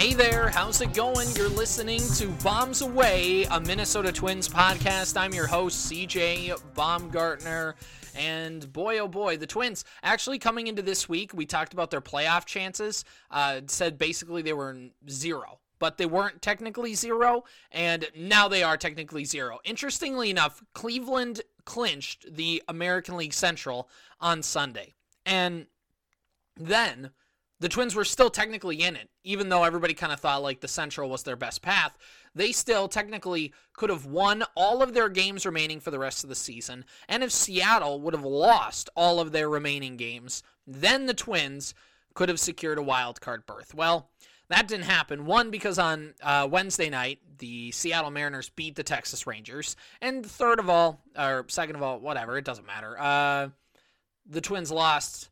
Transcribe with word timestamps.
Hey 0.00 0.14
there, 0.14 0.48
how's 0.48 0.80
it 0.80 0.94
going? 0.94 1.28
You're 1.36 1.50
listening 1.50 2.00
to 2.14 2.28
Bombs 2.42 2.80
Away, 2.80 3.44
a 3.50 3.60
Minnesota 3.60 4.10
Twins 4.10 4.48
podcast. 4.48 5.14
I'm 5.14 5.34
your 5.34 5.46
host, 5.46 5.92
CJ 5.92 6.58
Baumgartner. 6.72 7.74
And 8.16 8.72
boy, 8.72 9.00
oh 9.00 9.08
boy, 9.08 9.36
the 9.36 9.46
Twins 9.46 9.84
actually 10.02 10.38
coming 10.38 10.68
into 10.68 10.80
this 10.80 11.06
week, 11.06 11.34
we 11.34 11.44
talked 11.44 11.74
about 11.74 11.90
their 11.90 12.00
playoff 12.00 12.46
chances. 12.46 13.04
Uh, 13.30 13.60
said 13.66 13.98
basically 13.98 14.40
they 14.40 14.54
were 14.54 14.74
zero, 15.10 15.58
but 15.78 15.98
they 15.98 16.06
weren't 16.06 16.40
technically 16.40 16.94
zero, 16.94 17.44
and 17.70 18.08
now 18.16 18.48
they 18.48 18.62
are 18.62 18.78
technically 18.78 19.26
zero. 19.26 19.58
Interestingly 19.64 20.30
enough, 20.30 20.62
Cleveland 20.72 21.42
clinched 21.66 22.24
the 22.34 22.62
American 22.68 23.18
League 23.18 23.34
Central 23.34 23.90
on 24.18 24.42
Sunday. 24.42 24.94
And 25.26 25.66
then 26.56 27.10
the 27.60 27.68
Twins 27.68 27.94
were 27.94 28.04
still 28.04 28.30
technically 28.30 28.82
in 28.82 28.96
it, 28.96 29.08
even 29.22 29.48
though 29.48 29.64
everybody 29.64 29.94
kind 29.94 30.12
of 30.12 30.20
thought 30.20 30.42
like 30.42 30.60
the 30.60 30.68
Central 30.68 31.10
was 31.10 31.22
their 31.22 31.36
best 31.36 31.62
path. 31.62 31.96
They 32.34 32.52
still 32.52 32.88
technically 32.88 33.52
could 33.74 33.90
have 33.90 34.06
won 34.06 34.44
all 34.56 34.82
of 34.82 34.94
their 34.94 35.08
games 35.08 35.44
remaining 35.44 35.80
for 35.80 35.90
the 35.90 35.98
rest 35.98 36.24
of 36.24 36.28
the 36.28 36.34
season. 36.34 36.84
And 37.08 37.22
if 37.22 37.32
Seattle 37.32 38.00
would 38.00 38.14
have 38.14 38.24
lost 38.24 38.88
all 38.96 39.20
of 39.20 39.32
their 39.32 39.48
remaining 39.48 39.96
games, 39.96 40.42
then 40.66 41.06
the 41.06 41.14
Twins 41.14 41.74
could 42.14 42.28
have 42.28 42.40
secured 42.40 42.78
a 42.78 42.82
wild 42.82 43.20
card 43.20 43.46
berth. 43.46 43.74
Well, 43.74 44.10
that 44.48 44.66
didn't 44.66 44.86
happen. 44.86 45.26
One, 45.26 45.50
because 45.50 45.78
on 45.78 46.14
uh, 46.22 46.48
Wednesday 46.50 46.90
night, 46.90 47.20
the 47.38 47.70
Seattle 47.72 48.10
Mariners 48.10 48.48
beat 48.48 48.74
the 48.74 48.82
Texas 48.82 49.26
Rangers. 49.26 49.76
And 50.00 50.26
third 50.26 50.58
of 50.58 50.68
all, 50.68 51.02
or 51.16 51.44
second 51.48 51.76
of 51.76 51.82
all, 51.82 52.00
whatever, 52.00 52.36
it 52.36 52.44
doesn't 52.44 52.66
matter. 52.66 52.98
Uh, 52.98 53.48
the 54.26 54.40
Twins 54.40 54.72
lost 54.72 55.29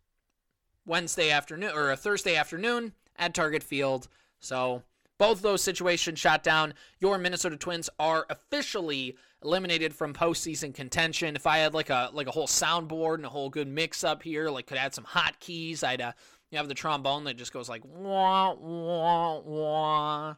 Wednesday 0.88 1.30
afternoon 1.30 1.70
or 1.74 1.90
a 1.90 1.96
Thursday 1.96 2.34
afternoon 2.34 2.92
at 3.16 3.34
Target 3.34 3.62
Field. 3.62 4.08
So 4.40 4.82
both 5.18 5.42
those 5.42 5.62
situations 5.62 6.18
shot 6.18 6.42
down. 6.42 6.74
Your 7.00 7.18
Minnesota 7.18 7.56
Twins 7.56 7.90
are 7.98 8.26
officially 8.30 9.16
eliminated 9.42 9.94
from 9.94 10.14
postseason 10.14 10.74
contention. 10.74 11.36
If 11.36 11.46
I 11.46 11.58
had 11.58 11.74
like 11.74 11.90
a 11.90 12.10
like 12.12 12.26
a 12.26 12.32
whole 12.32 12.46
soundboard 12.46 13.16
and 13.16 13.26
a 13.26 13.30
whole 13.30 13.50
good 13.50 13.68
mix 13.68 14.04
up 14.04 14.22
here, 14.22 14.48
like 14.48 14.66
could 14.66 14.78
add 14.78 14.94
some 14.94 15.04
hotkeys, 15.04 15.84
I'd 15.84 16.00
uh, 16.00 16.12
you 16.50 16.58
have 16.58 16.68
the 16.68 16.74
trombone 16.74 17.24
that 17.24 17.36
just 17.36 17.52
goes 17.52 17.68
like 17.68 17.82
wah 17.84 18.54
wah 18.54 19.40
wah, 19.40 20.34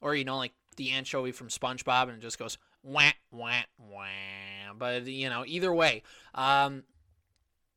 or 0.00 0.14
you 0.14 0.24
know 0.24 0.36
like 0.36 0.52
the 0.76 0.90
anchovy 0.90 1.32
from 1.32 1.48
SpongeBob 1.48 2.04
and 2.04 2.12
it 2.12 2.20
just 2.20 2.38
goes 2.38 2.56
wah 2.82 3.10
wah 3.30 3.62
wah. 3.78 4.72
But 4.78 5.06
you 5.06 5.28
know 5.28 5.44
either 5.46 5.74
way, 5.74 6.02
um, 6.34 6.84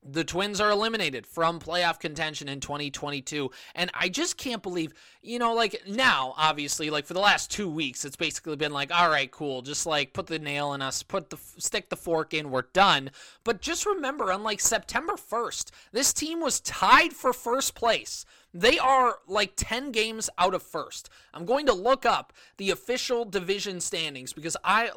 the 0.05 0.23
Twins 0.23 0.59
are 0.59 0.71
eliminated 0.71 1.25
from 1.25 1.59
playoff 1.59 1.99
contention 1.99 2.49
in 2.49 2.59
2022. 2.59 3.51
And 3.75 3.89
I 3.93 4.09
just 4.09 4.37
can't 4.37 4.61
believe, 4.61 4.93
you 5.21 5.39
know, 5.39 5.53
like 5.53 5.83
now, 5.87 6.33
obviously, 6.37 6.89
like 6.89 7.05
for 7.05 7.13
the 7.13 7.19
last 7.19 7.51
two 7.51 7.69
weeks, 7.69 8.03
it's 8.05 8.15
basically 8.15 8.55
been 8.55 8.73
like, 8.73 8.93
all 8.93 9.09
right, 9.09 9.31
cool, 9.31 9.61
just 9.61 9.85
like 9.85 10.13
put 10.13 10.27
the 10.27 10.39
nail 10.39 10.73
in 10.73 10.81
us, 10.81 11.03
put 11.03 11.29
the 11.29 11.37
stick 11.57 11.89
the 11.89 11.95
fork 11.95 12.33
in, 12.33 12.51
we're 12.51 12.63
done. 12.73 13.11
But 13.43 13.61
just 13.61 13.85
remember, 13.85 14.31
on 14.31 14.43
like 14.43 14.59
September 14.59 15.13
1st, 15.13 15.71
this 15.91 16.13
team 16.13 16.41
was 16.41 16.59
tied 16.59 17.13
for 17.13 17.33
first 17.33 17.75
place. 17.75 18.25
They 18.53 18.77
are 18.77 19.17
like 19.27 19.53
10 19.55 19.91
games 19.91 20.29
out 20.37 20.53
of 20.53 20.61
first. 20.61 21.09
I'm 21.33 21.45
going 21.45 21.65
to 21.65 21.73
look 21.73 22.05
up 22.05 22.33
the 22.57 22.69
official 22.69 23.25
division 23.25 23.79
standings 23.79 24.33
because 24.33 24.55
I 24.63 24.91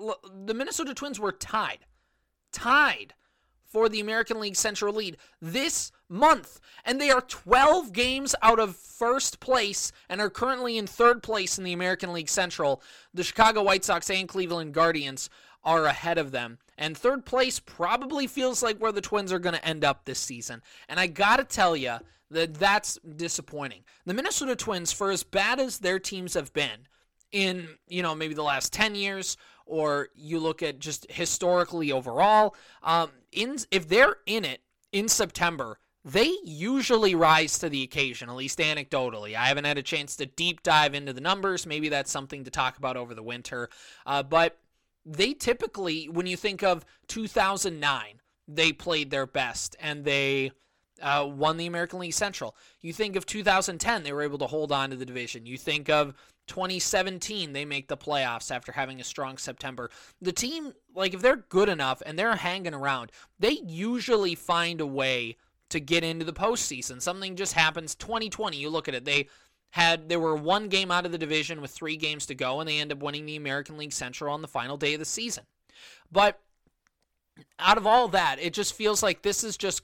the 0.45 0.53
Minnesota 0.55 0.93
Twins 0.95 1.19
were 1.19 1.33
tied. 1.33 1.87
Tied 2.53 3.15
for 3.77 3.91
the 3.91 4.01
American 4.01 4.41
League 4.41 4.57
Central 4.57 4.95
lead 4.95 5.19
this 5.43 5.93
month. 6.09 6.61
And 6.87 6.99
they 6.99 7.11
are 7.11 7.21
12 7.21 7.93
games 7.93 8.35
out 8.41 8.59
of 8.59 8.75
first 8.75 9.39
place 9.39 9.93
and 10.09 10.19
are 10.19 10.31
currently 10.31 10.79
in 10.79 10.87
third 10.87 11.23
place 11.23 11.59
in 11.59 11.65
the 11.65 11.75
American 11.75 12.15
League 12.15 12.31
Central. 12.31 12.81
The 13.13 13.23
Chicago 13.23 13.63
White 13.63 13.85
Sox 13.85 14.09
and 14.09 14.27
Cleveland 14.27 14.73
Guardians 14.73 15.29
are 15.63 15.85
ahead 15.85 16.17
of 16.17 16.31
them. 16.31 16.57
And 16.79 16.97
third 16.97 17.27
place 17.27 17.61
probably 17.61 18.27
feels 18.27 18.63
like 18.63 18.79
where 18.79 18.93
the 18.93 19.03
Twins 19.03 19.31
are 19.31 19.39
going 19.39 19.55
to 19.55 19.69
end 19.69 19.85
up 19.85 20.07
this 20.07 20.21
season. 20.21 20.63
And 20.89 20.99
I 20.99 21.07
got 21.07 21.37
to 21.37 21.45
tell 21.45 21.77
you 21.77 21.97
that 22.31 22.55
that's 22.55 22.99
disappointing. 23.17 23.85
The 24.07 24.15
Minnesota 24.15 24.57
Twins, 24.57 24.91
for 24.91 25.11
as 25.11 25.23
bad 25.23 25.61
as 25.61 25.81
their 25.81 25.99
teams 25.99 26.33
have 26.33 26.51
been 26.55 26.89
in, 27.31 27.69
you 27.89 28.03
know, 28.03 28.15
maybe 28.15 28.33
the 28.33 28.43
last 28.43 28.73
10 28.73 28.95
years 28.95 29.37
or 29.67 30.09
you 30.15 30.39
look 30.39 30.63
at 30.63 30.79
just 30.79 31.11
historically 31.11 31.93
overall, 31.93 32.55
um, 32.83 33.11
in 33.33 33.59
if 33.71 33.89
they're 33.89 34.17
in 34.27 34.45
it 34.45 34.63
in 34.93 35.09
September, 35.09 35.79
they 36.05 36.33
usually 36.45 37.17
rise 37.17 37.59
to 37.59 37.69
the 37.69 37.83
occasion, 37.83 38.31
at 38.31 38.37
least 38.37 38.61
anecdotally. 38.61 39.35
I 39.35 39.47
haven't 39.47 39.65
had 39.65 39.77
a 39.77 39.83
chance 39.83 40.15
to 40.17 40.27
deep 40.27 40.63
dive 40.63 40.95
into 40.95 41.13
the 41.13 41.21
numbers. 41.21 41.67
Maybe 41.67 41.89
that's 41.89 42.13
something 42.13 42.45
to 42.45 42.51
talk 42.51 42.79
about 42.79 42.97
over 42.97 43.13
the 43.13 43.25
winter. 43.25 43.69
Uh, 44.07 44.23
but 44.23 44.57
they 45.05 45.35
typically, 45.35 46.09
when 46.09 46.27
you 46.27 46.37
think 46.37 46.63
of 46.63 46.85
2009, 47.09 48.21
they 48.47 48.73
played 48.73 49.11
their 49.11 49.27
best 49.27 49.75
and 49.81 50.05
they 50.05 50.53
uh, 51.03 51.29
won 51.29 51.57
the 51.57 51.67
American 51.67 51.99
League 51.99 52.15
Central. 52.15 52.57
You 52.81 52.93
think 52.93 53.17
of 53.17 53.27
2010, 53.27 54.05
they 54.05 54.13
were 54.13 54.23
able 54.23 54.39
to 54.39 54.47
hold 54.47 54.71
on 54.71 54.91
to 54.91 54.97
the 54.97 55.05
division. 55.05 55.45
You 55.45 55.59
think 55.59 55.89
of 55.89 56.15
2017 56.47 57.53
they 57.53 57.65
make 57.65 57.89
the 57.89 57.97
playoffs 57.97 58.55
after 58.55 58.73
having 58.73 59.01
a 59.01 59.05
strong 59.05 59.37
September. 59.37 59.91
The 60.21 60.33
team 60.33 60.73
like 60.95 61.15
if 61.15 61.23
they're 61.23 61.37
good 61.37 61.69
enough 61.69 62.03
and 62.05 62.19
they're 62.19 62.37
hanging 62.37 62.75
around, 62.75 63.13
they 63.39 63.61
usually 63.65 64.35
find 64.35 64.81
a 64.81 64.87
way 64.87 65.37
to 65.71 65.81
get 65.81 66.05
into 66.05 66.25
the 66.25 66.33
postseason. 66.33 67.03
Something 67.03 67.37
just 67.37 67.53
happens 67.53 67.95
2020, 67.95 68.57
you 68.57 68.71
look 68.71 68.89
at 68.89 68.95
it. 68.95 69.05
They 69.05 69.29
had 69.71 70.09
they 70.09 70.17
were 70.17 70.37
one 70.37 70.69
game 70.69 70.91
out 70.91 71.07
of 71.07 71.13
the 71.13 71.19
division 71.19 71.61
with 71.61 71.71
3 71.71 71.97
games 71.97 72.27
to 72.27 72.35
go 72.35 72.61
and 72.61 72.69
they 72.69 72.79
end 72.79 72.93
up 72.93 73.03
winning 73.03 73.27
the 73.27 73.37
American 73.37 73.77
League 73.77 73.93
Central 73.93 74.33
on 74.33 74.43
the 74.43 74.49
final 74.49 74.77
day 74.77 74.95
of 74.95 75.01
the 75.01 75.05
season. 75.05 75.45
But 76.11 76.41
out 77.59 77.77
of 77.77 77.87
all 77.87 78.09
that, 78.09 78.39
it 78.41 78.53
just 78.53 78.75
feels 78.75 79.03
like 79.03 79.23
this 79.23 79.45
is 79.45 79.57
just 79.57 79.83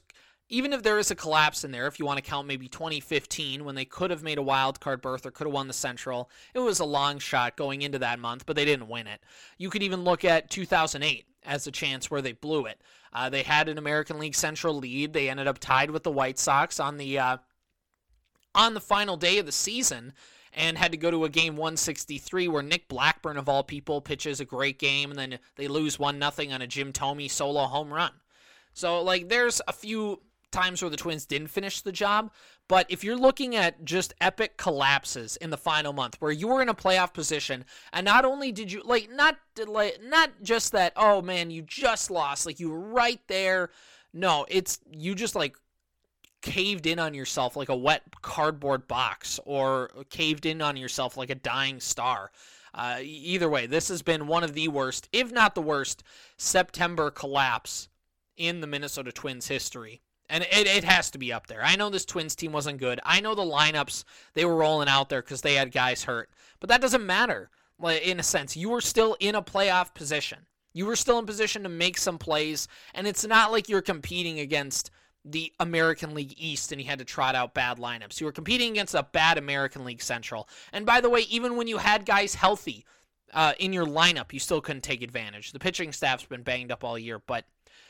even 0.53 0.71
if 0.71 0.83
there 0.83 0.99
is 0.99 1.09
a 1.09 1.15
collapse 1.15 1.63
in 1.63 1.71
there, 1.71 1.87
if 1.87 1.97
you 1.97 2.05
want 2.05 2.17
to 2.17 2.29
count 2.29 2.47
maybe 2.47 2.67
2015 2.67 3.65
when 3.65 3.73
they 3.73 3.85
could 3.85 4.11
have 4.11 4.21
made 4.21 4.37
a 4.37 4.43
wild 4.43 4.79
card 4.79 5.01
berth 5.01 5.25
or 5.25 5.31
could 5.31 5.47
have 5.47 5.53
won 5.53 5.67
the 5.67 5.73
Central, 5.73 6.29
it 6.53 6.59
was 6.59 6.79
a 6.79 6.85
long 6.85 7.17
shot 7.17 7.57
going 7.57 7.81
into 7.81 7.97
that 7.97 8.19
month, 8.19 8.45
but 8.45 8.55
they 8.55 8.63
didn't 8.63 8.87
win 8.87 9.07
it. 9.07 9.19
You 9.57 9.71
could 9.71 9.81
even 9.81 10.03
look 10.03 10.23
at 10.23 10.51
2008 10.51 11.25
as 11.43 11.65
a 11.65 11.71
chance 11.71 12.11
where 12.11 12.21
they 12.21 12.33
blew 12.33 12.67
it. 12.67 12.79
Uh, 13.11 13.31
they 13.31 13.41
had 13.41 13.67
an 13.67 13.79
American 13.79 14.19
League 14.19 14.35
Central 14.35 14.75
lead. 14.75 15.13
They 15.13 15.27
ended 15.27 15.47
up 15.47 15.57
tied 15.57 15.89
with 15.89 16.03
the 16.03 16.11
White 16.11 16.37
Sox 16.37 16.79
on 16.79 16.97
the 16.97 17.17
uh, 17.17 17.37
on 18.53 18.75
the 18.75 18.79
final 18.79 19.17
day 19.17 19.39
of 19.39 19.47
the 19.47 19.51
season 19.51 20.13
and 20.53 20.77
had 20.77 20.91
to 20.91 20.97
go 20.99 21.09
to 21.09 21.25
a 21.25 21.29
game 21.29 21.55
163 21.55 22.47
where 22.47 22.61
Nick 22.61 22.87
Blackburn 22.87 23.37
of 23.37 23.49
all 23.49 23.63
people 23.63 24.01
pitches 24.01 24.39
a 24.39 24.45
great 24.45 24.77
game 24.77 25.09
and 25.09 25.17
then 25.17 25.39
they 25.55 25.67
lose 25.67 25.97
one 25.97 26.19
nothing 26.19 26.53
on 26.53 26.61
a 26.61 26.67
Jim 26.67 26.93
Thome 26.93 27.27
solo 27.27 27.63
home 27.63 27.91
run. 27.91 28.11
So 28.73 29.01
like 29.01 29.29
there's 29.29 29.59
a 29.67 29.73
few 29.73 30.21
times 30.53 30.81
where 30.81 30.89
the 30.89 30.97
Twins 30.97 31.25
didn't 31.25 31.47
finish 31.47 31.81
the 31.81 31.91
job. 31.91 32.31
But 32.69 32.85
if 32.89 33.03
you're 33.03 33.17
looking 33.17 33.55
at 33.55 33.83
just 33.83 34.13
epic 34.21 34.55
collapses 34.55 35.35
in 35.37 35.49
the 35.49 35.57
final 35.57 35.91
month 35.91 36.15
where 36.19 36.31
you 36.31 36.47
were 36.47 36.61
in 36.61 36.69
a 36.69 36.73
playoff 36.73 37.13
position 37.13 37.65
and 37.91 38.05
not 38.05 38.23
only 38.23 38.51
did 38.51 38.71
you 38.71 38.81
like 38.85 39.09
not 39.11 39.37
like 39.67 39.99
not 40.01 40.31
just 40.41 40.71
that 40.71 40.93
oh 40.95 41.21
man 41.21 41.51
you 41.51 41.61
just 41.61 42.09
lost 42.09 42.45
like 42.45 42.59
you 42.59 42.69
were 42.69 42.79
right 42.79 43.19
there 43.27 43.69
no 44.13 44.45
it's 44.47 44.79
you 44.91 45.13
just 45.13 45.35
like 45.35 45.57
caved 46.41 46.87
in 46.87 46.99
on 46.99 47.13
yourself 47.13 47.55
like 47.55 47.69
a 47.69 47.75
wet 47.75 48.03
cardboard 48.21 48.87
box 48.87 49.39
or 49.45 49.89
caved 50.09 50.45
in 50.45 50.61
on 50.61 50.77
yourself 50.77 51.17
like 51.17 51.29
a 51.29 51.35
dying 51.35 51.79
star 51.79 52.31
uh, 52.75 52.99
either 53.01 53.49
way 53.49 53.67
this 53.67 53.89
has 53.89 54.01
been 54.01 54.27
one 54.27 54.43
of 54.43 54.53
the 54.53 54.67
worst 54.67 55.09
if 55.11 55.31
not 55.31 55.53
the 55.53 55.61
worst 55.61 56.03
September 56.37 57.11
collapse 57.11 57.89
in 58.37 58.61
the 58.61 58.67
Minnesota 58.67 59.11
Twins 59.11 59.47
history 59.47 60.01
and 60.29 60.43
it, 60.43 60.67
it 60.67 60.83
has 60.83 61.11
to 61.11 61.17
be 61.17 61.33
up 61.33 61.47
there. 61.47 61.63
I 61.63 61.75
know 61.75 61.89
this 61.89 62.05
Twins 62.05 62.35
team 62.35 62.51
wasn't 62.51 62.79
good. 62.79 62.99
I 63.03 63.19
know 63.21 63.35
the 63.35 63.43
lineups 63.43 64.03
they 64.33 64.45
were 64.45 64.55
rolling 64.55 64.87
out 64.87 65.09
there 65.09 65.21
because 65.21 65.41
they 65.41 65.55
had 65.55 65.71
guys 65.71 66.03
hurt. 66.03 66.29
But 66.59 66.69
that 66.69 66.81
doesn't 66.81 67.05
matter 67.05 67.49
in 67.83 68.19
a 68.19 68.23
sense. 68.23 68.55
You 68.55 68.69
were 68.69 68.81
still 68.81 69.17
in 69.19 69.35
a 69.35 69.41
playoff 69.41 69.93
position. 69.93 70.39
You 70.73 70.85
were 70.85 70.95
still 70.95 71.19
in 71.19 71.25
position 71.25 71.63
to 71.63 71.69
make 71.69 71.97
some 71.97 72.17
plays. 72.17 72.67
And 72.93 73.05
it's 73.05 73.25
not 73.25 73.51
like 73.51 73.69
you're 73.69 73.81
competing 73.81 74.39
against 74.39 74.91
the 75.25 75.53
American 75.59 76.13
League 76.13 76.33
East 76.37 76.71
and 76.71 76.81
you 76.81 76.87
had 76.87 76.99
to 76.99 77.05
trot 77.05 77.35
out 77.35 77.53
bad 77.53 77.77
lineups. 77.77 78.19
You 78.19 78.25
were 78.25 78.31
competing 78.31 78.71
against 78.71 78.95
a 78.95 79.03
bad 79.03 79.37
American 79.37 79.85
League 79.85 80.01
Central. 80.01 80.49
And 80.71 80.85
by 80.85 80.99
the 80.99 81.09
way, 81.09 81.21
even 81.29 81.55
when 81.55 81.67
you 81.67 81.77
had 81.77 82.05
guys 82.05 82.35
healthy 82.35 82.85
uh, 83.33 83.53
in 83.59 83.71
your 83.71 83.85
lineup, 83.85 84.33
you 84.33 84.39
still 84.39 84.61
couldn't 84.61 84.81
take 84.81 85.01
advantage. 85.01 85.51
The 85.51 85.59
pitching 85.59 85.93
staff's 85.93 86.25
been 86.25 86.43
banged 86.43 86.71
up 86.71 86.83
all 86.83 86.97
year, 86.99 87.19
but 87.19 87.45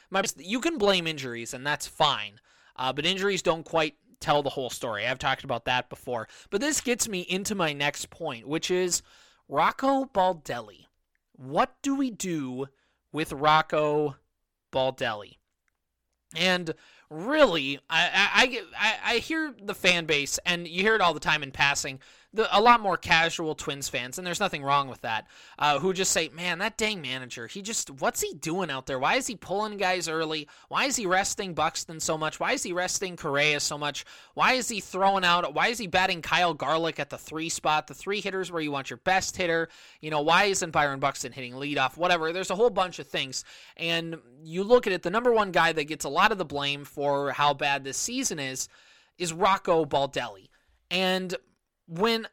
my, 0.10 0.24
you 0.38 0.60
can 0.60 0.78
blame 0.78 1.08
injuries, 1.08 1.54
and 1.54 1.66
that's 1.66 1.88
fine. 1.88 2.40
Uh, 2.76 2.94
but 2.94 3.06
injuries 3.06 3.42
don't 3.42 3.66
quite 3.66 3.96
tell 4.20 4.42
the 4.42 4.50
whole 4.50 4.70
story. 4.70 5.06
I've 5.06 5.20
talked 5.20 5.44
about 5.44 5.66
that 5.66 5.90
before. 5.90 6.28
But 6.50 6.62
this 6.62 6.82
gets 6.82 7.08
me 7.08 7.22
into 7.22 7.56
my 7.56 7.74
next 7.74 8.10
point, 8.10 8.48
which 8.48 8.72
is 8.72 9.02
Rocco 9.48 10.06
Baldelli. 10.06 10.86
What 11.34 11.76
do 11.82 11.96
we 11.96 12.10
do 12.10 12.68
with 13.12 13.34
Rocco 13.34 14.16
Baldelli? 14.72 15.38
And 16.36 16.74
really, 17.10 17.80
I, 17.90 18.10
I, 18.34 18.62
I, 18.80 19.16
I 19.16 19.18
hear 19.18 19.54
the 19.62 19.76
fan 19.76 20.06
base, 20.06 20.40
and 20.46 20.68
you 20.68 20.82
hear 20.82 20.96
it 20.96 21.02
all 21.02 21.14
the 21.14 21.20
time 21.20 21.44
in 21.44 21.52
passing. 21.52 22.00
The, 22.34 22.58
a 22.58 22.60
lot 22.60 22.82
more 22.82 22.98
casual 22.98 23.56
Twins 23.56 23.88
fans, 23.88 24.18
and 24.18 24.26
there's 24.26 24.40
nothing 24.40 24.64
wrong 24.64 24.88
with 24.88 25.02
that, 25.02 25.28
uh, 25.60 25.80
who 25.80 25.94
just 25.94 26.12
say, 26.12 26.30
man, 26.30 26.60
that 26.60 26.78
dang 26.78 27.02
manager, 27.02 27.48
he 27.48 27.62
just, 27.62 27.90
what's 27.90 28.22
he 28.22 28.34
doing 28.34 28.72
out 28.72 28.88
there? 28.88 28.98
Why 28.98 29.16
is 29.16 29.28
he 29.28 29.36
pulling 29.36 29.78
guys 29.78 30.08
early? 30.08 30.48
Why 30.68 30.86
is 30.86 30.96
he 30.96 31.06
resting 31.06 31.54
Buxton 31.54 32.00
so 32.00 32.18
much? 32.18 32.40
Why 32.40 32.54
is 32.54 32.64
he 32.64 32.74
resting 32.74 33.16
Correa 33.16 33.60
so 33.60 33.78
much? 33.78 34.06
Why 34.34 34.54
is 34.54 34.68
he 34.68 34.80
throwing 34.80 35.24
out, 35.24 35.54
why 35.54 35.68
is 35.68 35.78
he 35.78 35.88
batting 35.88 36.22
Kyle 36.22 36.54
Garlick 36.54 37.00
at 37.00 37.10
the 37.10 37.18
three 37.18 37.50
spot, 37.50 37.88
the 37.88 37.94
three 37.94 38.22
hitters 38.22 38.52
where 38.52 38.62
you 38.62 38.72
want 38.72 38.90
your 38.90 38.98
best 38.98 39.38
hitter? 39.38 39.70
You 40.02 40.10
know, 40.10 40.22
why 40.22 40.46
isn't 40.46 40.72
Byron 40.72 41.00
Buxton 41.00 41.32
hitting 41.32 41.54
leadoff? 41.54 41.98
Whatever. 41.98 42.34
There's 42.34 42.52
a 42.52 42.56
whole 42.56 42.70
bunch 42.70 43.00
of 43.00 43.08
things. 43.08 43.46
And 43.78 44.18
you 44.44 44.64
look 44.64 44.88
at 44.88 44.94
it, 44.94 45.04
the 45.04 45.10
number 45.10 45.32
one 45.32 45.52
guy 45.52 45.72
that 45.72 45.86
gets 45.86 46.06
a 46.06 46.10
lot 46.10 46.32
of 46.32 46.38
the 46.38 46.46
blame 46.46 46.84
for 46.84 47.32
how 47.32 47.54
bad 47.54 47.84
this 47.84 47.98
season 47.98 48.40
is, 48.40 48.68
is 49.18 49.34
Rocco 49.34 49.86
Baldelli. 49.86 50.50
And 50.90 51.36
when 51.88 52.28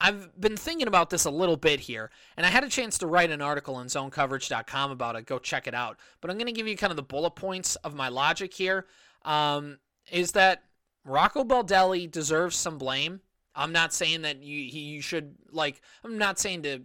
I've 0.00 0.38
been 0.40 0.56
thinking 0.56 0.88
about 0.88 1.10
this 1.10 1.26
a 1.26 1.30
little 1.30 1.56
bit 1.56 1.78
here, 1.78 2.10
and 2.36 2.44
I 2.44 2.48
had 2.50 2.64
a 2.64 2.68
chance 2.68 2.98
to 2.98 3.06
write 3.06 3.30
an 3.30 3.40
article 3.40 3.76
on 3.76 3.86
zonecoverage.com 3.86 4.90
about 4.90 5.14
it. 5.14 5.26
Go 5.26 5.38
check 5.38 5.68
it 5.68 5.74
out. 5.74 5.96
But 6.20 6.30
I'm 6.30 6.36
going 6.36 6.46
to 6.46 6.52
give 6.52 6.66
you 6.66 6.76
kind 6.76 6.90
of 6.90 6.96
the 6.96 7.04
bullet 7.04 7.36
points 7.36 7.76
of 7.76 7.94
my 7.94 8.08
logic 8.08 8.52
here. 8.52 8.86
Um, 9.24 9.78
is 10.10 10.32
that 10.32 10.64
Rocco 11.04 11.44
Baldelli 11.44 12.10
deserves 12.10 12.56
some 12.56 12.78
blame. 12.78 13.20
I'm 13.54 13.70
not 13.70 13.92
saying 13.92 14.22
that 14.22 14.42
you 14.42 14.68
he 14.70 15.00
should 15.00 15.36
like. 15.52 15.80
I'm 16.02 16.18
not 16.18 16.38
saying 16.38 16.62
to 16.62 16.82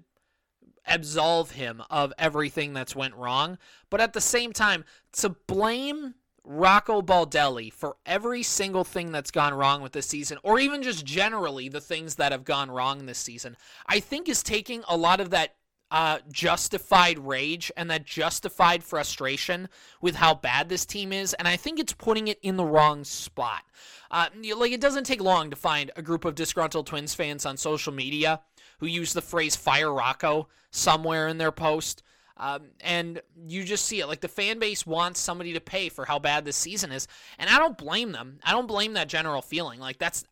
absolve 0.86 1.52
him 1.52 1.82
of 1.90 2.14
everything 2.18 2.74
that's 2.74 2.96
went 2.96 3.16
wrong, 3.16 3.58
but 3.90 4.00
at 4.00 4.14
the 4.14 4.22
same 4.22 4.54
time, 4.54 4.86
to 5.14 5.30
blame 5.30 6.14
Rocco 6.50 7.02
Baldelli 7.02 7.72
for 7.72 7.98
every 8.06 8.42
single 8.42 8.86
thing 8.86 9.12
that's 9.12 9.32
gone 9.32 9.54
wrong 9.54 9.82
with 9.82 9.92
this 9.92 10.08
season, 10.08 10.38
or 10.44 10.60
even 10.60 10.82
just 10.82 11.06
generally 11.06 11.68
the 11.68 11.82
things 11.82 12.16
that 12.16 12.32
have 12.32 12.46
gone 12.46 12.72
wrong 12.72 13.06
this 13.06 13.18
season, 13.18 13.58
I 13.86 14.00
think 14.00 14.30
is 14.30 14.42
taking 14.42 14.82
a 14.88 14.96
lot 14.96 15.20
of 15.20 15.30
that 15.32 15.56
uh, 15.92 16.20
justified 16.32 17.20
rage 17.20 17.72
and 17.76 17.90
that 17.90 18.06
justified 18.06 18.84
frustration 18.84 19.68
with 20.02 20.16
how 20.16 20.34
bad 20.34 20.70
this 20.70 20.86
team 20.86 21.12
is, 21.12 21.34
and 21.34 21.48
I 21.48 21.58
think 21.58 21.80
it's 21.80 21.94
putting 21.94 22.30
it 22.30 22.40
in 22.42 22.56
the 22.56 22.66
wrong 22.66 23.04
spot. 23.04 23.64
Uh, 24.10 24.28
like, 24.56 24.72
it 24.72 24.82
doesn't 24.82 25.06
take 25.06 25.22
long 25.22 25.50
to 25.50 25.56
find 25.58 25.92
a 25.98 26.02
group 26.02 26.24
of 26.24 26.36
disgruntled 26.36 26.88
Twins 26.88 27.14
fans 27.14 27.46
on 27.46 27.58
social 27.58 27.94
media 27.94 28.40
who 28.80 28.86
use 28.86 29.12
the 29.12 29.22
phrase 29.22 29.56
fire 29.56 29.92
Rocco 29.92 30.48
somewhere 30.72 31.28
in 31.28 31.38
their 31.40 31.52
post. 31.52 32.04
Um, 32.38 32.68
and 32.82 33.22
you 33.48 33.64
just 33.64 33.86
see 33.86 34.00
it. 34.00 34.08
Like 34.08 34.22
the 34.22 34.28
fan 34.28 34.60
base 34.60 34.86
wants 34.86 35.20
somebody 35.20 35.54
to 35.54 35.62
pay 35.62 35.90
for 35.90 36.06
how 36.06 36.20
bad 36.20 36.46
this 36.46 36.56
season 36.56 36.92
is. 36.92 37.08
And 37.40 37.50
I 37.50 37.58
don't 37.58 37.78
blame 37.78 38.12
them. 38.12 38.40
I 38.44 38.52
don't 38.52 38.68
blame 38.68 38.94
that 38.94 39.10
general 39.10 39.42
feeling. 39.42 39.80
Like 39.80 39.98
that's, 39.98 40.24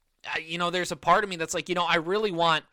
you 0.44 0.58
know, 0.58 0.70
there's 0.70 0.92
a 0.92 0.98
part 0.98 1.24
of 1.24 1.30
me 1.30 1.36
that's 1.36 1.54
like, 1.54 1.70
you 1.70 1.76
know, 1.76 1.86
I 1.86 1.96
really 1.96 2.32
want 2.32 2.64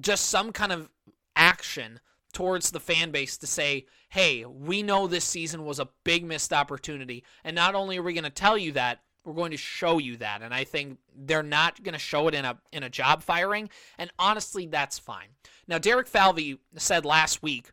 just 0.00 0.26
some 0.26 0.52
kind 0.52 0.72
of 0.72 0.88
action 1.34 2.00
towards 2.32 2.70
the 2.70 2.80
fan 2.80 3.10
base 3.10 3.36
to 3.38 3.46
say, 3.46 3.86
hey, 4.10 4.44
we 4.44 4.82
know 4.82 5.06
this 5.06 5.24
season 5.24 5.64
was 5.64 5.78
a 5.78 5.88
big 6.04 6.24
missed 6.24 6.52
opportunity. 6.52 7.24
And 7.44 7.56
not 7.56 7.74
only 7.74 7.98
are 7.98 8.02
we 8.02 8.12
going 8.12 8.24
to 8.24 8.30
tell 8.30 8.56
you 8.58 8.72
that, 8.72 9.00
we're 9.24 9.34
going 9.34 9.50
to 9.50 9.56
show 9.56 9.98
you 9.98 10.16
that. 10.18 10.42
And 10.42 10.54
I 10.54 10.64
think 10.64 10.98
they're 11.14 11.42
not 11.42 11.82
going 11.82 11.94
to 11.94 11.98
show 11.98 12.28
it 12.28 12.34
in 12.34 12.44
a 12.44 12.58
in 12.72 12.84
a 12.84 12.90
job 12.90 13.22
firing. 13.22 13.68
And 13.98 14.10
honestly, 14.18 14.66
that's 14.66 14.98
fine. 14.98 15.28
Now, 15.66 15.78
Derek 15.78 16.06
Falvey 16.06 16.58
said 16.76 17.04
last 17.04 17.42
week 17.42 17.72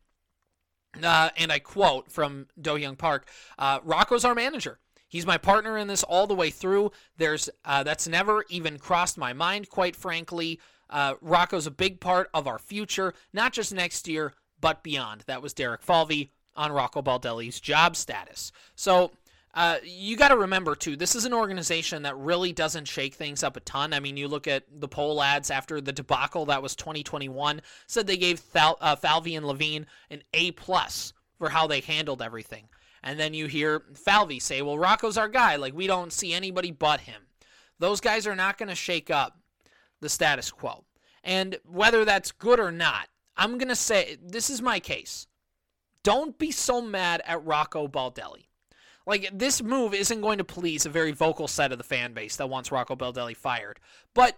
uh, 1.02 1.30
and 1.38 1.52
I 1.52 1.60
quote 1.60 2.12
from 2.12 2.48
Do-Hyoung 2.60 2.98
Park 2.98 3.28
uh, 3.58 3.80
Rocco's 3.84 4.26
our 4.26 4.36
manager. 4.36 4.80
He's 5.08 5.26
my 5.28 5.38
partner 5.38 5.78
in 5.78 5.88
this 5.88 6.04
all 6.04 6.26
the 6.26 6.34
way 6.34 6.50
through. 6.50 6.92
There's 7.18 7.50
uh, 7.64 7.84
that's 7.84 8.08
never 8.08 8.46
even 8.50 8.80
crossed 8.80 9.18
my 9.18 9.32
mind, 9.32 9.70
quite 9.70 9.96
frankly. 9.96 10.60
Uh, 10.90 11.16
Rocco's 11.22 11.68
a 11.68 11.72
big 11.72 12.00
part 12.00 12.30
of 12.34 12.48
our 12.48 12.60
future, 12.60 13.14
not 13.32 13.54
just 13.54 13.74
next 13.74 14.08
year, 14.08 14.34
but 14.60 14.84
beyond. 14.84 15.24
That 15.28 15.42
was 15.42 15.54
Derek 15.54 15.84
Falvey 15.84 16.32
on 16.56 16.72
Rocco 16.72 17.02
Baldelli's 17.02 17.60
job 17.60 17.96
status. 17.96 18.52
So 18.76 19.12
uh, 19.54 19.78
you 19.84 20.18
got 20.18 20.30
to 20.30 20.38
remember 20.38 20.76
too, 20.76 20.96
this 20.96 21.16
is 21.16 21.26
an 21.26 21.34
organization 21.34 22.04
that 22.04 22.18
really 22.18 22.52
doesn't 22.52 22.86
shake 22.86 23.14
things 23.14 23.44
up 23.44 23.56
a 23.56 23.60
ton. 23.60 23.94
I 23.94 24.00
mean, 24.00 24.18
you 24.18 24.28
look 24.28 24.48
at 24.48 24.64
the 24.80 24.88
Pohlads 24.88 25.52
after 25.52 25.80
the 25.80 25.92
debacle 25.92 26.46
that 26.48 26.64
was 26.64 26.76
2021, 26.76 27.62
said 27.88 28.08
they 28.08 28.18
gave 28.18 28.42
uh, 28.56 28.96
Falvey 28.96 29.36
and 29.36 29.46
Levine 29.46 29.86
an 30.10 30.24
A 30.34 30.52
plus 30.52 31.14
for 31.38 31.50
how 31.50 31.68
they 31.68 31.82
handled 31.82 32.22
everything. 32.22 32.68
And 33.04 33.20
then 33.20 33.34
you 33.34 33.48
hear 33.48 33.84
Falvey 33.94 34.40
say, 34.40 34.62
"Well, 34.62 34.78
Rocco's 34.78 35.18
our 35.18 35.28
guy. 35.28 35.58
Like 35.58 35.74
we 35.74 35.88
don't 35.88 36.14
see 36.14 36.34
anybody 36.34 36.72
but 36.72 37.02
him." 37.02 37.22
Those 37.80 38.00
guys 38.00 38.26
are 38.26 38.36
not 38.36 38.58
going 38.58 38.70
to 38.70 38.76
shake 38.76 39.12
up 39.12 39.38
the 40.00 40.08
status 40.08 40.52
quo. 40.52 40.86
And 41.24 41.58
whether 41.66 42.06
that's 42.06 42.32
good 42.32 42.62
or 42.62 42.72
not, 42.72 43.10
I'm 43.36 43.58
going 43.58 43.68
to 43.68 43.76
say 43.76 44.18
this 44.24 44.50
is 44.50 44.62
my 44.62 44.80
case. 44.80 45.28
Don't 46.04 46.38
be 46.38 46.52
so 46.52 46.82
mad 46.82 47.22
at 47.26 47.44
Rocco 47.46 47.88
Baldelli. 47.88 48.48
Like 49.06 49.30
this 49.34 49.62
move 49.62 49.94
isn't 49.94 50.22
going 50.22 50.38
to 50.38 50.44
please 50.44 50.86
a 50.86 50.90
very 50.90 51.12
vocal 51.12 51.48
set 51.48 51.72
of 51.72 51.78
the 51.78 51.84
fan 51.84 52.14
base 52.14 52.38
that 52.38 52.50
wants 52.50 52.72
Rocco 52.72 52.96
Baldelli 52.96 53.36
fired. 53.36 53.80
But 54.14 54.38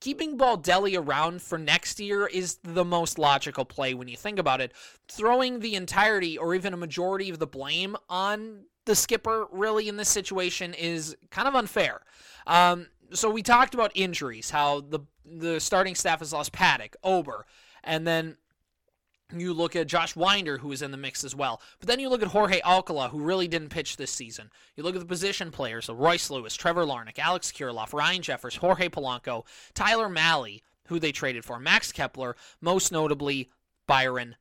keeping 0.00 0.38
Baldelli 0.38 0.98
around 0.98 1.42
for 1.42 1.58
next 1.58 1.98
year 1.98 2.26
is 2.26 2.58
the 2.62 2.84
most 2.84 3.18
logical 3.18 3.64
play 3.64 3.94
when 3.94 4.08
you 4.08 4.16
think 4.16 4.38
about 4.38 4.60
it. 4.60 4.72
Throwing 5.08 5.60
the 5.60 5.74
entirety 5.74 6.38
or 6.38 6.54
even 6.54 6.72
a 6.72 6.76
majority 6.76 7.30
of 7.30 7.38
the 7.38 7.46
blame 7.46 7.96
on 8.08 8.64
the 8.84 8.94
skipper 8.94 9.46
really 9.50 9.88
in 9.88 9.96
this 9.96 10.10
situation 10.10 10.74
is 10.74 11.16
kind 11.30 11.48
of 11.48 11.54
unfair. 11.54 12.02
Um, 12.46 12.88
so 13.12 13.30
we 13.30 13.42
talked 13.42 13.74
about 13.74 13.92
injuries, 13.94 14.50
how 14.50 14.80
the 14.80 15.00
the 15.24 15.58
starting 15.58 15.94
staff 15.94 16.18
has 16.18 16.34
lost 16.34 16.52
Paddock, 16.52 16.96
Ober, 17.02 17.46
and 17.82 18.06
then 18.06 18.36
you 19.40 19.52
look 19.52 19.76
at 19.76 19.86
Josh 19.86 20.16
Winder, 20.16 20.58
who 20.58 20.72
is 20.72 20.82
in 20.82 20.90
the 20.90 20.96
mix 20.96 21.24
as 21.24 21.34
well. 21.34 21.60
But 21.78 21.88
then 21.88 22.00
you 22.00 22.08
look 22.08 22.22
at 22.22 22.28
Jorge 22.28 22.60
Alcala, 22.62 23.08
who 23.08 23.18
really 23.18 23.48
didn't 23.48 23.68
pitch 23.68 23.96
this 23.96 24.10
season. 24.10 24.50
You 24.76 24.82
look 24.82 24.94
at 24.94 25.00
the 25.00 25.06
position 25.06 25.50
players, 25.50 25.88
Royce 25.88 26.30
Lewis, 26.30 26.54
Trevor 26.54 26.84
Larnach, 26.84 27.18
Alex 27.18 27.52
Kirilloff, 27.52 27.92
Ryan 27.92 28.22
Jeffers, 28.22 28.56
Jorge 28.56 28.88
Polanco, 28.88 29.44
Tyler 29.74 30.08
Mahle, 30.08 30.62
who 30.88 30.98
they 30.98 31.12
traded 31.12 31.44
for, 31.44 31.58
Max 31.58 31.92
Kepler, 31.92 32.36
most 32.60 32.92
notably 32.92 33.50
Byron 33.86 34.36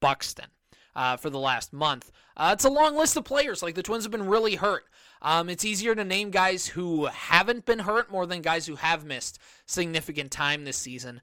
Buxton. 0.00 0.46
Uh, 0.94 1.16
for 1.16 1.30
the 1.30 1.38
last 1.38 1.72
month. 1.72 2.10
Uh, 2.36 2.50
it's 2.52 2.64
a 2.64 2.68
long 2.68 2.96
list 2.96 3.16
of 3.16 3.22
players. 3.22 3.62
Like 3.62 3.76
the 3.76 3.84
Twins 3.84 4.02
have 4.02 4.10
been 4.10 4.26
really 4.26 4.56
hurt. 4.56 4.84
Um, 5.22 5.48
it's 5.48 5.64
easier 5.64 5.94
to 5.94 6.04
name 6.04 6.32
guys 6.32 6.66
who 6.66 7.06
haven't 7.06 7.64
been 7.66 7.78
hurt 7.80 8.10
more 8.10 8.26
than 8.26 8.42
guys 8.42 8.66
who 8.66 8.74
have 8.74 9.04
missed 9.04 9.38
significant 9.64 10.32
time 10.32 10.64
this 10.64 10.76
season 10.76 11.20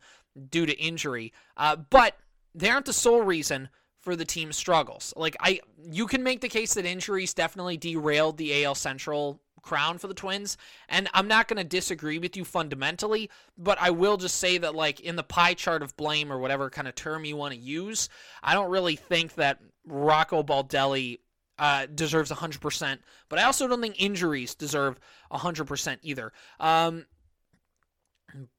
due 0.49 0.65
to 0.65 0.79
injury. 0.79 1.33
Uh, 1.57 1.75
but 1.75 2.17
they 2.55 2.69
aren't 2.69 2.85
the 2.85 2.93
sole 2.93 3.21
reason 3.21 3.69
for 4.01 4.15
the 4.15 4.25
team's 4.25 4.55
struggles. 4.55 5.13
Like 5.15 5.35
I 5.39 5.59
you 5.83 6.07
can 6.07 6.23
make 6.23 6.41
the 6.41 6.49
case 6.49 6.73
that 6.75 6.85
injuries 6.85 7.33
definitely 7.33 7.77
derailed 7.77 8.37
the 8.37 8.63
AL 8.63 8.75
Central 8.75 9.41
crown 9.61 9.97
for 9.97 10.07
the 10.07 10.13
Twins, 10.13 10.57
and 10.87 11.09
I'm 11.13 11.27
not 11.27 11.47
going 11.47 11.57
to 11.57 11.63
disagree 11.63 12.19
with 12.19 12.37
you 12.37 12.45
fundamentally, 12.45 13.31
but 13.57 13.79
I 13.81 13.89
will 13.89 14.15
just 14.15 14.35
say 14.35 14.59
that 14.59 14.75
like 14.75 14.99
in 14.99 15.15
the 15.15 15.23
pie 15.23 15.55
chart 15.55 15.81
of 15.81 15.97
blame 15.97 16.31
or 16.31 16.37
whatever 16.37 16.69
kind 16.69 16.87
of 16.87 16.95
term 16.95 17.25
you 17.25 17.35
want 17.35 17.53
to 17.53 17.59
use, 17.59 18.07
I 18.43 18.53
don't 18.53 18.69
really 18.69 18.95
think 18.95 19.35
that 19.35 19.59
Rocco 19.85 20.43
Baldelli 20.43 21.19
uh, 21.57 21.87
deserves 21.93 22.31
100%, 22.31 22.99
but 23.29 23.39
I 23.39 23.43
also 23.43 23.67
don't 23.67 23.81
think 23.81 24.01
injuries 24.01 24.55
deserve 24.55 24.99
100% 25.31 25.97
either. 26.01 26.31
Um, 26.59 27.05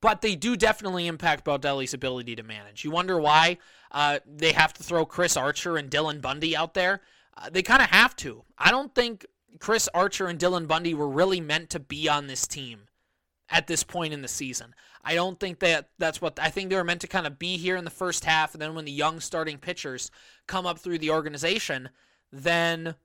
but 0.00 0.20
they 0.20 0.34
do 0.34 0.56
definitely 0.56 1.06
impact 1.06 1.44
Baldelli's 1.44 1.94
ability 1.94 2.36
to 2.36 2.42
manage. 2.42 2.84
You 2.84 2.90
wonder 2.90 3.18
why 3.18 3.58
uh, 3.90 4.20
they 4.26 4.52
have 4.52 4.72
to 4.74 4.82
throw 4.82 5.04
Chris 5.04 5.36
Archer 5.36 5.76
and 5.76 5.90
Dylan 5.90 6.20
Bundy 6.20 6.56
out 6.56 6.74
there. 6.74 7.02
Uh, 7.36 7.50
they 7.50 7.62
kind 7.62 7.82
of 7.82 7.90
have 7.90 8.16
to. 8.16 8.44
I 8.58 8.70
don't 8.70 8.94
think 8.94 9.26
Chris 9.58 9.88
Archer 9.94 10.26
and 10.26 10.38
Dylan 10.38 10.66
Bundy 10.66 10.94
were 10.94 11.08
really 11.08 11.40
meant 11.40 11.70
to 11.70 11.80
be 11.80 12.08
on 12.08 12.26
this 12.26 12.46
team 12.46 12.82
at 13.48 13.66
this 13.66 13.82
point 13.82 14.12
in 14.12 14.22
the 14.22 14.28
season. 14.28 14.74
I 15.04 15.14
don't 15.14 15.38
think 15.38 15.60
that 15.60 15.90
that's 15.98 16.20
what 16.20 16.38
I 16.40 16.50
think 16.50 16.70
they 16.70 16.76
were 16.76 16.84
meant 16.84 17.02
to 17.02 17.06
kind 17.06 17.26
of 17.26 17.38
be 17.38 17.56
here 17.56 17.76
in 17.76 17.84
the 17.84 17.90
first 17.90 18.24
half, 18.24 18.54
and 18.54 18.62
then 18.62 18.74
when 18.74 18.84
the 18.84 18.92
young 18.92 19.20
starting 19.20 19.58
pitchers 19.58 20.10
come 20.48 20.66
up 20.66 20.78
through 20.78 20.98
the 20.98 21.10
organization, 21.10 21.90
then 22.32 22.96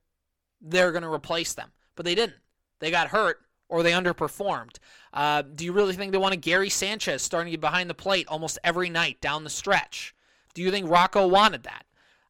they're 0.60 0.92
going 0.92 1.04
to 1.04 1.14
replace 1.14 1.54
them. 1.54 1.72
But 1.96 2.06
they 2.06 2.16
didn't. 2.16 2.38
They 2.80 2.90
got 2.90 3.10
hurt 3.10 3.42
or 3.72 3.82
they 3.82 3.94
underperformed. 3.94 4.76
Uh, 5.14 5.42
do 5.42 5.64
you 5.66 5.72
really 5.72 5.96
think 5.96 6.12
they 6.12 6.18
want 6.18 6.34
a 6.34 6.38
Gary 6.38 6.70
Sanchez 6.70 7.22
starting 7.24 7.58
behind 7.60 7.90
the 7.90 7.96
plate 7.96 8.28
almost 8.28 8.60
every 8.64 8.90
night 8.90 9.20
down 9.22 9.46
the 9.46 9.50
stretch? 9.50 10.14
Do 10.54 10.62
you 10.62 10.70
think 10.70 10.90
Rocco 10.90 11.26
wanted 11.26 11.64
that? 11.64 11.86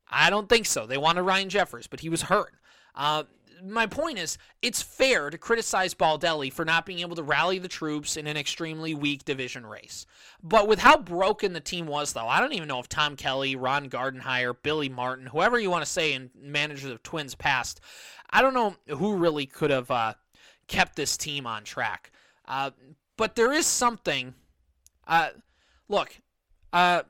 I 0.08 0.30
don't 0.30 0.48
think 0.48 0.68
so. 0.68 0.86
They 0.86 1.00
wanted 1.00 1.24
Ryan 1.24 1.50
Jeffers, 1.50 1.88
but 1.88 2.02
he 2.02 2.10
was 2.10 2.24
hurt. 2.24 2.54
Uh, 2.94 3.24
my 3.64 3.88
point 3.88 4.20
is, 4.20 4.38
it's 4.62 4.84
fair 4.84 5.32
to 5.32 5.38
criticize 5.38 5.96
Baldelli 5.96 6.54
for 6.54 6.64
not 6.64 6.86
being 6.86 7.00
able 7.00 7.16
to 7.16 7.24
rally 7.24 7.58
the 7.58 7.68
troops 7.68 8.18
in 8.18 8.28
an 8.28 8.38
extremely 8.38 8.94
weak 8.94 9.26
division 9.26 9.66
race. 9.66 10.06
But 10.44 10.68
with 10.68 10.80
how 10.80 10.98
broken 10.98 11.54
the 11.54 11.60
team 11.60 11.88
was, 11.88 12.14
though, 12.14 12.28
I 12.28 12.40
don't 12.40 12.54
even 12.54 12.68
know 12.68 12.80
if 12.80 12.90
Tom 12.90 13.16
Kelly, 13.16 13.56
Ron 13.56 13.90
Gardenhire, 13.90 14.56
Billy 14.62 14.90
Martin, 14.90 15.28
whoever 15.28 15.60
you 15.60 15.72
want 15.72 15.86
to 15.86 15.92
say 15.92 16.14
in 16.14 16.30
managers 16.40 16.92
of 16.92 17.02
Twins 17.02 17.34
past, 17.34 17.82
I 18.30 18.42
don't 18.42 18.54
know 18.54 18.76
who 18.96 19.16
really 19.16 19.46
could 19.46 19.72
have 19.72 19.90
uh, 19.90 20.14
kept 20.72 20.96
this 20.96 21.18
team 21.18 21.46
on 21.46 21.64
track. 21.64 22.12
Uh, 22.48 22.72
but 23.18 23.36
there 23.36 23.52
is 23.52 23.68
something. 23.68 24.34
Uh, 25.06 25.30
look, 25.90 26.20
uh, 26.74 27.04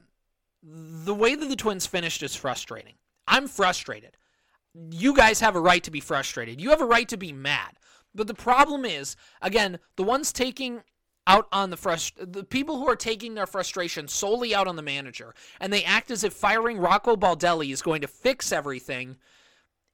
the 0.63 1.13
way 1.13 1.35
that 1.35 1.47
the 1.47 1.55
Twins 1.55 1.85
finished 1.85 2.23
is 2.23 2.35
frustrating. 2.35 2.95
I'm 3.27 3.47
frustrated. 3.47 4.17
You 4.89 5.15
guys 5.15 5.39
have 5.39 5.55
a 5.55 5.61
right 5.61 5.83
to 5.83 5.91
be 5.91 5.99
frustrated. 5.99 6.59
You 6.59 6.71
have 6.71 6.81
a 6.81 6.85
right 6.85 7.07
to 7.09 7.17
be 7.17 7.31
mad. 7.31 7.77
But 8.13 8.27
the 8.27 8.33
problem 8.33 8.83
is, 8.83 9.15
again, 9.41 9.79
the 9.95 10.03
ones 10.03 10.33
taking 10.33 10.81
out 11.27 11.47
on 11.51 11.69
the 11.69 11.77
frust 11.77 12.13
the 12.33 12.43
people 12.43 12.79
who 12.79 12.89
are 12.89 12.95
taking 12.95 13.35
their 13.35 13.45
frustration 13.45 14.07
solely 14.07 14.55
out 14.55 14.67
on 14.67 14.75
the 14.75 14.81
manager 14.81 15.35
and 15.59 15.71
they 15.71 15.83
act 15.83 16.09
as 16.09 16.23
if 16.23 16.33
firing 16.33 16.79
Rocco 16.79 17.15
Baldelli 17.15 17.71
is 17.71 17.83
going 17.83 18.01
to 18.01 18.07
fix 18.07 18.51
everything 18.51 19.17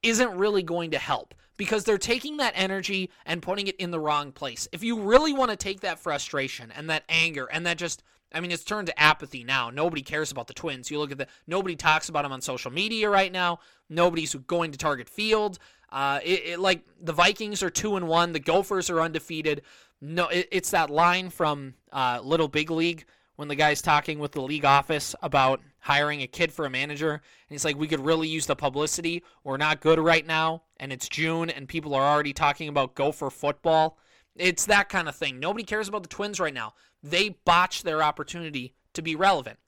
isn't 0.01 0.37
really 0.37 0.63
going 0.63 0.91
to 0.91 0.97
help 0.97 1.35
because 1.57 1.83
they're 1.83 1.97
taking 1.97 2.37
that 2.37 2.53
energy 2.55 3.09
and 3.25 3.41
putting 3.41 3.67
it 3.67 3.75
in 3.75 3.91
the 3.91 3.99
wrong 3.99 4.31
place. 4.31 4.67
If 4.71 4.83
you 4.83 5.01
really 5.01 5.33
want 5.33 5.51
to 5.51 5.57
take 5.57 5.81
that 5.81 5.99
frustration 5.99 6.71
and 6.75 6.89
that 6.89 7.03
anger 7.09 7.47
and 7.51 7.65
that 7.65 7.77
just 7.77 8.03
I 8.33 8.41
mean, 8.41 8.51
it's 8.51 8.63
turned 8.63 8.87
to 8.87 8.99
apathy 8.99 9.43
now. 9.43 9.69
Nobody 9.69 10.01
cares 10.01 10.31
about 10.31 10.47
the 10.47 10.53
Twins. 10.53 10.91
You 10.91 10.99
look 10.99 11.11
at 11.11 11.17
the 11.17 11.27
nobody 11.47 11.75
talks 11.75 12.09
about 12.09 12.23
them 12.23 12.33
on 12.33 12.41
social 12.41 12.71
media 12.71 13.09
right 13.09 13.31
now. 13.31 13.59
Nobody's 13.89 14.35
going 14.35 14.71
to 14.71 14.77
Target 14.77 15.07
Field. 15.07 15.59
Uh, 15.89 16.19
it, 16.23 16.45
it, 16.45 16.59
like 16.59 16.83
the 17.01 17.13
Vikings 17.13 17.63
are 17.63 17.69
two 17.69 17.95
and 17.95 18.07
one. 18.07 18.33
The 18.33 18.39
Gophers 18.39 18.89
are 18.89 18.99
undefeated. 18.99 19.61
No, 20.01 20.27
it, 20.27 20.47
it's 20.51 20.71
that 20.71 20.89
line 20.89 21.29
from 21.29 21.75
uh, 21.91 22.19
Little 22.21 22.49
Big 22.49 22.69
League 22.69 23.05
when 23.37 23.47
the 23.47 23.55
guy's 23.55 23.81
talking 23.81 24.19
with 24.19 24.33
the 24.33 24.41
league 24.41 24.65
office 24.65 25.15
about 25.21 25.61
hiring 25.79 26.21
a 26.21 26.27
kid 26.27 26.51
for 26.51 26.65
a 26.65 26.69
manager, 26.69 27.11
and 27.11 27.21
he's 27.47 27.63
like, 27.63 27.77
"We 27.77 27.87
could 27.87 28.05
really 28.05 28.27
use 28.27 28.45
the 28.45 28.55
publicity. 28.55 29.23
We're 29.43 29.57
not 29.57 29.79
good 29.79 29.99
right 29.99 30.25
now, 30.25 30.63
and 30.79 30.93
it's 30.93 31.09
June, 31.09 31.49
and 31.49 31.67
people 31.67 31.93
are 31.93 32.03
already 32.03 32.33
talking 32.33 32.69
about 32.69 32.95
Gopher 32.95 33.29
football." 33.29 33.97
It's 34.35 34.65
that 34.65 34.89
kind 34.89 35.09
of 35.09 35.15
thing. 35.15 35.39
Nobody 35.39 35.63
cares 35.63 35.87
about 35.87 36.03
the 36.03 36.09
Twins 36.09 36.39
right 36.39 36.53
now. 36.53 36.73
They 37.01 37.29
botched 37.29 37.83
their 37.83 38.03
opportunity 38.03 38.75
to 38.93 39.01
be 39.01 39.15
relevant. 39.15 39.59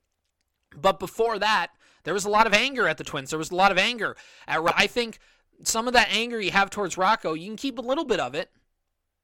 But 0.76 1.00
before 1.00 1.40
that, 1.40 1.72
there 2.04 2.14
was 2.14 2.26
a 2.26 2.30
lot 2.30 2.48
of 2.48 2.54
anger 2.54 2.88
at 2.88 2.98
the 2.98 3.04
Twins. 3.04 3.30
There 3.30 3.40
was 3.40 3.52
a 3.52 3.56
lot 3.56 3.72
of 3.72 3.78
anger. 3.78 4.16
At, 4.48 4.62
I 4.76 4.88
think 4.88 5.20
some 5.64 5.88
of 5.88 5.94
that 5.94 6.10
anger 6.12 6.40
you 6.40 6.52
have 6.52 6.70
towards 6.70 6.98
Rocco, 6.98 7.34
you 7.34 7.48
can 7.48 7.58
keep 7.58 7.78
a 7.78 7.84
little 7.84 8.06
bit 8.06 8.20
of 8.20 8.36
it 8.36 8.52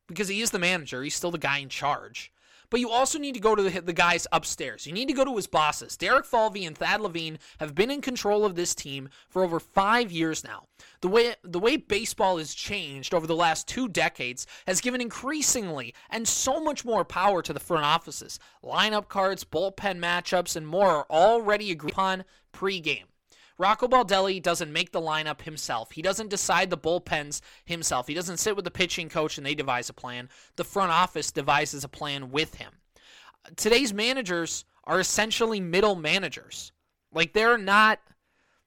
because 0.08 0.28
he 0.28 0.42
is 0.42 0.52
the 0.52 0.60
manager. 0.60 1.04
He's 1.04 1.16
still 1.16 1.32
the 1.32 1.38
guy 1.38 1.60
in 1.60 1.70
charge. 1.70 2.32
But 2.76 2.82
you 2.82 2.90
also 2.90 3.18
need 3.18 3.36
to 3.36 3.40
go 3.40 3.56
to 3.56 3.64
the, 3.64 3.80
the 3.80 3.94
guys 3.94 4.28
upstairs. 4.34 4.86
You 4.86 4.92
need 4.92 5.08
to 5.08 5.14
go 5.14 5.24
to 5.24 5.38
his 5.38 5.48
bosses. 5.48 5.96
Derek 5.96 6.26
Falvey 6.26 6.66
and 6.66 6.78
Thad 6.78 7.00
Levine 7.00 7.40
have 7.62 7.74
been 7.74 7.90
in 7.90 8.02
control 8.02 8.44
of 8.44 8.56
this 8.56 8.76
team 8.76 9.08
for 9.30 9.46
over 9.46 9.62
five 9.62 10.12
years 10.12 10.44
now. 10.44 10.68
The 11.00 11.08
way 11.08 11.36
the 11.42 11.58
way 11.58 11.78
baseball 11.78 12.38
has 12.38 12.54
changed 12.54 13.14
over 13.14 13.28
the 13.28 13.34
last 13.34 13.70
two 13.70 13.88
decades 13.88 14.46
has 14.68 14.82
given 14.82 15.00
increasingly 15.00 15.94
and 16.10 16.28
so 16.28 16.60
much 16.60 16.84
more 16.84 17.06
power 17.06 17.42
to 17.44 17.54
the 17.54 17.62
front 17.62 17.86
offices. 17.86 18.40
Lineup 18.62 19.08
cards, 19.08 19.46
bullpen 19.46 19.98
matchups, 19.98 20.58
and 20.58 20.68
more 20.68 20.90
are 20.90 21.08
already 21.10 21.72
agreed 21.72 21.94
upon 21.94 22.26
pre-game. 22.52 23.06
Rocco 23.58 23.88
Baldelli 23.88 24.42
doesn't 24.42 24.72
make 24.72 24.92
the 24.92 25.02
lineup 25.02 25.42
himself. 25.42 25.92
He 25.92 26.02
doesn't 26.02 26.30
decide 26.30 26.70
the 26.70 26.78
bullpens 26.78 27.42
himself. 27.64 28.08
He 28.08 28.14
doesn't 28.14 28.38
sit 28.38 28.56
with 28.56 28.66
the 28.66 28.72
pitching 28.72 29.10
coach 29.10 29.38
and 29.38 29.46
they 29.46 29.56
devise 29.56 29.90
a 29.90 29.94
plan. 29.94 30.30
The 30.58 30.64
front 30.64 30.92
office 30.92 31.32
devises 31.32 31.84
a 31.84 31.90
plan 31.90 32.32
with 32.32 32.56
him. 32.56 32.74
Today's 33.56 33.94
managers 33.94 34.66
are 34.84 35.00
essentially 35.00 35.60
middle 35.60 35.96
managers. 35.96 36.72
Like 37.14 37.34
they're 37.34 37.58
not 37.58 38.00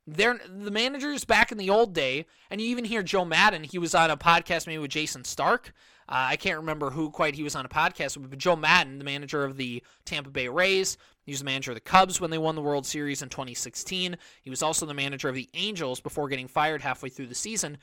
they're 0.06 0.40
the 0.48 0.70
managers 0.70 1.24
back 1.24 1.52
in 1.52 1.58
the 1.58 1.68
old 1.68 1.92
day, 1.92 2.24
and 2.50 2.60
you 2.60 2.68
even 2.68 2.86
hear 2.86 3.02
Joe 3.02 3.26
Maddon, 3.26 3.64
He 3.64 3.78
was 3.78 3.94
on 3.94 4.10
a 4.10 4.16
podcast 4.16 4.66
maybe 4.66 4.78
with 4.78 4.90
Jayson 4.90 5.24
Stark. 5.24 5.74
Uh, 6.08 6.28
I 6.30 6.36
can't 6.36 6.58
remember 6.58 6.90
who 6.90 7.10
quite 7.10 7.34
he 7.34 7.42
was 7.42 7.54
on 7.54 7.66
a 7.66 7.68
podcast 7.68 8.16
with, 8.16 8.30
but 8.30 8.38
Joe 8.38 8.56
Maddon, 8.56 8.98
the 8.98 9.04
manager 9.04 9.44
of 9.44 9.56
the 9.56 9.82
Tampa 10.06 10.30
Bay 10.30 10.48
Rays, 10.48 10.96
he 11.24 11.32
was 11.32 11.40
the 11.40 11.44
manager 11.44 11.72
of 11.72 11.76
the 11.76 11.82
Cubs 11.82 12.20
when 12.20 12.30
they 12.30 12.38
won 12.38 12.54
the 12.54 12.62
World 12.62 12.86
Series 12.86 13.20
in 13.20 13.28
2016. 13.28 14.16
He 14.42 14.50
was 14.50 14.62
also 14.62 14.86
the 14.86 14.94
manager 14.94 15.28
of 15.28 15.34
the 15.34 15.50
Angels 15.52 16.00
before 16.00 16.28
getting 16.30 16.48
fired 16.48 16.80
halfway 16.80 17.10
through 17.10 17.26
the 17.26 17.34
season. 17.34 17.76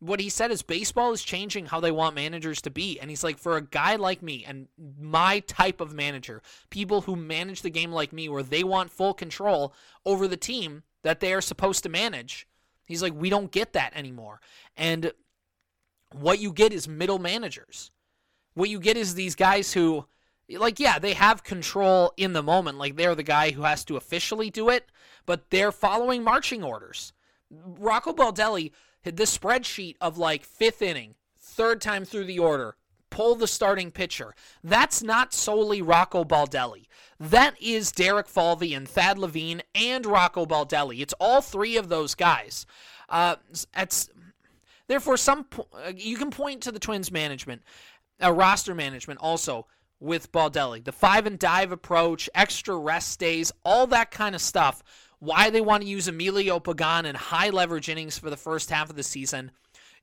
What 0.00 0.18
he 0.18 0.28
said 0.28 0.50
is 0.50 0.62
baseball 0.62 1.12
is 1.12 1.22
changing 1.22 1.66
how 1.66 1.78
they 1.78 1.92
want 1.92 2.16
managers 2.16 2.60
to 2.62 2.70
be. 2.70 2.98
And 2.98 3.10
he's 3.10 3.22
like, 3.22 3.38
for 3.38 3.56
a 3.56 3.62
guy 3.62 3.94
like 3.94 4.22
me 4.22 4.44
and 4.44 4.66
my 5.00 5.40
type 5.40 5.80
of 5.80 5.94
manager, 5.94 6.42
people 6.70 7.02
who 7.02 7.14
manage 7.14 7.62
the 7.62 7.70
game 7.70 7.92
like 7.92 8.12
me, 8.12 8.28
where 8.28 8.42
they 8.42 8.64
want 8.64 8.90
full 8.90 9.14
control 9.14 9.72
over 10.04 10.26
the 10.26 10.36
team 10.36 10.82
that 11.02 11.20
they 11.20 11.32
are 11.32 11.40
supposed 11.40 11.84
to 11.84 11.88
manage, 11.88 12.48
he's 12.84 13.02
like, 13.02 13.14
we 13.14 13.30
don't 13.30 13.52
get 13.52 13.74
that 13.74 13.96
anymore. 13.96 14.40
And 14.76 15.12
what 16.12 16.38
you 16.38 16.52
get 16.52 16.72
is 16.72 16.88
middle 16.88 17.18
managers. 17.18 17.90
What 18.54 18.70
you 18.70 18.80
get 18.80 18.96
is 18.96 19.14
these 19.14 19.34
guys 19.34 19.72
who 19.72 20.06
like 20.50 20.80
yeah 20.80 20.98
they 20.98 21.12
have 21.14 21.44
control 21.44 22.12
in 22.16 22.32
the 22.32 22.42
moment. 22.42 22.78
Like 22.78 22.96
they're 22.96 23.14
the 23.14 23.22
guy 23.22 23.50
who 23.50 23.62
has 23.62 23.84
to 23.86 23.96
officially 23.96 24.50
do 24.50 24.68
it 24.68 24.88
but 25.28 25.50
they're 25.50 25.70
following 25.70 26.24
marching 26.24 26.64
orders. 26.64 27.12
Rocco 27.50 28.14
baldelli 28.14 28.72
had 29.02 29.18
this 29.18 29.36
spreadsheet 29.36 29.96
of 30.00 30.16
like 30.16 30.42
fifth 30.42 30.80
inning 30.80 31.16
third 31.38 31.82
time 31.82 32.06
through 32.06 32.24
the 32.24 32.38
order 32.38 32.76
pull 33.10 33.34
the 33.34 33.46
starting 33.46 33.90
pitcher. 33.90 34.34
That's 34.62 35.02
not 35.02 35.32
solely 35.32 35.82
rocco 35.82 36.24
baldelli. 36.24 36.86
That 37.20 37.60
is 37.60 37.92
derek 37.92 38.28
falvey 38.28 38.74
and 38.74 38.88
thad 38.88 39.18
levine 39.18 39.62
and 39.74 40.06
rocco 40.06 40.46
baldelli. 40.46 41.00
It's 41.00 41.14
all 41.20 41.40
three 41.40 41.76
of 41.76 41.88
those 41.88 42.14
guys. 42.14 42.66
Uh, 43.08 43.36
it's 43.76 44.08
therefore 44.88 45.16
some 45.16 45.46
you 45.94 46.16
can 46.16 46.30
point 46.30 46.62
to 46.62 46.72
the 46.72 46.78
twins 46.80 47.12
management 47.12 47.62
uh, 48.22 48.32
roster 48.32 48.74
management 48.74 49.20
also 49.20 49.66
with 50.00 50.30
Baldelli. 50.32 50.84
The 50.84 50.92
five 50.92 51.26
and 51.26 51.38
dive 51.38 51.72
approach, 51.72 52.28
extra 52.34 52.76
rest 52.76 53.18
days, 53.18 53.52
all 53.64 53.86
that 53.88 54.10
kind 54.10 54.34
of 54.34 54.40
stuff. 54.40 54.82
Why 55.18 55.50
they 55.50 55.60
want 55.60 55.82
to 55.82 55.88
use 55.88 56.06
Emilio 56.06 56.60
Pagan 56.60 57.06
in 57.06 57.16
high 57.16 57.50
leverage 57.50 57.88
innings 57.88 58.18
for 58.18 58.30
the 58.30 58.36
first 58.36 58.70
half 58.70 58.90
of 58.90 58.96
the 58.96 59.02
season. 59.02 59.50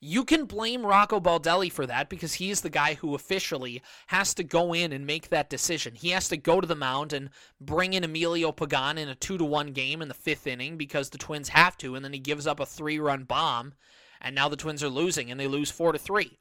You 0.02 0.26
can 0.26 0.46
blame 0.46 0.86
Rocco 0.86 1.22
Baldelli 1.22 1.72
for 1.72 1.86
that 1.86 2.10
because 2.10 2.34
he's 2.34 2.60
the 2.60 2.70
guy 2.70 2.96
who 2.96 3.16
officially 3.16 3.82
has 4.08 4.34
to 4.34 4.44
go 4.44 4.74
in 4.74 4.92
and 4.92 5.08
make 5.08 5.30
that 5.30 5.50
decision. 5.50 5.96
He 5.96 6.10
has 6.10 6.28
to 6.28 6.38
go 6.38 6.60
to 6.60 6.68
the 6.68 6.76
mound 6.76 7.14
and 7.14 7.30
bring 7.62 7.94
in 7.94 8.04
Emilio 8.04 8.52
Pagan 8.52 8.98
in 8.98 9.08
a 9.08 9.16
2 9.16 9.38
to 9.38 9.46
1 9.46 9.68
game 9.68 10.02
in 10.02 10.10
the 10.10 10.14
5th 10.14 10.48
inning 10.48 10.76
because 10.76 11.10
the 11.10 11.18
Twins 11.18 11.50
have 11.50 11.78
to 11.78 11.96
and 11.96 12.04
then 12.04 12.12
he 12.12 12.20
gives 12.20 12.46
up 12.46 12.60
a 12.60 12.66
3-run 12.66 13.24
bomb 13.24 13.74
and 14.22 14.36
now 14.36 14.50
the 14.50 14.56
Twins 14.56 14.84
are 14.84 14.90
losing 14.90 15.32
and 15.32 15.40
they 15.40 15.48
lose 15.48 15.72
4 15.72 15.94
to 15.94 16.00
3. 16.00 16.38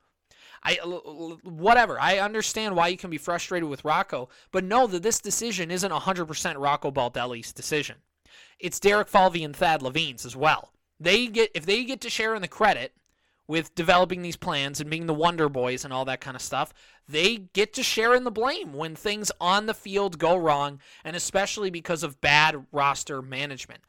I 0.65 0.75
whatever. 0.77 2.01
I 2.01 2.19
understand 2.19 2.75
why 2.75 2.89
you 2.89 2.97
can 2.97 3.11
be 3.11 3.19
frustrated 3.19 3.69
with 3.69 3.85
Rocco, 3.85 4.31
but 4.51 4.65
know 4.65 4.87
that 4.87 5.03
this 5.03 5.21
decision 5.21 5.71
isn't 5.71 5.93
100% 5.93 6.55
Rocco 6.59 6.91
Baldelli's 6.91 7.53
decision. 7.53 7.97
It's 8.59 8.81
Derek 8.81 9.09
Falvey 9.09 9.45
and 9.45 9.55
Thad 9.55 9.83
Levine's 9.83 10.25
as 10.25 10.35
well. 10.35 10.73
They 10.99 11.27
get 11.27 11.51
if 11.55 11.67
they 11.67 11.85
get 11.85 12.01
to 12.03 12.11
share 12.11 12.35
in 12.35 12.43
the 12.43 12.49
credit 12.49 12.93
with 13.47 13.75
developing 13.75 14.23
these 14.23 14.37
plans 14.37 14.81
and 14.81 14.89
being 14.89 15.07
the 15.07 15.13
Wonder 15.13 15.51
Boys 15.51 15.85
and 15.85 15.93
all 15.93 16.07
that 16.07 16.23
kind 16.23 16.35
of 16.35 16.41
stuff, 16.41 16.73
they 17.07 17.37
get 17.53 17.75
to 17.75 17.83
share 17.83 18.15
in 18.15 18.25
the 18.25 18.31
blame 18.31 18.73
when 18.73 18.97
things 18.97 19.31
on 19.39 19.67
the 19.67 19.75
field 19.75 20.19
go 20.19 20.35
wrong, 20.35 20.81
and 21.05 21.15
especially 21.15 21.69
because 21.69 22.03
of 22.03 22.23
bad 22.23 22.65
roster 22.73 23.21
management 23.21 23.83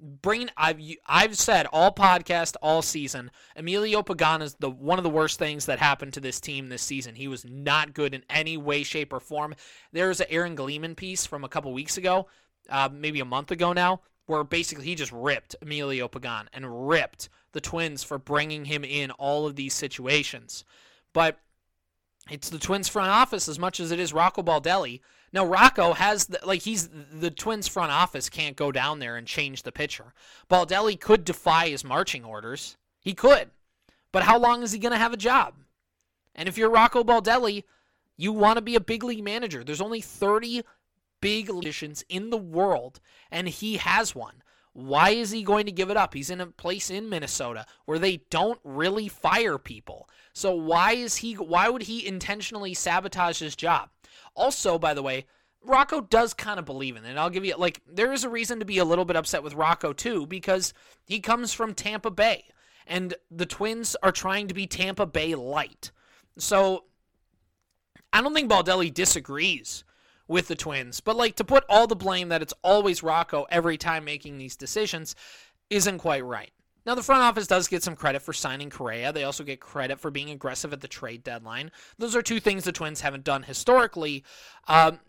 bringing 0.00 0.50
I've 0.56 0.80
I've 1.06 1.36
said 1.36 1.66
all 1.66 1.92
podcast 1.92 2.56
all 2.62 2.82
season 2.82 3.30
Emilio 3.56 4.02
Pagan 4.02 4.42
is 4.42 4.54
the 4.54 4.70
one 4.70 4.98
of 4.98 5.04
the 5.04 5.10
worst 5.10 5.38
things 5.38 5.66
that 5.66 5.78
happened 5.78 6.14
to 6.14 6.20
this 6.20 6.40
team 6.40 6.68
this 6.68 6.82
season. 6.82 7.14
He 7.14 7.28
was 7.28 7.44
not 7.44 7.94
good 7.94 8.14
in 8.14 8.24
any 8.30 8.56
way, 8.56 8.82
shape, 8.82 9.12
or 9.12 9.20
form. 9.20 9.54
There's 9.92 10.20
an 10.20 10.26
Aaron 10.30 10.54
Gleeman 10.54 10.94
piece 10.94 11.26
from 11.26 11.44
a 11.44 11.48
couple 11.48 11.72
weeks 11.72 11.96
ago, 11.96 12.26
uh, 12.68 12.88
maybe 12.92 13.20
a 13.20 13.24
month 13.24 13.50
ago 13.50 13.72
now, 13.72 14.00
where 14.26 14.44
basically 14.44 14.86
he 14.86 14.94
just 14.94 15.12
ripped 15.12 15.56
Emilio 15.60 16.08
Pagan 16.08 16.48
and 16.52 16.88
ripped 16.88 17.28
the 17.52 17.60
Twins 17.60 18.02
for 18.02 18.18
bringing 18.18 18.64
him 18.64 18.84
in 18.84 19.10
all 19.12 19.46
of 19.46 19.56
these 19.56 19.74
situations. 19.74 20.64
But 21.12 21.38
it's 22.30 22.48
the 22.48 22.58
Twins 22.58 22.88
front 22.88 23.10
office 23.10 23.48
as 23.48 23.58
much 23.58 23.80
as 23.80 23.90
it 23.90 23.98
is 23.98 24.12
Rocco 24.12 24.42
Baldelli 24.42 25.00
now 25.32 25.46
Rocco 25.46 25.92
has 25.92 26.26
the, 26.26 26.40
like 26.44 26.62
he's 26.62 26.88
the 26.88 27.30
Twins 27.30 27.68
front 27.68 27.92
office 27.92 28.28
can't 28.28 28.56
go 28.56 28.72
down 28.72 28.98
there 28.98 29.16
and 29.16 29.26
change 29.26 29.62
the 29.62 29.72
pitcher. 29.72 30.12
Baldelli 30.50 30.98
could 30.98 31.24
defy 31.24 31.68
his 31.68 31.84
marching 31.84 32.24
orders. 32.24 32.76
He 33.00 33.14
could. 33.14 33.50
But 34.12 34.24
how 34.24 34.38
long 34.38 34.62
is 34.62 34.72
he 34.72 34.78
going 34.78 34.92
to 34.92 34.98
have 34.98 35.12
a 35.12 35.18
job? 35.18 35.54
And 36.34 36.48
if 36.48 36.58
you're 36.58 36.70
Rocco 36.70 37.04
Baldelli, 37.04 37.64
you 38.16 38.32
want 38.32 38.56
to 38.56 38.62
be 38.62 38.74
a 38.74 38.80
big 38.80 39.04
league 39.04 39.24
manager. 39.24 39.62
There's 39.62 39.80
only 39.80 40.00
30 40.00 40.62
big 41.20 41.46
positions 41.46 42.04
in 42.08 42.30
the 42.30 42.36
world 42.36 43.00
and 43.30 43.48
he 43.48 43.76
has 43.76 44.14
one. 44.14 44.42
Why 44.72 45.10
is 45.10 45.30
he 45.30 45.42
going 45.42 45.66
to 45.66 45.72
give 45.72 45.90
it 45.90 45.96
up? 45.96 46.14
He's 46.14 46.30
in 46.30 46.40
a 46.40 46.46
place 46.46 46.90
in 46.90 47.08
Minnesota 47.08 47.66
where 47.86 47.98
they 47.98 48.18
don't 48.30 48.60
really 48.62 49.08
fire 49.08 49.58
people. 49.58 50.08
So 50.32 50.54
why 50.54 50.92
is 50.92 51.16
he 51.16 51.34
why 51.34 51.68
would 51.68 51.82
he 51.82 52.06
intentionally 52.06 52.74
sabotage 52.74 53.40
his 53.40 53.56
job? 53.56 53.90
Also, 54.34 54.78
by 54.78 54.94
the 54.94 55.02
way, 55.02 55.26
Rocco 55.62 56.00
does 56.00 56.32
kind 56.32 56.58
of 56.58 56.64
believe 56.64 56.96
in 56.96 57.04
it. 57.04 57.16
I'll 57.16 57.30
give 57.30 57.44
you 57.44 57.56
like 57.56 57.80
there 57.86 58.12
is 58.12 58.24
a 58.24 58.30
reason 58.30 58.58
to 58.60 58.64
be 58.64 58.78
a 58.78 58.84
little 58.84 59.04
bit 59.04 59.16
upset 59.16 59.42
with 59.42 59.54
Rocco 59.54 59.92
too 59.92 60.26
because 60.26 60.72
he 61.04 61.20
comes 61.20 61.52
from 61.52 61.74
Tampa 61.74 62.10
Bay 62.10 62.44
and 62.86 63.14
the 63.30 63.46
Twins 63.46 63.94
are 64.02 64.12
trying 64.12 64.48
to 64.48 64.54
be 64.54 64.66
Tampa 64.66 65.06
Bay 65.06 65.34
light. 65.34 65.90
So 66.38 66.84
I 68.12 68.22
don't 68.22 68.34
think 68.34 68.50
Baldelli 68.50 68.92
disagrees 68.92 69.84
with 70.26 70.48
the 70.48 70.56
Twins. 70.56 71.00
But 71.00 71.16
like 71.16 71.36
to 71.36 71.44
put 71.44 71.64
all 71.68 71.86
the 71.86 71.96
blame 71.96 72.28
that 72.30 72.42
it's 72.42 72.54
always 72.62 73.02
Rocco 73.02 73.46
every 73.50 73.76
time 73.76 74.04
making 74.04 74.38
these 74.38 74.56
decisions 74.56 75.14
isn't 75.68 75.98
quite 75.98 76.24
right. 76.24 76.52
Now, 76.86 76.94
the 76.94 77.02
front 77.02 77.22
office 77.22 77.46
does 77.46 77.68
get 77.68 77.82
some 77.82 77.96
credit 77.96 78.22
for 78.22 78.32
signing 78.32 78.70
Correa. 78.70 79.12
They 79.12 79.24
also 79.24 79.44
get 79.44 79.60
credit 79.60 80.00
for 80.00 80.10
being 80.10 80.30
aggressive 80.30 80.72
at 80.72 80.80
the 80.80 80.88
trade 80.88 81.22
deadline. 81.22 81.70
Those 81.98 82.16
are 82.16 82.22
two 82.22 82.40
things 82.40 82.64
the 82.64 82.72
Twins 82.72 83.02
haven't 83.02 83.24
done 83.24 83.42
historically. 83.42 84.24
Um, 84.66 85.00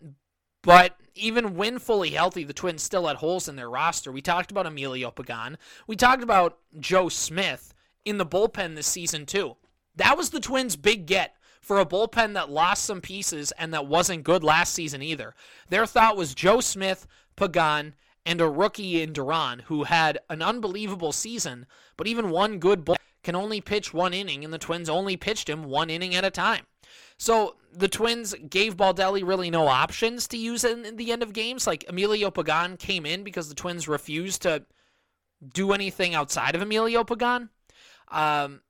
but 0.62 0.96
even 1.14 1.56
when 1.56 1.78
fully 1.78 2.10
healthy, 2.10 2.44
the 2.44 2.52
Twins 2.52 2.82
still 2.82 3.06
had 3.06 3.16
holes 3.16 3.48
in 3.48 3.56
their 3.56 3.70
roster. 3.70 4.12
We 4.12 4.22
talked 4.22 4.50
about 4.50 4.66
Emilio 4.66 5.10
Pagan. 5.10 5.58
We 5.86 5.96
talked 5.96 6.22
about 6.22 6.58
Joe 6.78 7.08
Smith 7.08 7.74
in 8.04 8.18
the 8.18 8.26
bullpen 8.26 8.74
this 8.74 8.86
season, 8.86 9.26
too. 9.26 9.56
That 9.96 10.16
was 10.16 10.30
the 10.30 10.40
Twins' 10.40 10.76
big 10.76 11.06
get 11.06 11.36
for 11.60 11.78
a 11.78 11.86
bullpen 11.86 12.34
that 12.34 12.50
lost 12.50 12.84
some 12.84 13.00
pieces 13.00 13.52
and 13.52 13.72
that 13.72 13.86
wasn't 13.86 14.24
good 14.24 14.42
last 14.42 14.74
season 14.74 15.02
either. 15.02 15.34
Their 15.68 15.86
thought 15.86 16.16
was 16.16 16.34
Joe 16.34 16.60
Smith, 16.60 17.06
Pagan, 17.36 17.94
and 18.24 18.40
a 18.40 18.48
rookie 18.48 19.02
in 19.02 19.12
Duran 19.12 19.60
who 19.66 19.84
had 19.84 20.18
an 20.30 20.42
unbelievable 20.42 21.12
season, 21.12 21.66
but 21.96 22.06
even 22.06 22.30
one 22.30 22.58
good 22.58 22.84
bull 22.84 22.96
can 23.22 23.34
only 23.34 23.60
pitch 23.60 23.94
one 23.94 24.14
inning, 24.14 24.44
and 24.44 24.52
the 24.52 24.58
Twins 24.58 24.88
only 24.88 25.16
pitched 25.16 25.48
him 25.48 25.64
one 25.64 25.90
inning 25.90 26.14
at 26.14 26.24
a 26.24 26.30
time. 26.30 26.66
So 27.18 27.56
the 27.72 27.88
Twins 27.88 28.34
gave 28.50 28.76
Baldelli 28.76 29.26
really 29.26 29.50
no 29.50 29.68
options 29.68 30.26
to 30.28 30.36
use 30.36 30.64
in 30.64 30.96
the 30.96 31.12
end 31.12 31.22
of 31.22 31.32
games. 31.32 31.66
Like 31.66 31.84
Emilio 31.88 32.30
Pagan 32.30 32.76
came 32.76 33.06
in 33.06 33.22
because 33.22 33.48
the 33.48 33.54
Twins 33.54 33.88
refused 33.88 34.42
to 34.42 34.64
do 35.54 35.72
anything 35.72 36.14
outside 36.14 36.54
of 36.54 36.62
Emilio 36.62 37.04
Pagan. 37.04 37.50
Um, 38.08 38.60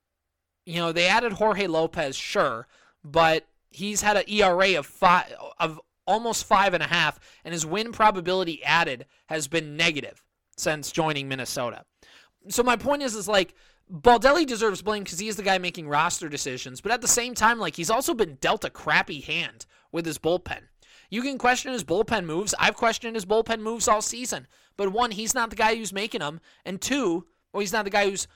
you 0.65 0.77
know, 0.77 0.93
they 0.93 1.09
added 1.09 1.33
Jorge 1.33 1.67
Lopez, 1.67 2.15
sure, 2.15 2.69
but 3.03 3.47
he's 3.71 4.03
had 4.03 4.17
an 4.17 4.25
ERA 4.29 4.79
of 4.79 4.87
five 4.87 5.33
of 5.59 5.81
almost 6.07 6.47
five 6.47 6.75
and 6.75 6.83
a 6.83 6.87
half, 6.87 7.19
and 7.45 7.53
his 7.53 7.67
win 7.67 7.93
probability 7.93 8.63
added 8.65 9.07
has 9.27 9.49
been 9.49 9.77
negative 9.77 10.23
since 10.57 10.93
joining 10.93 11.29
Minnesota. 11.29 11.85
So 12.49 12.63
my 12.63 12.77
point 12.77 13.03
is, 13.03 13.15
is 13.15 13.29
like 13.29 13.55
Baldelli 13.91 14.47
deserves 14.47 14.83
blame 14.83 15.05
because 15.05 15.19
he 15.19 15.29
is 15.29 15.37
the 15.37 15.43
guy 15.43 15.59
making 15.59 15.89
roster 15.89 16.29
decisions, 16.29 16.81
but 16.81 16.93
at 16.93 17.01
the 17.01 17.09
same 17.09 17.35
time, 17.35 17.59
like 17.59 17.77
he's 17.77 17.91
also 17.91 18.15
been 18.15 18.37
dealt 18.41 18.65
a 18.65 18.71
crappy 18.71 19.21
hand 19.21 19.67
with 19.91 20.07
his 20.07 20.19
bullpen. 20.19 20.63
You 21.11 21.21
can 21.21 21.37
question 21.37 21.73
his 21.73 21.85
bullpen 21.85 22.25
moves. 22.25 22.55
I've 22.59 22.75
questioned 22.75 23.17
his 23.17 23.27
bullpen 23.27 23.61
moves 23.61 23.87
all 23.87 24.01
season. 24.01 24.47
But 24.79 24.93
one, 24.93 25.11
he's 25.11 25.35
not 25.35 25.51
the 25.51 25.57
guy 25.57 25.75
who's 25.75 25.93
making 25.93 26.21
them, 26.21 26.41
and 26.65 26.81
two, 26.81 27.27
well, 27.53 27.61
he's 27.61 27.73
not 27.73 27.85
the 27.85 27.91
guy 27.91 28.09
who's 28.09 28.27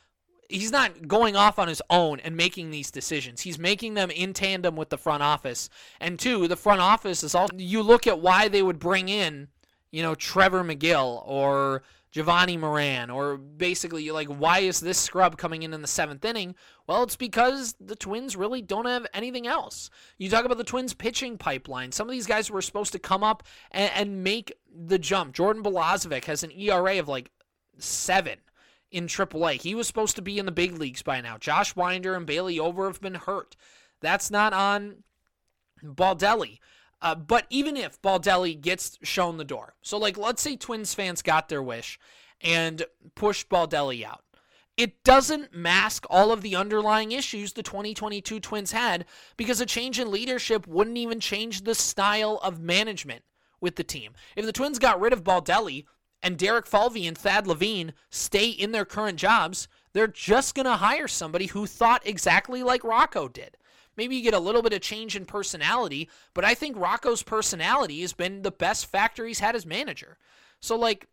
he's 0.49 0.73
not 0.73 1.09
going 1.09 1.37
off 1.37 1.59
on 1.59 1.69
his 1.69 1.83
own 1.91 2.21
and 2.21 2.37
making 2.37 2.71
these 2.71 2.91
decisions. 2.91 3.41
He's 3.41 3.59
making 3.59 3.95
them 3.95 4.11
in 4.11 4.33
tandem 4.33 4.77
with 4.77 4.91
the 4.91 4.99
front 4.99 5.23
office. 5.23 5.69
And 6.01 6.19
two, 6.19 6.49
the 6.49 6.57
front 6.57 6.81
office 6.81 7.23
is 7.23 7.35
also 7.35 7.55
you 7.57 7.83
look 7.83 8.07
at 8.07 8.21
why 8.21 8.49
they 8.49 8.63
would 8.63 8.79
bring 8.79 9.09
in, 9.09 9.49
you 9.91 10.03
know, 10.03 10.15
Trevor 10.15 10.65
Megill 10.65 11.23
or 11.27 11.83
Jovani 12.15 12.59
Moran 12.59 13.11
or 13.11 13.37
basically 13.37 14.11
like 14.11 14.29
why 14.29 14.61
is 14.61 14.81
this 14.81 14.99
scrub 14.99 15.37
coming 15.37 15.63
in 15.63 15.75
in 15.75 15.83
the 15.83 15.89
7th 15.89 16.25
inning? 16.25 16.55
Well, 16.87 17.03
it's 17.03 17.17
because 17.17 17.75
the 17.81 17.97
Twins 17.97 18.37
really 18.37 18.63
don't 18.63 18.87
have 18.87 19.07
anything 19.13 19.47
else. 19.47 19.91
You 20.19 20.31
talk 20.31 20.45
about 20.45 20.59
the 20.59 20.65
Twins 20.65 20.95
pitching 20.95 21.37
pipeline. 21.37 21.93
Some 21.93 22.09
of 22.09 22.13
these 22.13 22.27
guys 22.27 22.51
were 22.51 22.63
supposed 22.63 22.93
to 22.93 22.99
come 22.99 23.23
up 23.23 23.43
and, 23.71 23.91
and 23.95 24.25
make 24.25 24.53
the 24.75 24.99
jump. 24.99 25.35
Jordan 25.35 25.63
Balazovic 25.63 26.25
has 26.25 26.43
an 26.43 26.53
ERA 26.53 26.99
of 26.99 27.09
like 27.09 27.31
7 27.79 28.39
in 28.97 29.07
AAA. 29.07 29.61
He 29.61 29.75
was 29.75 29.87
supposed 29.87 30.17
to 30.17 30.23
be 30.23 30.39
in 30.39 30.47
the 30.47 30.53
big 30.53 30.79
leagues 30.79 31.03
by 31.03 31.21
now. 31.21 31.37
Josh 31.37 31.77
Winder 31.77 32.15
and 32.15 32.25
Bailey 32.25 32.59
Ober 32.59 32.87
have 32.87 33.01
been 33.01 33.15
hurt. 33.15 33.55
That's 34.01 34.31
not 34.31 34.55
on 34.55 35.05
Baldelli. 35.85 36.61
Uh, 37.03 37.15
but 37.15 37.47
even 37.51 37.77
if 37.77 38.01
Baldelli 38.01 38.59
gets 38.59 38.99
shown 39.03 39.37
the 39.37 39.45
door, 39.45 39.75
so 39.83 39.99
like 39.99 40.17
let's 40.17 40.41
say 40.41 40.57
Twins 40.57 40.95
fans 40.95 41.21
got 41.21 41.51
their 41.51 41.63
wish 41.63 41.99
and 42.41 42.87
pushed 43.15 43.51
Baldelli 43.51 44.03
out, 44.03 44.25
it 44.79 45.05
doesn't 45.05 45.55
mask 45.55 46.07
all 46.09 46.33
of 46.33 46.41
the 46.41 46.57
underlying 46.57 47.13
issues 47.13 47.53
the 47.53 47.63
2022 47.63 48.41
Twins 48.41 48.73
had 48.73 49.05
because 49.37 49.61
a 49.61 49.67
change 49.67 50.01
in 50.01 50.11
leadership 50.11 50.67
wouldn't 50.67 50.97
even 50.97 51.21
change 51.21 51.65
the 51.65 51.75
style 51.75 52.41
of 52.43 52.61
management 52.61 53.25
with 53.61 53.77
the 53.77 53.85
team. 53.85 54.13
If 54.35 54.47
the 54.47 54.53
Twins 54.53 54.79
got 54.79 54.99
rid 54.99 55.13
of 55.13 55.23
Baldelli, 55.23 55.85
and 56.23 56.39
Derek 56.39 56.67
Falvey 56.67 57.07
and 57.07 57.17
Thad 57.17 57.47
Levine 57.47 57.93
stay 58.11 58.49
in 58.49 58.73
their 58.73 58.85
current 58.85 59.19
jobs, 59.19 59.69
they're 59.93 60.07
just 60.07 60.55
going 60.55 60.67
to 60.67 60.77
hire 60.77 61.09
somebody 61.09 61.47
who 61.47 61.67
thought 61.67 62.07
exactly 62.07 62.63
like 62.63 62.85
Rocco 62.85 63.29
did. 63.29 63.57
Maybe 63.97 64.17
you 64.17 64.23
get 64.23 64.35
a 64.35 64.39
little 64.39 64.63
bit 64.63 64.75
of 64.75 64.81
change 64.81 65.17
in 65.17 65.25
personality, 65.25 66.11
but 66.35 66.45
I 66.45 66.55
think 66.55 66.77
Rocco's 66.77 67.23
personality 67.23 68.03
has 68.03 68.13
been 68.13 68.43
the 68.43 68.51
best 68.51 68.87
factor 68.87 69.27
he's 69.27 69.41
had 69.41 69.57
as 69.57 69.65
manager. 69.65 70.19
So, 70.61 70.77
like, 70.77 71.09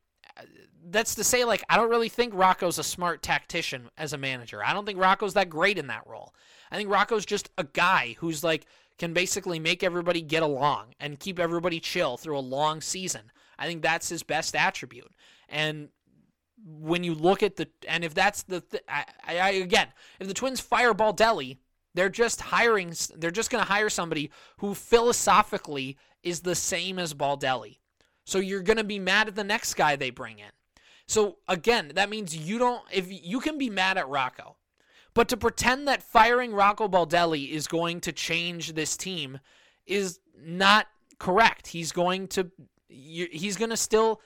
that's 0.86 1.16
to 1.16 1.24
say, 1.24 1.46
like, 1.46 1.64
I 1.70 1.78
don't 1.78 1.90
really 1.90 2.10
think 2.10 2.34
Rocco's 2.34 2.80
a 2.80 2.84
smart 2.84 3.22
tactician 3.22 3.90
as 3.98 4.12
a 4.12 4.18
manager. 4.18 4.62
I 4.64 4.74
don't 4.74 4.86
think 4.86 5.00
Rocco's 5.00 5.34
that 5.36 5.50
great 5.50 5.78
in 5.78 5.88
that 5.88 6.06
role. 6.08 6.34
I 6.72 6.76
think 6.76 6.90
Rocco's 6.90 7.26
just 7.26 7.50
a 7.58 7.64
guy 7.64 8.16
who's 8.20 8.44
like, 8.44 8.66
can 8.98 9.14
basically 9.14 9.60
make 9.60 9.84
everybody 9.84 10.22
get 10.22 10.44
along 10.44 10.94
and 11.00 11.20
keep 11.20 11.40
everybody 11.40 11.80
chill 11.80 12.18
through 12.18 12.38
a 12.38 12.40
long 12.40 12.82
season. 12.82 13.32
I 13.64 13.68
think 13.68 13.82
that's 13.82 14.10
his 14.10 14.24
best 14.24 14.56
attribute. 14.56 15.12
And 15.48 15.88
when 16.66 17.04
you 17.04 17.14
look 17.14 17.44
at 17.44 17.56
the 17.56 17.70
and 17.88 18.04
if 18.04 18.14
that's 18.14 18.44
the 18.44 18.62
th- 18.62 18.84
I, 18.88 19.06
I, 19.26 19.50
again 19.52 19.88
if 20.20 20.28
the 20.28 20.34
Twins 20.34 20.60
fire 20.60 20.94
Baldelli, 20.94 21.58
they're 21.94 22.10
just 22.10 22.42
hiring 22.42 22.94
they're 23.16 23.32
just 23.32 23.50
going 23.50 23.64
to 23.64 23.70
hire 23.70 23.90
somebody 23.90 24.32
who 24.58 24.74
philosophically 24.74 25.98
is 26.24 26.42
the 26.42 26.56
same 26.56 27.00
as 27.00 27.14
Baldelli. 27.14 27.78
So 28.26 28.40
you're 28.40 28.62
going 28.62 28.78
to 28.78 28.84
be 28.84 29.00
mad 29.00 29.28
at 29.28 29.36
the 29.36 29.44
next 29.44 29.76
guy 29.76 29.96
they 29.96 30.10
bring 30.10 30.40
in. 30.40 30.52
So 31.08 31.38
again, 31.48 31.94
that 31.96 32.10
means 32.10 32.36
you 32.36 32.58
don't 32.58 32.84
if 32.92 33.08
you 33.10 33.40
can 33.40 33.58
be 33.58 33.70
mad 33.70 33.98
at 33.98 34.10
Rocco. 34.10 34.58
But 35.14 35.30
to 35.30 35.38
pretend 35.38 35.88
that 35.88 36.04
firing 36.04 36.54
Rocco 36.54 36.88
Baldelli 36.90 37.52
is 37.52 37.68
going 37.68 38.02
to 38.02 38.12
change 38.12 38.74
this 38.74 38.98
team 38.98 39.40
is 39.86 40.20
not 40.42 40.88
correct. 41.20 41.68
He's 41.68 41.92
going 41.92 42.28
to 42.30 42.52
he's 42.94 43.58
going 43.58 43.72
to 43.72 43.78
still 43.78 44.22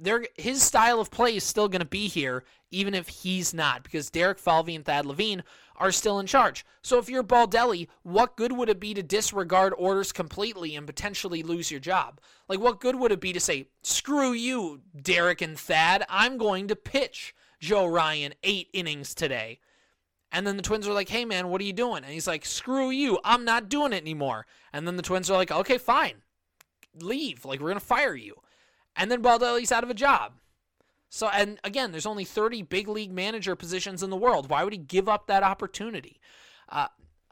there 0.00 0.24
his 0.36 0.62
style 0.62 1.00
of 1.00 1.10
play 1.10 1.36
is 1.36 1.44
still 1.44 1.68
going 1.68 1.80
to 1.80 1.86
be 1.86 2.08
here 2.08 2.44
even 2.70 2.94
if 2.94 3.08
he's 3.08 3.52
not 3.52 3.82
because 3.82 4.10
Derek 4.10 4.38
Falvey 4.38 4.74
and 4.74 4.84
Thad 4.84 5.06
Levine 5.06 5.42
are 5.76 5.92
still 5.92 6.18
in 6.18 6.26
charge. 6.26 6.64
So 6.80 6.98
if 6.98 7.08
you're 7.08 7.22
Baldelli, 7.22 7.88
what 8.02 8.36
good 8.36 8.52
would 8.52 8.68
it 8.68 8.80
be 8.80 8.94
to 8.94 9.02
disregard 9.02 9.74
orders 9.76 10.12
completely 10.12 10.74
and 10.74 10.86
potentially 10.86 11.42
lose 11.42 11.70
your 11.70 11.80
job? 11.80 12.20
Like 12.48 12.60
what 12.60 12.80
good 12.80 12.96
would 12.96 13.12
it 13.12 13.20
be 13.20 13.32
to 13.32 13.40
say, 13.40 13.68
"Screw 13.82 14.32
you, 14.32 14.80
Derek 15.00 15.42
and 15.42 15.58
Thad. 15.58 16.04
I'm 16.08 16.38
going 16.38 16.68
to 16.68 16.76
pitch 16.76 17.34
Joe 17.60 17.86
Ryan 17.86 18.34
8 18.42 18.68
innings 18.72 19.14
today." 19.14 19.60
And 20.34 20.46
then 20.46 20.56
the 20.56 20.62
twins 20.62 20.88
are 20.88 20.94
like, 20.94 21.10
"Hey 21.10 21.24
man, 21.24 21.48
what 21.48 21.60
are 21.60 21.64
you 21.64 21.72
doing?" 21.72 22.04
And 22.04 22.12
he's 22.12 22.26
like, 22.26 22.44
"Screw 22.44 22.90
you. 22.90 23.18
I'm 23.22 23.44
not 23.44 23.68
doing 23.68 23.92
it 23.92 24.02
anymore." 24.02 24.46
And 24.72 24.86
then 24.86 24.96
the 24.96 25.02
twins 25.02 25.30
are 25.30 25.36
like, 25.36 25.50
"Okay, 25.50 25.78
fine 25.78 26.22
leave. 27.00 27.44
Like, 27.44 27.60
we're 27.60 27.68
going 27.68 27.80
to 27.80 27.84
fire 27.86 28.14
you. 28.14 28.36
And 28.96 29.10
then 29.10 29.22
Baldelli's 29.22 29.72
out 29.72 29.84
of 29.84 29.90
a 29.90 29.94
job. 29.94 30.32
So, 31.08 31.28
and 31.28 31.58
again, 31.62 31.92
there's 31.92 32.06
only 32.06 32.24
30 32.24 32.62
big 32.62 32.88
league 32.88 33.12
manager 33.12 33.54
positions 33.54 34.02
in 34.02 34.10
the 34.10 34.16
world. 34.16 34.48
Why 34.48 34.64
would 34.64 34.72
he 34.72 34.78
give 34.78 35.08
up 35.08 35.26
that 35.26 35.42
opportunity? 35.42 36.20
Uh, 36.68 36.88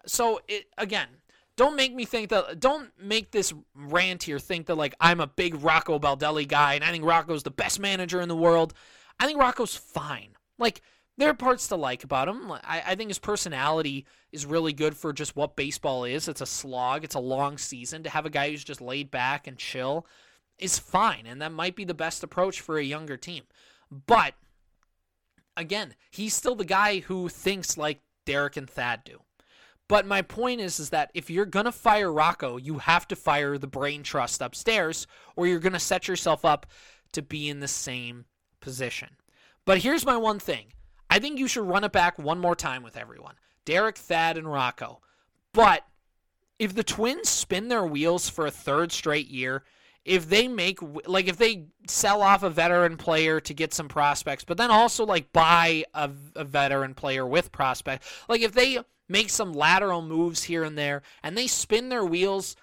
so, 0.07 0.41
it, 0.49 0.67
again, 0.77 1.09
don't 1.57 1.77
make 1.77 1.95
me 1.95 2.05
think 2.05 2.29
that, 2.31 2.61
don't 2.61 2.91
make 3.01 3.31
this 3.31 3.55
rant 3.75 4.23
here 4.23 4.39
think 4.39 4.67
that, 4.67 4.75
like, 4.75 4.95
I'm 5.01 5.21
a 5.21 5.27
big 5.27 5.63
Rocco 5.63 5.99
Baldelli 5.99 6.47
guy 6.47 6.75
and 6.75 6.85
I 6.85 6.91
think 6.91 7.05
Rocco's 7.05 7.43
the 7.43 7.51
best 7.51 7.81
manager 7.81 8.21
in 8.21 8.29
the 8.29 8.37
world. 8.37 8.75
I 9.19 9.27
think 9.27 9.39
Rocco's 9.39 9.75
fine. 9.75 10.35
Like, 10.59 10.83
there 11.21 11.31
are 11.31 11.35
parts 11.35 11.69
to 11.69 11.77
like 11.77 12.03
about 12.03 12.29
him. 12.29 12.51
I, 12.51 12.83
I, 12.87 12.95
think 12.95 13.11
his 13.11 13.19
personality 13.19 14.07
is 14.33 14.47
really 14.47 14.73
good 14.73 14.97
for 14.97 15.13
just 15.13 15.37
what 15.37 15.55
baseball 15.55 16.05
is. 16.05 16.29
It's 16.29 16.41
a 16.41 16.47
slog, 16.47 17.05
it's 17.05 17.15
a 17.15 17.21
long 17.21 17.59
season. 17.59 18.03
To 18.05 18.11
have 18.11 18.27
a 18.27 18.31
guy 18.31 18.51
who's 18.51 18.65
just 18.65 18.81
laid 18.81 19.11
back 19.11 19.47
and 19.47 19.59
chill 19.59 20.07
is 20.59 20.79
fine, 20.79 21.27
and 21.27 21.43
that 21.43 21.53
might 21.53 21.77
be 21.77 21.85
the 21.85 21.95
best 21.95 22.23
approach 22.23 22.61
for 22.61 22.79
a 22.79 22.85
younger 22.85 23.17
team. 23.17 23.45
But 23.91 24.35
again, 25.57 25.95
he's 26.11 26.35
still 26.35 26.55
the 26.55 26.65
guy 26.65 27.01
who 27.01 27.29
thinks 27.29 27.77
like 27.77 28.01
Derek 28.25 28.57
and 28.57 28.69
Thad 28.69 29.05
do. 29.05 29.21
But 29.89 30.07
my 30.07 30.23
point 30.23 30.61
is, 30.61 30.79
is 30.79 30.91
that 30.91 31.11
if 31.15 31.29
you're 31.29 31.47
gonna 31.47 31.73
fire 31.73 32.13
Rocco, 32.13 32.57
you 32.57 32.79
have 32.79 33.09
to 33.09 33.17
fire 33.17 33.59
the 33.59 33.67
brain 33.67 34.03
trust 34.03 34.41
upstairs, 34.41 35.07
or 35.37 35.47
you're 35.47 35.59
gonna 35.59 35.81
set 35.81 36.09
yourself 36.09 36.45
up 36.45 36.67
to 37.13 37.23
be 37.23 37.49
in 37.49 37.61
the 37.61 37.69
same 37.69 38.25
position. 38.61 39.09
But 39.67 39.79
here's 39.79 40.07
my 40.07 40.17
one 40.17 40.39
thing 40.39 40.73
I 41.11 41.19
think 41.19 41.39
you 41.39 41.49
should 41.49 41.67
run 41.67 41.85
it 41.85 41.93
back 41.93 42.19
one 42.19 42.39
more 42.39 42.55
time 42.55 42.83
with 42.83 42.97
everyone 42.97 43.35
Derek, 43.65 43.99
Thad, 43.99 44.39
and 44.39 44.51
Rocco. 44.51 45.01
But 45.53 45.85
if 46.59 46.75
the 46.75 46.85
Twins 46.85 47.29
spin 47.29 47.69
their 47.69 47.85
wheels 47.85 48.29
for 48.29 48.47
a 48.47 48.51
third 48.51 48.93
straight 48.93 49.29
year, 49.29 49.65
if 50.05 50.29
they 50.29 50.49
make 50.49 50.79
like 51.07 51.27
if 51.27 51.37
they 51.37 51.67
sell 51.87 52.23
off 52.23 52.43
a 52.43 52.51
veteran 52.51 52.97
player 52.97 53.41
to 53.41 53.53
get 53.53 53.75
some 53.75 53.89
prospects, 53.89 54.45
but 54.45 54.57
then 54.57 54.71
also 54.71 55.05
like 55.05 55.33
buy 55.33 55.85
a, 55.95 56.11
a 56.37 56.45
veteran 56.45 56.95
player 56.95 57.27
with 57.27 57.53
prospect, 57.53 58.05
like 58.29 58.41
if 58.41 58.53
they 58.53 58.79
make 59.09 59.29
some 59.29 59.53
lateral 59.53 60.03
moves 60.03 60.45
here 60.45 60.63
and 60.63 60.79
there 60.79 61.03
and 61.23 61.37
they 61.37 61.49
spin 61.49 61.89
their 61.89 62.05
wheels 62.05 62.55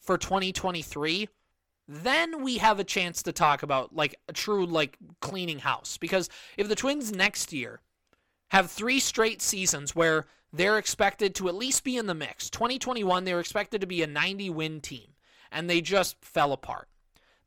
for 0.00 0.16
2023, 0.16 1.28
then 1.88 2.42
we 2.42 2.58
have 2.58 2.78
a 2.78 2.84
chance 2.84 3.22
to 3.22 3.32
talk 3.32 3.62
about 3.62 3.94
like 3.94 4.14
a 4.28 4.32
true 4.32 4.64
like 4.64 4.96
cleaning 5.20 5.58
house. 5.58 5.98
Because 5.98 6.30
if 6.56 6.68
the 6.68 6.76
Twins 6.76 7.12
next 7.12 7.52
year 7.52 7.80
have 8.48 8.70
three 8.70 9.00
straight 9.00 9.42
seasons 9.42 9.94
where 9.94 10.26
they're 10.52 10.78
expected 10.78 11.34
to 11.34 11.48
at 11.48 11.54
least 11.54 11.84
be 11.84 11.96
in 11.96 12.06
the 12.06 12.14
mix. 12.14 12.48
2021, 12.50 13.24
they 13.24 13.34
were 13.34 13.40
expected 13.40 13.80
to 13.80 13.86
be 13.86 14.02
a 14.02 14.06
90 14.06 14.50
win 14.50 14.80
team, 14.80 15.14
and 15.52 15.68
they 15.68 15.80
just 15.80 16.16
fell 16.24 16.52
apart. 16.52 16.88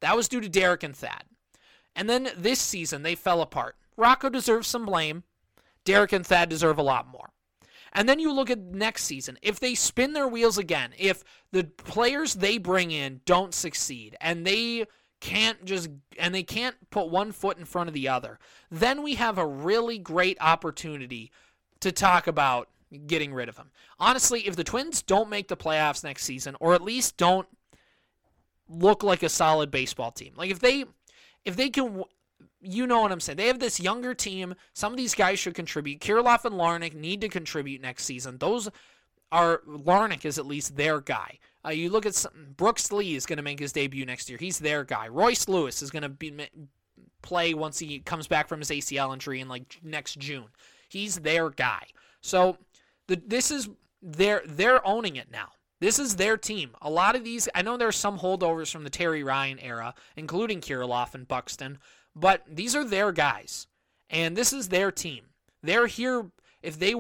That 0.01 0.15
was 0.15 0.27
due 0.27 0.41
to 0.41 0.49
Derek 0.49 0.83
and 0.83 0.95
Thad. 0.95 1.23
And 1.95 2.09
then 2.09 2.29
this 2.37 2.59
season, 2.59 3.03
they 3.03 3.15
fell 3.15 3.41
apart. 3.41 3.75
Rocco 3.97 4.29
deserves 4.29 4.67
some 4.67 4.85
blame. 4.85 5.23
Derek 5.83 6.11
and 6.11 6.25
Thad 6.25 6.49
deserve 6.49 6.77
a 6.77 6.83
lot 6.83 7.07
more. 7.07 7.31
And 7.93 8.07
then 8.07 8.19
you 8.19 8.31
look 8.31 8.49
at 8.49 8.59
next 8.59 9.03
season. 9.03 9.37
If 9.41 9.59
they 9.59 9.75
spin 9.75 10.13
their 10.13 10.27
wheels 10.27 10.57
again, 10.57 10.93
if 10.97 11.23
the 11.51 11.65
players 11.65 12.35
they 12.35 12.57
bring 12.57 12.91
in 12.91 13.21
don't 13.25 13.53
succeed 13.53 14.15
and 14.21 14.47
they 14.47 14.85
can't 15.21 15.63
just 15.63 15.89
and 16.19 16.36
they 16.36 16.43
can't 16.43 16.75
put 16.89 17.10
one 17.10 17.31
foot 17.31 17.57
in 17.57 17.65
front 17.65 17.88
of 17.88 17.93
the 17.93 18.10
other, 18.10 18.39
then 18.69 19.01
we 19.01 19.15
have 19.15 19.38
a 19.38 19.45
really 19.45 19.97
great 19.97 20.38
opportunity 20.41 21.31
to 21.79 21.91
talk 21.91 22.27
about 22.27 22.67
getting 23.07 23.34
rid 23.34 23.47
of 23.47 23.57
him. 23.57 23.71
Honestly, 23.99 24.45
if 24.47 24.55
the 24.55 24.63
Twins 24.63 25.01
don't 25.01 25.29
make 25.29 25.47
the 25.47 25.55
playoffs 25.55 26.03
next 26.03 26.25
season 26.25 26.57
or 26.60 26.73
at 26.73 26.81
least 26.81 27.15
don't 27.15 27.47
look 28.67 29.03
like 29.03 29.23
a 29.23 29.29
solid 29.29 29.71
baseball 29.71 30.12
team. 30.12 30.34
Like 30.36 30.51
if 30.51 30.60
they 30.60 30.86
if 31.45 31.55
they 31.55 31.69
can 31.69 32.03
you 32.62 32.86
know 32.86 33.01
what 33.01 33.12
I'm 33.12 33.19
saying. 33.19 33.38
They 33.38 33.47
have 33.47 33.60
this 33.60 33.79
younger 33.79 34.13
team. 34.13 34.55
Some 34.73 34.93
of 34.93 34.97
these 34.97 35.15
guys 35.15 35.39
should 35.39 35.55
contribute. 35.55 35.99
Kirilloff 35.99 36.45
and 36.45 36.55
Larnach 36.55 36.93
need 36.93 37.21
to 37.21 37.27
contribute 37.27 37.81
next 37.81 38.05
season. 38.05 38.38
Those 38.38 38.69
are 39.31 39.62
Larnach 39.67 40.25
is 40.25 40.38
at 40.38 40.45
least 40.45 40.75
their 40.75 41.01
guy. 41.01 41.39
Uh, 41.65 41.69
you 41.69 41.89
look 41.89 42.06
at 42.06 42.15
some, 42.15 42.32
Brooks 42.58 42.91
Lee 42.91 43.15
is 43.15 43.26
going 43.26 43.38
to 43.38 43.43
make 43.43 43.60
his 43.60 43.71
debut 43.71 44.06
next 44.06 44.30
year. 44.30 44.39
He's 44.39 44.60
their 44.60 44.84
guy. 44.84 45.08
Royce 45.08 45.47
Lewis 45.47 45.82
is 45.82 45.91
going 45.91 46.04
to 46.04 46.10
be 46.10 46.34
play 47.21 47.54
once 47.54 47.80
he 47.80 48.00
comes 48.00 48.28
back 48.28 48.47
from 48.47 48.60
his 48.60 48.69
ACL 48.69 49.13
injury 49.13 49.39
in 49.41 49.47
like 49.47 49.80
next 49.84 50.17
June. 50.19 50.47
He's 50.89 51.17
their 51.17 51.50
guy. 51.50 51.86
So 52.21 52.58
the, 53.08 53.21
this 53.26 53.52
is 53.52 53.69
they're 54.02 54.41
they're 54.45 54.86
owning 54.86 55.15
it 55.15 55.32
now. 55.32 55.50
This 55.80 55.97
is 55.97 56.15
their 56.15 56.38
team. 56.38 56.76
A 56.82 56.89
lot 56.89 57.15
of 57.15 57.24
these, 57.24 57.50
I 57.56 57.63
know 57.63 57.76
there 57.76 57.88
are 57.88 57.91
some 57.91 58.19
holdovers 58.19 58.71
from 58.71 58.84
the 58.84 58.89
Terry 58.91 59.24
Ryan 59.24 59.58
era, 59.60 59.95
including 60.15 60.62
Kirilloff 60.62 61.15
and 61.15 61.28
Buxton, 61.28 61.80
but 62.15 62.43
these 62.47 62.76
are 62.76 62.86
their 62.86 63.12
guys, 63.12 63.65
and 64.08 64.38
this 64.38 64.54
is 64.54 64.69
their 64.69 64.91
team. 64.91 65.26
They're 65.63 65.88
here. 65.88 66.28
If 66.62 66.78
they, 66.78 66.93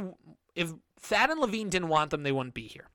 if 0.55 0.73
Thad 0.99 1.29
and 1.29 1.39
Levine 1.39 1.69
didn't 1.69 1.89
want 1.89 2.09
them, 2.09 2.23
they 2.23 2.31
wouldn't 2.31 2.55
be 2.55 2.67
here. 2.67 2.87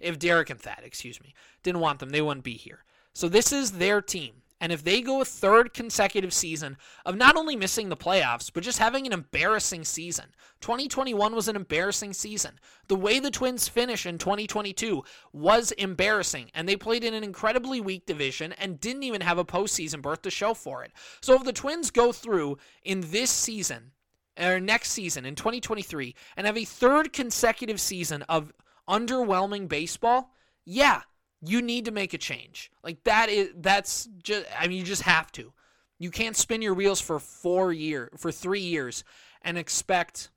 If 0.00 0.18
Derek 0.18 0.50
and 0.50 0.60
Thad, 0.60 0.80
excuse 0.84 1.20
me, 1.20 1.34
didn't 1.62 1.80
want 1.80 1.98
them, 1.98 2.10
they 2.10 2.22
wouldn't 2.22 2.44
be 2.44 2.54
here. 2.54 2.84
So 3.12 3.28
this 3.28 3.52
is 3.52 3.72
their 3.72 4.02
team. 4.02 4.42
And 4.60 4.72
if 4.72 4.82
they 4.82 5.02
go 5.02 5.20
a 5.20 5.24
third 5.24 5.74
consecutive 5.74 6.32
season 6.32 6.78
of 7.04 7.14
not 7.14 7.36
only 7.36 7.56
missing 7.56 7.90
the 7.90 7.96
playoffs, 7.96 8.50
but 8.52 8.62
just 8.62 8.78
having 8.78 9.06
an 9.06 9.12
embarrassing 9.12 9.84
season, 9.84 10.26
2021 10.62 11.34
was 11.34 11.48
an 11.48 11.56
embarrassing 11.56 12.14
season. 12.14 12.58
The 12.88 12.96
way 12.96 13.18
the 13.18 13.30
Twins 13.30 13.68
finished 13.68 14.06
in 14.06 14.16
2022 14.16 15.04
was 15.34 15.72
embarrassing, 15.72 16.50
and 16.54 16.66
they 16.66 16.76
played 16.76 17.04
in 17.04 17.12
an 17.12 17.22
incredibly 17.22 17.82
weak 17.82 18.06
division 18.06 18.54
and 18.54 18.80
didn't 18.80 19.02
even 19.02 19.20
have 19.20 19.36
a 19.36 19.44
postseason 19.44 20.00
berth 20.00 20.22
to 20.22 20.30
show 20.30 20.54
for 20.54 20.82
it. 20.82 20.92
So 21.20 21.34
if 21.34 21.44
the 21.44 21.52
Twins 21.52 21.90
go 21.90 22.10
through 22.10 22.56
in 22.82 23.02
this 23.02 23.30
season, 23.30 23.92
or 24.40 24.58
next 24.58 24.92
season 24.92 25.26
in 25.26 25.34
2023, 25.34 26.14
and 26.36 26.46
have 26.46 26.56
a 26.56 26.64
third 26.64 27.12
consecutive 27.12 27.80
season 27.80 28.22
of 28.22 28.54
underwhelming 28.88 29.68
baseball, 29.68 30.32
yeah, 30.64 31.02
you 31.42 31.62
need 31.62 31.84
to 31.84 31.90
make 31.90 32.14
a 32.14 32.18
change. 32.18 32.70
Like 32.82 33.02
that 33.04 33.28
is 33.28 33.50
that's 33.56 34.08
just 34.22 34.46
I 34.58 34.68
mean 34.68 34.78
you 34.78 34.84
just 34.84 35.02
have 35.02 35.30
to. 35.32 35.52
You 35.98 36.10
can't 36.10 36.36
spin 36.36 36.62
your 36.62 36.74
wheels 36.74 37.00
for 37.00 37.18
4 37.18 37.72
year 37.72 38.10
for 38.16 38.30
3 38.30 38.60
years 38.60 39.04
and 39.42 39.56
expect 39.56 40.30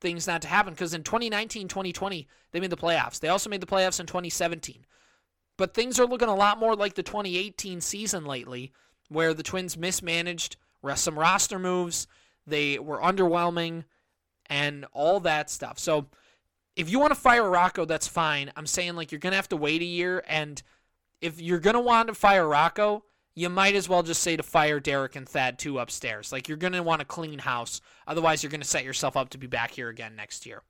things 0.00 0.26
not 0.26 0.42
to 0.42 0.48
happen 0.48 0.72
because 0.72 0.94
in 0.94 1.02
2019, 1.02 1.68
2020 1.68 2.28
they 2.52 2.60
made 2.60 2.70
the 2.70 2.76
playoffs. 2.76 3.20
They 3.20 3.28
also 3.28 3.50
made 3.50 3.60
the 3.60 3.66
playoffs 3.66 4.00
in 4.00 4.06
2017. 4.06 4.86
But 5.56 5.74
things 5.74 6.00
are 6.00 6.06
looking 6.06 6.28
a 6.28 6.34
lot 6.34 6.58
more 6.58 6.74
like 6.74 6.94
the 6.94 7.02
2018 7.02 7.80
season 7.80 8.24
lately 8.24 8.72
where 9.08 9.34
the 9.34 9.42
Twins 9.42 9.76
mismanaged 9.76 10.56
some 10.94 11.18
roster 11.18 11.58
moves, 11.58 12.06
they 12.46 12.78
were 12.78 12.98
underwhelming 13.00 13.84
and 14.46 14.86
all 14.92 15.20
that 15.20 15.50
stuff. 15.50 15.78
So 15.78 16.06
if 16.80 16.88
you 16.88 16.98
want 16.98 17.10
to 17.10 17.20
fire 17.20 17.48
Rocco, 17.48 17.84
that's 17.84 18.08
fine. 18.08 18.50
I'm 18.56 18.66
saying 18.66 18.96
like 18.96 19.12
you're 19.12 19.18
gonna 19.18 19.36
have 19.36 19.50
to 19.50 19.56
wait 19.56 19.82
a 19.82 19.86
year, 19.86 20.24
and 20.26 20.62
if 21.20 21.38
you're 21.38 21.60
gonna 21.60 21.80
want 21.80 22.08
to 22.08 22.14
fire 22.14 22.48
Rocco, 22.48 23.04
you 23.34 23.50
might 23.50 23.74
as 23.74 23.86
well 23.86 24.02
just 24.02 24.22
say 24.22 24.34
to 24.34 24.42
fire 24.42 24.80
Derek 24.80 25.14
and 25.14 25.28
Thad 25.28 25.58
too 25.58 25.78
upstairs. 25.78 26.32
Like 26.32 26.48
you're 26.48 26.56
gonna 26.56 26.82
want 26.82 27.00
to 27.00 27.04
clean 27.04 27.40
house. 27.40 27.82
Otherwise, 28.06 28.42
you're 28.42 28.50
gonna 28.50 28.64
set 28.64 28.84
yourself 28.84 29.14
up 29.14 29.28
to 29.30 29.38
be 29.38 29.46
back 29.46 29.72
here 29.72 29.90
again 29.90 30.16
next 30.16 30.46
year. 30.46 30.62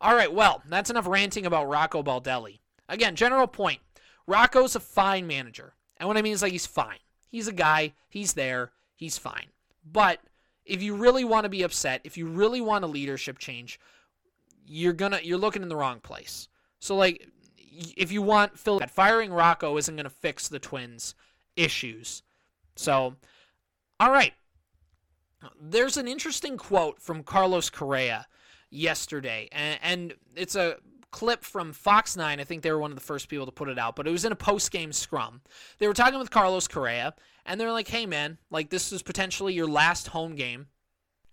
All 0.00 0.14
right, 0.14 0.32
well, 0.32 0.62
that's 0.66 0.88
enough 0.88 1.06
ranting 1.06 1.44
about 1.44 1.68
Rocco 1.68 2.02
Baldelli. 2.02 2.60
Again, 2.88 3.14
general 3.14 3.46
point: 3.46 3.80
Rocco's 4.26 4.74
a 4.76 4.80
fine 4.80 5.26
manager, 5.26 5.74
and 5.98 6.08
what 6.08 6.16
I 6.16 6.22
mean 6.22 6.32
is 6.32 6.40
like 6.40 6.52
he's 6.52 6.66
fine. 6.66 7.00
He's 7.28 7.48
a 7.48 7.52
guy. 7.52 7.92
He's 8.08 8.32
there. 8.32 8.72
He's 8.96 9.18
fine. 9.18 9.48
But 9.84 10.20
if 10.64 10.82
you 10.82 10.94
really 10.94 11.24
want 11.24 11.44
to 11.44 11.50
be 11.50 11.62
upset, 11.62 12.00
if 12.04 12.16
you 12.16 12.26
really 12.26 12.62
want 12.62 12.84
a 12.84 12.88
leadership 12.88 13.38
change, 13.38 13.78
you're 14.70 14.92
gonna 14.92 15.20
you're 15.22 15.38
looking 15.38 15.62
in 15.62 15.68
the 15.68 15.76
wrong 15.76 15.98
place. 16.00 16.48
So 16.78 16.96
like 16.96 17.28
if 17.96 18.12
you 18.12 18.22
want 18.22 18.58
Phil 18.58 18.80
firing 18.88 19.32
Rocco 19.32 19.76
isn't 19.76 19.96
gonna 19.96 20.08
fix 20.08 20.48
the 20.48 20.60
Twins' 20.60 21.14
issues. 21.56 22.22
So 22.76 23.16
all 23.98 24.10
right. 24.10 24.32
There's 25.60 25.96
an 25.96 26.06
interesting 26.06 26.56
quote 26.56 27.00
from 27.00 27.22
Carlos 27.22 27.70
Correa 27.70 28.26
yesterday, 28.70 29.48
and, 29.52 29.78
and 29.82 30.14
it's 30.36 30.54
a 30.54 30.76
clip 31.10 31.44
from 31.44 31.72
Fox 31.72 32.14
9. 32.14 32.38
I 32.38 32.44
think 32.44 32.62
they 32.62 32.70
were 32.70 32.78
one 32.78 32.90
of 32.90 32.96
the 32.98 33.04
first 33.04 33.28
people 33.28 33.46
to 33.46 33.52
put 33.52 33.70
it 33.70 33.78
out, 33.78 33.96
but 33.96 34.06
it 34.06 34.10
was 34.10 34.26
in 34.26 34.32
a 34.32 34.36
post 34.36 34.70
game 34.70 34.92
scrum. 34.92 35.40
They 35.78 35.88
were 35.88 35.94
talking 35.94 36.18
with 36.18 36.30
Carlos 36.30 36.68
Correa, 36.68 37.14
and 37.46 37.58
they're 37.58 37.72
like, 37.72 37.88
hey, 37.88 38.04
man, 38.04 38.36
like 38.50 38.68
this 38.68 38.92
is 38.92 39.02
potentially 39.02 39.54
your 39.54 39.66
last 39.66 40.08
home 40.08 40.36
game 40.36 40.66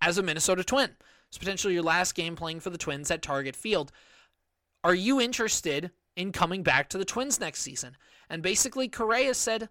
as 0.00 0.16
a 0.16 0.22
Minnesota 0.22 0.64
Twin. 0.64 0.90
It's 1.28 1.38
potentially 1.38 1.74
your 1.74 1.82
last 1.82 2.14
game 2.14 2.36
playing 2.36 2.60
for 2.60 2.70
the 2.70 2.78
Twins 2.78 3.10
at 3.10 3.22
Target 3.22 3.54
Field. 3.54 3.92
Are 4.82 4.94
you 4.94 5.20
interested 5.20 5.90
in 6.16 6.32
coming 6.32 6.62
back 6.62 6.88
to 6.90 6.98
the 6.98 7.04
Twins 7.04 7.38
next 7.38 7.60
season? 7.60 7.96
And 8.30 8.42
basically, 8.42 8.88
Correa 8.88 9.34
said, 9.34 9.68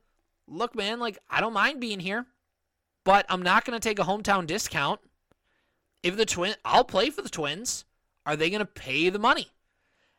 Look, 0.48 0.76
man, 0.76 1.00
like, 1.00 1.18
I 1.30 1.42
don't 1.42 1.54
mind 1.54 1.82
being 1.82 2.00
here, 2.00 2.26
but 3.04 3.26
I'm 3.30 3.42
not 3.42 3.66
going 3.66 3.78
to 3.78 3.90
take 3.90 4.00
a 4.00 4.04
hometown 4.04 4.48
discount. 4.48 5.02
If 6.04 6.16
the 6.16 6.26
Twin, 6.26 6.56
I'll 6.64 6.86
play 6.86 7.10
for 7.10 7.22
the 7.22 7.30
Twins. 7.30 7.86
Are 8.26 8.36
they 8.36 8.50
going 8.50 8.60
to 8.60 8.66
pay 8.66 9.10
the 9.10 9.20
money? 9.20 9.48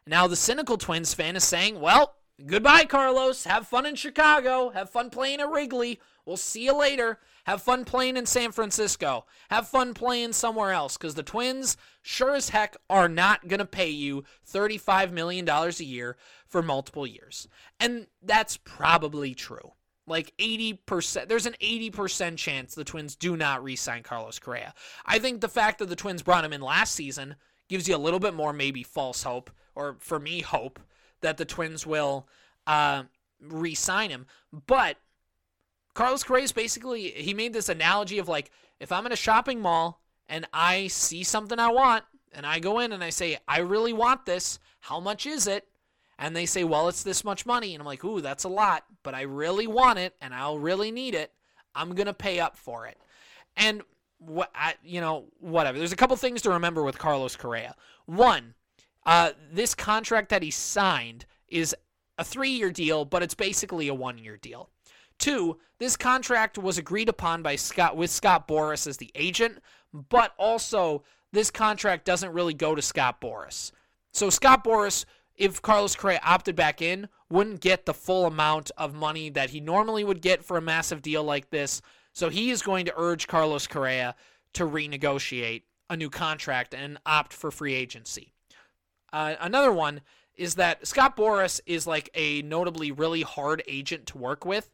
Now, 0.07 0.27
the 0.27 0.37
cynical 0.37 0.77
Twins 0.77 1.15
fan 1.15 1.37
is 1.37 1.45
saying, 1.45 1.81
Well, 1.81 2.15
goodbye, 2.45 2.85
Carlos. 2.85 3.45
Have 3.45 3.67
fun 3.67 3.87
in 3.87 3.95
Chicago. 3.95 4.71
Have 4.71 4.91
fun 4.91 5.11
playing 5.11 5.41
at 5.41 5.51
Wrigley. 5.51 6.01
We'll 6.27 6.37
see 6.37 6.65
you 6.65 6.75
later. 6.75 7.21
Have 7.49 7.63
fun 7.63 7.87
playing 7.87 8.19
in 8.19 8.27
San 8.27 8.53
Francisco. 8.53 9.25
Have 9.49 9.69
fun 9.69 9.95
playing 9.95 10.35
somewhere 10.35 10.71
else 10.71 10.99
because 10.99 11.15
the 11.15 11.23
Twins 11.23 11.79
sure 12.03 12.35
as 12.35 12.51
heck 12.51 12.77
are 12.91 13.09
not 13.09 13.49
going 13.49 13.59
to 13.59 13.65
pay 13.65 13.89
you 13.89 14.25
$35 14.47 15.13
million 15.13 15.49
a 15.49 15.71
year 15.79 16.19
for 16.47 16.61
multiple 16.61 17.07
years. 17.07 17.49
And 17.81 18.07
that's 18.23 18.59
probably 18.59 19.35
true. 19.35 19.73
Like 20.07 20.35
80%, 20.37 21.29
there's 21.29 21.47
an 21.47 21.57
80% 21.59 22.37
chance 22.37 22.75
the 22.75 22.85
Twins 22.85 23.17
do 23.17 23.35
not 23.35 23.65
re 23.65 23.77
sign 23.77 24.03
Carlos 24.03 24.39
Correa. 24.39 24.75
I 25.07 25.19
think 25.19 25.41
the 25.41 25.49
fact 25.49 25.79
that 25.79 25.89
the 25.89 25.97
Twins 25.97 26.23
brought 26.23 26.45
him 26.45 26.53
in 26.53 26.61
last 26.61 26.95
season 26.95 27.37
gives 27.71 27.89
you 27.89 27.97
a 27.97 27.99
little 27.99 28.21
bit 28.21 28.35
more, 28.35 28.53
maybe 28.53 28.83
false 28.83 29.23
hope, 29.23 29.51
or 29.75 29.97
for 30.01 30.21
me, 30.21 30.43
hope 30.43 30.79
that 31.23 31.39
the 31.39 31.47
Twins 31.47 31.87
will 31.87 32.29
uh, 32.67 33.05
re 33.41 33.75
sign 33.75 34.11
him. 34.11 34.27
But 34.67 34.99
Carlos 35.99 36.23
Correa 36.23 36.47
basically 36.55 37.11
he 37.11 37.35
made 37.35 37.53
this 37.53 37.69
analogy 37.69 38.21
of 38.21 38.29
like 38.29 38.53
if 38.79 38.93
I'm 38.93 39.05
in 39.07 39.11
a 39.11 39.17
shopping 39.17 39.61
mall 39.61 40.01
and 40.29 40.47
I 40.53 40.87
see 40.87 41.25
something 41.25 41.59
I 41.59 41.73
want 41.73 42.05
and 42.33 42.47
I 42.47 42.61
go 42.61 42.79
in 42.79 42.93
and 42.93 43.03
I 43.03 43.11
say 43.11 43.37
I 43.49 43.59
really 43.59 43.93
want 43.93 44.25
this, 44.25 44.61
how 44.79 45.01
much 45.01 45.27
is 45.27 45.49
it? 45.49 45.67
And 46.17 46.37
they 46.37 46.47
say, 46.47 46.63
well, 46.63 46.89
it's 46.89 47.03
this 47.03 47.25
much 47.25 47.47
money, 47.47 47.75
and 47.75 47.81
I'm 47.81 47.87
like, 47.87 48.05
ooh, 48.05 48.21
that's 48.21 48.45
a 48.45 48.49
lot, 48.49 48.85
but 49.03 49.13
I 49.13 49.23
really 49.23 49.67
want 49.67 49.99
it 49.99 50.15
and 50.21 50.33
I'll 50.33 50.61
really 50.61 50.93
need 50.93 51.17
it. 51.17 51.33
I'm 51.75 51.97
gonna 51.97 52.15
pay 52.15 52.39
up 52.39 52.57
for 52.57 52.87
it. 52.87 52.97
And 53.57 53.83
what 54.19 54.53
I, 54.55 54.75
you 54.85 55.01
know, 55.01 55.25
whatever. 55.41 55.79
There's 55.79 55.91
a 55.91 55.97
couple 55.97 56.15
things 56.15 56.43
to 56.43 56.51
remember 56.51 56.85
with 56.85 56.97
Carlos 56.97 57.35
Correa. 57.35 57.75
One, 58.07 58.55
uh, 59.05 59.33
this 59.51 59.75
contract 59.75 60.29
that 60.29 60.45
he 60.45 60.53
signed 60.53 61.27
is 61.49 61.75
a 62.19 62.23
three-year 62.23 62.71
deal, 62.71 63.05
but 63.05 63.25
it's 63.25 63.35
basically 63.35 63.89
a 63.89 63.95
one-year 63.95 64.37
deal. 64.37 64.71
Two, 65.19 65.59
this 65.79 65.97
contract 65.97 66.59
was 66.59 66.79
agreed 66.79 67.09
upon 67.09 67.43
by 67.43 67.57
Scott 67.57 67.97
with 67.97 68.11
Scott 68.11 68.47
Boras 68.47 68.87
as 68.87 68.97
the 68.97 69.11
agent, 69.15 69.59
but 69.93 70.33
also 70.39 71.03
this 71.33 71.51
contract 71.51 72.05
doesn't 72.05 72.33
really 72.33 72.55
go 72.55 72.75
to 72.75 72.83
Scott 72.83 73.21
Boras. 73.21 73.73
So 74.13 74.31
Scott 74.31 74.65
Boras, 74.65 75.05
if 75.37 75.61
Carlos 75.61 75.95
Correa 75.95 76.21
opted 76.25 76.57
back 76.57 76.81
in, 76.81 77.09
wouldn't 77.31 77.61
get 77.61 77.85
the 77.85 77.95
full 77.95 78.27
amount 78.27 78.71
of 78.79 78.95
money 78.95 79.29
that 79.31 79.51
he 79.51 79.61
normally 79.61 80.05
would 80.05 80.23
get 80.23 80.45
for 80.45 80.57
a 80.57 80.63
massive 80.63 81.03
deal 81.03 81.23
like 81.23 81.51
this. 81.51 81.83
So 82.13 82.29
he 82.29 82.51
is 82.51 82.63
going 82.63 82.87
to 82.87 82.95
urge 82.97 83.27
Carlos 83.27 83.67
Correa 83.67 84.15
to 84.55 84.65
renegotiate 84.65 85.63
a 85.91 85.97
new 85.97 86.11
contract 86.11 86.75
and 86.75 86.99
opt 87.07 87.33
for 87.33 87.51
free 87.51 87.75
agency. 87.75 88.33
Uh, 89.13 89.35
another 89.41 89.73
one 89.73 90.01
is 90.35 90.55
that 90.55 90.87
Scott 90.87 91.17
Boras 91.17 91.61
is 91.67 91.87
like 91.87 92.11
a 92.15 92.43
notably 92.43 92.91
really 92.93 93.23
hard 93.23 93.63
agent 93.67 94.07
to 94.07 94.19
work 94.19 94.45
with. 94.45 94.71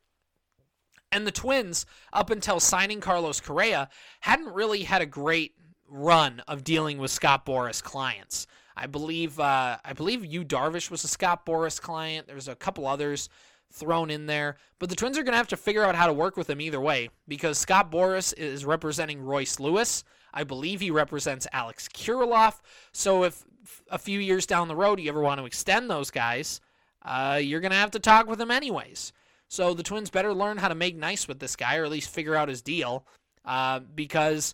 And 1.14 1.26
the 1.26 1.32
Twins, 1.32 1.86
up 2.12 2.28
until 2.28 2.58
signing 2.58 3.00
Carlos 3.00 3.40
Correa, 3.40 3.88
hadn't 4.20 4.52
really 4.52 4.82
had 4.82 5.00
a 5.00 5.06
great 5.06 5.54
run 5.88 6.42
of 6.48 6.64
dealing 6.64 6.98
with 6.98 7.12
Scott 7.12 7.46
Boras 7.46 7.80
clients. 7.80 8.48
I 8.76 8.88
believe 8.88 9.38
uh, 9.38 9.78
I 9.84 9.92
believe 9.92 10.24
Yu 10.24 10.44
Darvish 10.44 10.90
was 10.90 11.04
a 11.04 11.08
Scott 11.08 11.46
Boras 11.46 11.80
client. 11.80 12.26
There's 12.26 12.48
a 12.48 12.56
couple 12.56 12.86
others 12.86 13.28
thrown 13.70 14.10
in 14.10 14.26
there, 14.26 14.56
but 14.80 14.88
the 14.88 14.96
Twins 14.96 15.16
are 15.16 15.22
going 15.22 15.32
to 15.32 15.38
have 15.38 15.48
to 15.48 15.56
figure 15.56 15.84
out 15.84 15.94
how 15.94 16.08
to 16.08 16.12
work 16.12 16.36
with 16.36 16.50
him 16.50 16.60
either 16.60 16.80
way 16.80 17.10
because 17.28 17.58
Scott 17.58 17.92
Boras 17.92 18.34
is 18.36 18.64
representing 18.64 19.20
Royce 19.20 19.60
Lewis. 19.60 20.02
I 20.32 20.42
believe 20.42 20.80
he 20.80 20.90
represents 20.90 21.46
Alex 21.52 21.88
Kirilloff. 21.88 22.60
So 22.92 23.22
if 23.22 23.44
a 23.88 23.98
few 23.98 24.18
years 24.18 24.46
down 24.46 24.66
the 24.66 24.76
road 24.76 24.98
you 24.98 25.08
ever 25.08 25.20
want 25.20 25.38
to 25.38 25.46
extend 25.46 25.88
those 25.88 26.10
guys, 26.10 26.60
uh, 27.02 27.38
you're 27.40 27.60
going 27.60 27.70
to 27.70 27.76
have 27.76 27.92
to 27.92 28.00
talk 28.00 28.26
with 28.26 28.40
him 28.40 28.50
anyways. 28.50 29.12
So 29.54 29.72
the 29.72 29.84
Twins 29.84 30.10
better 30.10 30.34
learn 30.34 30.56
how 30.56 30.66
to 30.66 30.74
make 30.74 30.96
nice 30.96 31.28
with 31.28 31.38
this 31.38 31.54
guy 31.54 31.76
or 31.76 31.84
at 31.84 31.90
least 31.92 32.10
figure 32.10 32.34
out 32.34 32.48
his 32.48 32.60
deal 32.60 33.06
uh, 33.44 33.78
because 33.78 34.52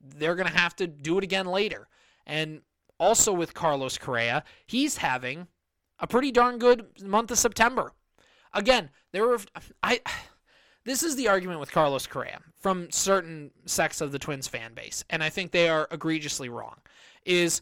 they're 0.00 0.36
going 0.36 0.48
to 0.48 0.58
have 0.58 0.74
to 0.76 0.86
do 0.86 1.18
it 1.18 1.24
again 1.24 1.44
later. 1.44 1.86
And 2.26 2.62
also 2.96 3.30
with 3.30 3.52
Carlos 3.52 3.98
Correa, 3.98 4.42
he's 4.66 4.96
having 4.96 5.48
a 5.98 6.06
pretty 6.06 6.32
darn 6.32 6.58
good 6.58 6.86
month 7.02 7.30
of 7.30 7.38
September. 7.38 7.92
Again, 8.54 8.88
there 9.12 9.26
were 9.26 9.38
I 9.82 10.00
this 10.86 11.02
is 11.02 11.14
the 11.14 11.28
argument 11.28 11.60
with 11.60 11.70
Carlos 11.70 12.06
Correa 12.06 12.40
from 12.58 12.90
certain 12.90 13.50
sects 13.66 14.00
of 14.00 14.12
the 14.12 14.18
Twins 14.18 14.48
fan 14.48 14.72
base, 14.72 15.04
and 15.10 15.22
I 15.22 15.28
think 15.28 15.50
they 15.50 15.68
are 15.68 15.86
egregiously 15.90 16.48
wrong. 16.48 16.76
Is 17.26 17.60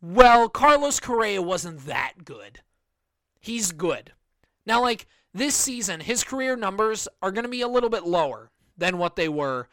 well, 0.00 0.48
Carlos 0.48 1.00
Correa 1.00 1.42
wasn't 1.42 1.86
that 1.86 2.24
good. 2.24 2.60
He's 3.40 3.72
good. 3.72 4.12
Now, 4.64 4.80
like 4.80 5.08
this 5.38 5.54
season, 5.54 6.00
his 6.00 6.24
career 6.24 6.56
numbers 6.56 7.08
are 7.22 7.32
going 7.32 7.44
to 7.44 7.50
be 7.50 7.62
a 7.62 7.68
little 7.68 7.90
bit 7.90 8.04
lower 8.04 8.50
than 8.76 8.98
what 8.98 9.16
they 9.16 9.28
were 9.28 9.68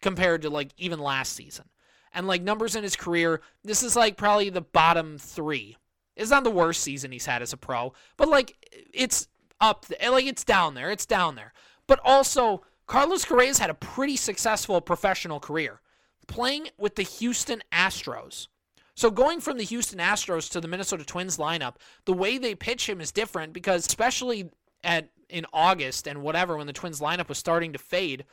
compared 0.00 0.42
to 0.42 0.50
like 0.50 0.70
even 0.76 0.98
last 0.98 1.32
season. 1.32 1.66
And 2.12 2.26
like 2.26 2.42
numbers 2.42 2.76
in 2.76 2.84
his 2.84 2.96
career, 2.96 3.40
this 3.64 3.82
is 3.82 3.96
like 3.96 4.16
probably 4.16 4.50
the 4.50 4.60
bottom 4.60 5.18
three. 5.18 5.76
It's 6.16 6.30
not 6.30 6.44
the 6.44 6.50
worst 6.50 6.82
season 6.82 7.10
he's 7.10 7.26
had 7.26 7.42
as 7.42 7.52
a 7.52 7.56
pro, 7.56 7.92
but 8.16 8.28
like 8.28 8.56
it's 8.92 9.26
up, 9.60 9.86
like 10.08 10.26
it's 10.26 10.44
down 10.44 10.74
there. 10.74 10.90
It's 10.90 11.06
down 11.06 11.34
there. 11.34 11.52
But 11.86 12.00
also, 12.04 12.62
Carlos 12.86 13.24
Correa's 13.24 13.58
had 13.58 13.70
a 13.70 13.74
pretty 13.74 14.16
successful 14.16 14.80
professional 14.80 15.40
career 15.40 15.80
playing 16.26 16.68
with 16.78 16.94
the 16.94 17.02
Houston 17.02 17.62
Astros. 17.72 18.46
So 18.94 19.10
going 19.10 19.40
from 19.40 19.58
the 19.58 19.64
Houston 19.64 19.98
Astros 19.98 20.48
to 20.52 20.60
the 20.60 20.68
Minnesota 20.68 21.04
Twins 21.04 21.36
lineup, 21.36 21.76
the 22.04 22.12
way 22.12 22.38
they 22.38 22.54
pitch 22.54 22.88
him 22.88 23.00
is 23.00 23.10
different 23.10 23.52
because 23.52 23.86
especially 23.86 24.50
at 24.84 25.10
in 25.28 25.46
August 25.52 26.06
and 26.06 26.22
whatever 26.22 26.56
when 26.56 26.66
the 26.66 26.72
Twins 26.72 27.00
lineup 27.00 27.28
was 27.28 27.38
starting 27.38 27.72
to 27.72 27.78
fade, 27.78 28.24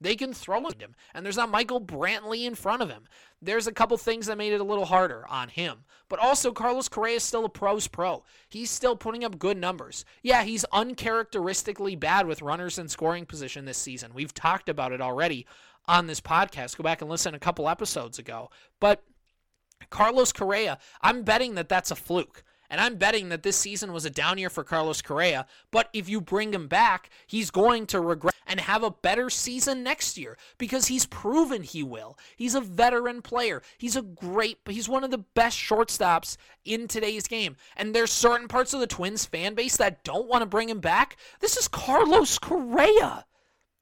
they 0.00 0.14
can 0.14 0.32
throw 0.32 0.66
at 0.66 0.80
him. 0.80 0.94
And 1.14 1.24
there's 1.24 1.36
not 1.36 1.50
Michael 1.50 1.80
Brantley 1.80 2.44
in 2.44 2.54
front 2.54 2.82
of 2.82 2.90
him. 2.90 3.04
There's 3.40 3.66
a 3.66 3.72
couple 3.72 3.96
things 3.96 4.26
that 4.26 4.38
made 4.38 4.52
it 4.52 4.60
a 4.60 4.64
little 4.64 4.84
harder 4.84 5.26
on 5.28 5.48
him. 5.48 5.84
But 6.08 6.18
also, 6.18 6.52
Carlos 6.52 6.88
Correa 6.88 7.16
is 7.16 7.22
still 7.22 7.44
a 7.44 7.48
pro's 7.48 7.88
pro. 7.88 8.22
He's 8.48 8.70
still 8.70 8.96
putting 8.96 9.24
up 9.24 9.38
good 9.38 9.56
numbers. 9.56 10.04
Yeah, 10.22 10.42
he's 10.42 10.64
uncharacteristically 10.72 11.96
bad 11.96 12.26
with 12.26 12.42
runners 12.42 12.78
in 12.78 12.88
scoring 12.88 13.26
position 13.26 13.64
this 13.64 13.78
season. 13.78 14.12
We've 14.14 14.34
talked 14.34 14.68
about 14.68 14.92
it 14.92 15.00
already 15.00 15.46
on 15.86 16.06
this 16.06 16.20
podcast. 16.20 16.76
Go 16.76 16.84
back 16.84 17.00
and 17.00 17.10
listen 17.10 17.34
a 17.34 17.38
couple 17.40 17.68
episodes 17.68 18.18
ago. 18.18 18.50
But 18.80 19.02
Carlos 19.90 20.32
Correa, 20.32 20.78
I'm 21.00 21.22
betting 21.22 21.54
that 21.54 21.68
that's 21.68 21.90
a 21.90 21.96
fluke. 21.96 22.44
And 22.70 22.80
I'm 22.80 22.96
betting 22.96 23.28
that 23.28 23.42
this 23.42 23.56
season 23.56 23.92
was 23.92 24.04
a 24.04 24.10
down 24.10 24.38
year 24.38 24.50
for 24.50 24.64
Carlos 24.64 25.02
Correa. 25.02 25.46
But 25.70 25.88
if 25.92 26.08
you 26.08 26.20
bring 26.20 26.52
him 26.52 26.68
back, 26.68 27.10
he's 27.26 27.50
going 27.50 27.86
to 27.86 28.00
regret 28.00 28.34
and 28.46 28.60
have 28.60 28.82
a 28.82 28.90
better 28.90 29.28
season 29.28 29.82
next 29.82 30.16
year 30.16 30.38
because 30.58 30.86
he's 30.86 31.06
proven 31.06 31.62
he 31.62 31.82
will. 31.82 32.18
He's 32.36 32.54
a 32.54 32.60
veteran 32.60 33.22
player. 33.22 33.62
He's 33.78 33.96
a 33.96 34.02
great, 34.02 34.58
he's 34.68 34.88
one 34.88 35.04
of 35.04 35.10
the 35.10 35.18
best 35.18 35.58
shortstops 35.58 36.36
in 36.64 36.88
today's 36.88 37.26
game. 37.26 37.56
And 37.76 37.94
there's 37.94 38.12
certain 38.12 38.48
parts 38.48 38.72
of 38.72 38.80
the 38.80 38.86
Twins 38.86 39.24
fan 39.24 39.54
base 39.54 39.76
that 39.76 40.04
don't 40.04 40.28
want 40.28 40.42
to 40.42 40.46
bring 40.46 40.68
him 40.68 40.80
back. 40.80 41.16
This 41.40 41.56
is 41.56 41.68
Carlos 41.68 42.38
Correa. 42.38 43.26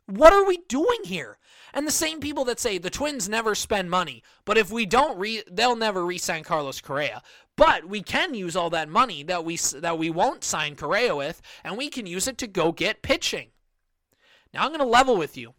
What 0.07 0.33
are 0.33 0.45
we 0.45 0.59
doing 0.69 1.01
here? 1.05 1.39
And 1.75 1.89
the 1.89 1.93
same 1.93 2.21
people 2.21 2.45
that 2.45 2.61
say 2.61 2.79
the 2.79 2.89
Twins 2.89 3.29
never 3.29 3.57
spend 3.57 3.91
money, 3.91 4.23
but 4.45 4.57
if 4.57 4.71
we 4.71 4.87
don't 4.87 5.19
re, 5.19 5.43
they'll 5.51 5.75
never 5.75 6.07
re-sign 6.07 6.45
Carlos 6.45 6.81
Correa. 6.81 7.21
But 7.57 7.87
we 7.89 8.01
can 8.01 8.33
use 8.33 8.55
all 8.55 8.71
that 8.71 8.89
money 8.89 9.25
that 9.25 9.45
we 9.45 9.57
that 9.57 9.99
we 9.99 10.09
won't 10.09 10.45
sign 10.45 10.77
Correa 10.77 11.17
with, 11.17 11.43
and 11.65 11.77
we 11.77 11.91
can 11.91 12.07
use 12.07 12.29
it 12.29 12.39
to 12.39 12.47
go 12.47 12.71
get 12.71 13.03
pitching. 13.03 13.49
Now 14.53 14.63
I'm 14.63 14.69
going 14.69 14.79
to 14.79 14.87
level 14.87 15.17
with 15.17 15.37
you. 15.37 15.55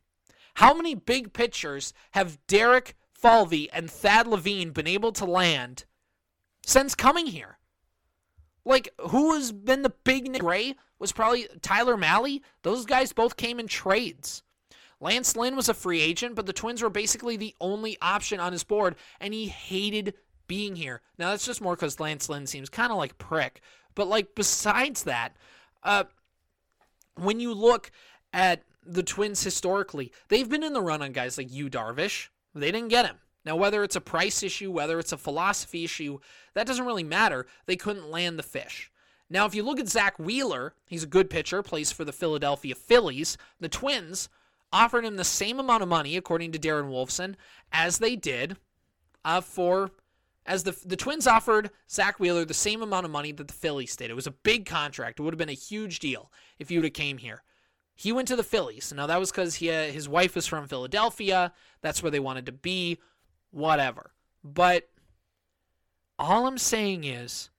How 0.56 0.74
many 0.74 0.96
big 0.96 1.34
pitchers 1.34 1.94
have 2.12 2.40
Derek 2.48 2.96
Falvey 3.12 3.70
and 3.72 3.92
Thad 3.92 4.26
Levine 4.26 4.72
been 4.72 4.88
able 4.88 5.12
to 5.12 5.26
land 5.26 5.84
since 6.66 6.96
coming 6.96 7.28
here? 7.28 7.58
Like, 8.64 8.90
who 9.10 9.34
has 9.34 9.52
been 9.52 9.82
the 9.82 9.94
big 10.06 10.40
Gray? 10.40 10.76
Was 10.98 11.12
probably 11.12 11.48
Tyler 11.62 11.98
Mahle. 11.98 12.40
Those 12.64 12.86
guys 12.86 13.12
both 13.12 13.36
came 13.36 13.60
in 13.60 13.68
trades. 13.68 14.44
Lance 15.00 15.36
Lynn 15.36 15.56
was 15.56 15.70
a 15.70 15.74
free 15.74 16.02
agent, 16.02 16.36
but 16.36 16.46
the 16.46 16.54
Twins 16.54 16.82
were 16.82 16.90
basically 16.90 17.38
the 17.38 17.56
only 17.60 17.98
option 18.02 18.40
on 18.40 18.52
his 18.52 18.64
board, 18.64 18.96
and 19.20 19.34
he 19.34 19.48
hated 19.48 20.14
being 20.48 20.76
here. 20.76 21.02
Now, 21.18 21.32
that's 21.32 21.46
just 21.46 21.62
more 21.62 21.76
because 21.76 22.00
Lance 22.00 22.30
Lynn 22.30 22.48
seems 22.48 22.70
kind 22.70 22.92
of 22.92 22.98
like 22.98 23.18
prick. 23.18 23.62
But, 23.94 24.08
like, 24.08 24.36
besides 24.36 25.04
that, 25.04 25.36
uh, 25.84 26.06
when 27.16 27.40
you 27.40 27.54
look 27.54 27.92
at 28.34 28.64
the 28.86 29.04
Twins 29.04 29.44
historically, 29.44 30.12
they've 30.28 30.50
been 30.50 30.64
in 30.64 30.74
the 30.74 30.82
run 30.82 31.02
on 31.02 31.12
guys 31.12 31.38
like 31.38 31.52
Yu 31.52 31.70
Darvish. 31.70 32.30
They 32.54 32.72
didn't 32.72 32.90
get 32.90 33.06
him. 33.06 33.18
Now, 33.46 33.56
whether 33.56 33.84
it's 33.84 33.96
a 33.96 34.02
price 34.02 34.44
issue, 34.44 34.72
whether 34.72 34.98
it's 35.00 35.12
a 35.12 35.18
philosophy 35.18 35.84
issue, 35.84 36.20
that 36.56 36.68
doesn't 36.68 36.86
really 36.86 37.04
matter. 37.04 37.46
They 37.68 37.76
couldn't 37.76 38.10
land 38.10 38.40
the 38.40 38.44
fish. 38.44 38.92
Now, 39.30 39.46
if 39.46 39.56
you 39.56 39.64
look 39.64 39.80
at 39.80 39.90
Zack 39.90 40.18
Wheeler, 40.20 40.74
he's 40.86 41.04
a 41.04 41.08
good 41.08 41.30
pitcher, 41.30 41.64
plays 41.64 41.92
for 41.92 42.06
the 42.06 42.12
Philadelphia 42.12 42.76
Phillies. 42.76 43.38
The 43.60 43.70
Twins 43.70 44.30
offered 44.72 45.06
him 45.06 45.16
the 45.16 45.24
same 45.24 45.60
amount 45.60 45.84
of 45.84 45.90
money, 45.90 46.18
according 46.18 46.52
to 46.52 46.60
Darren 46.60 46.90
Wolfson, 46.90 47.36
as 47.72 48.00
they 48.00 48.16
did 48.16 48.58
uh, 49.24 49.42
for 49.42 49.92
as 50.46 50.64
the 50.64 50.78
the 50.86 50.96
Twins 50.96 51.28
offered 51.28 51.72
Zack 51.90 52.20
Wheeler 52.20 52.46
the 52.46 52.54
same 52.54 52.82
amount 52.82 53.06
of 53.06 53.12
money 53.12 53.32
that 53.32 53.48
the 53.48 53.54
Phillies 53.54 53.96
did. 53.96 54.10
It 54.10 54.16
was 54.16 54.28
a 54.28 54.32
big 54.32 54.66
contract. 54.66 55.20
It 55.20 55.24
would 55.24 55.34
have 55.34 55.40
been 55.40 55.50
a 55.50 55.54
huge 55.54 56.00
deal 56.00 56.32
if 56.60 56.70
he 56.70 56.78
would 56.78 56.86
have 56.86 56.94
came 56.94 57.18
here. 57.18 57.44
He 57.96 58.12
went 58.12 58.28
to 58.28 58.36
the 58.36 58.44
Phillies. 58.44 58.94
Now 58.96 59.08
that 59.08 59.20
was 59.20 59.32
because 59.32 59.56
he 59.56 59.72
uh, 59.72 59.86
his 59.86 60.08
wife 60.08 60.36
was 60.36 60.46
from 60.48 60.68
Philadelphia. 60.68 61.54
That's 61.82 62.04
where 62.04 62.12
they 62.12 62.20
wanted 62.20 62.46
to 62.46 62.52
be. 62.52 63.00
Whatever. 63.52 64.12
But 64.44 64.90
all 66.20 66.46
I'm 66.46 66.58
saying 66.58 67.04
is 67.04 67.50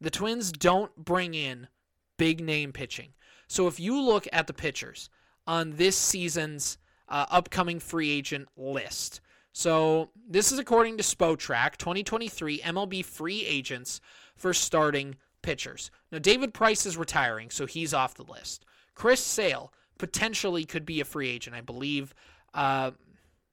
the 0.00 0.10
Twins 0.10 0.52
don't 0.52 0.94
bring 0.96 1.34
in 1.34 1.68
big 2.16 2.42
name 2.42 2.72
pitching. 2.72 3.14
So 3.48 3.66
if 3.66 3.80
you 3.80 4.00
look 4.00 4.28
at 4.32 4.46
the 4.46 4.52
pitchers, 4.52 5.10
on 5.46 5.72
this 5.72 5.96
season's 5.96 6.78
uh, 7.08 7.26
upcoming 7.30 7.80
free 7.80 8.10
agent 8.10 8.48
list. 8.56 9.20
So 9.52 10.10
this 10.28 10.50
is 10.50 10.58
according 10.58 10.96
to 10.96 11.04
Spotrac 11.04 11.76
2023 11.76 12.60
MLB 12.60 13.04
free 13.04 13.44
agents 13.44 14.00
for 14.36 14.52
starting 14.52 15.16
pitchers. 15.42 15.90
Now 16.10 16.18
David 16.18 16.52
Price 16.52 16.86
is 16.86 16.96
retiring, 16.96 17.50
so 17.50 17.66
he's 17.66 17.94
off 17.94 18.14
the 18.14 18.24
list. 18.24 18.64
Chris 18.94 19.20
Sale 19.20 19.72
potentially 19.98 20.64
could 20.64 20.84
be 20.84 21.00
a 21.00 21.04
free 21.04 21.28
agent, 21.28 21.54
I 21.54 21.60
believe. 21.60 22.14
Uh, 22.52 22.92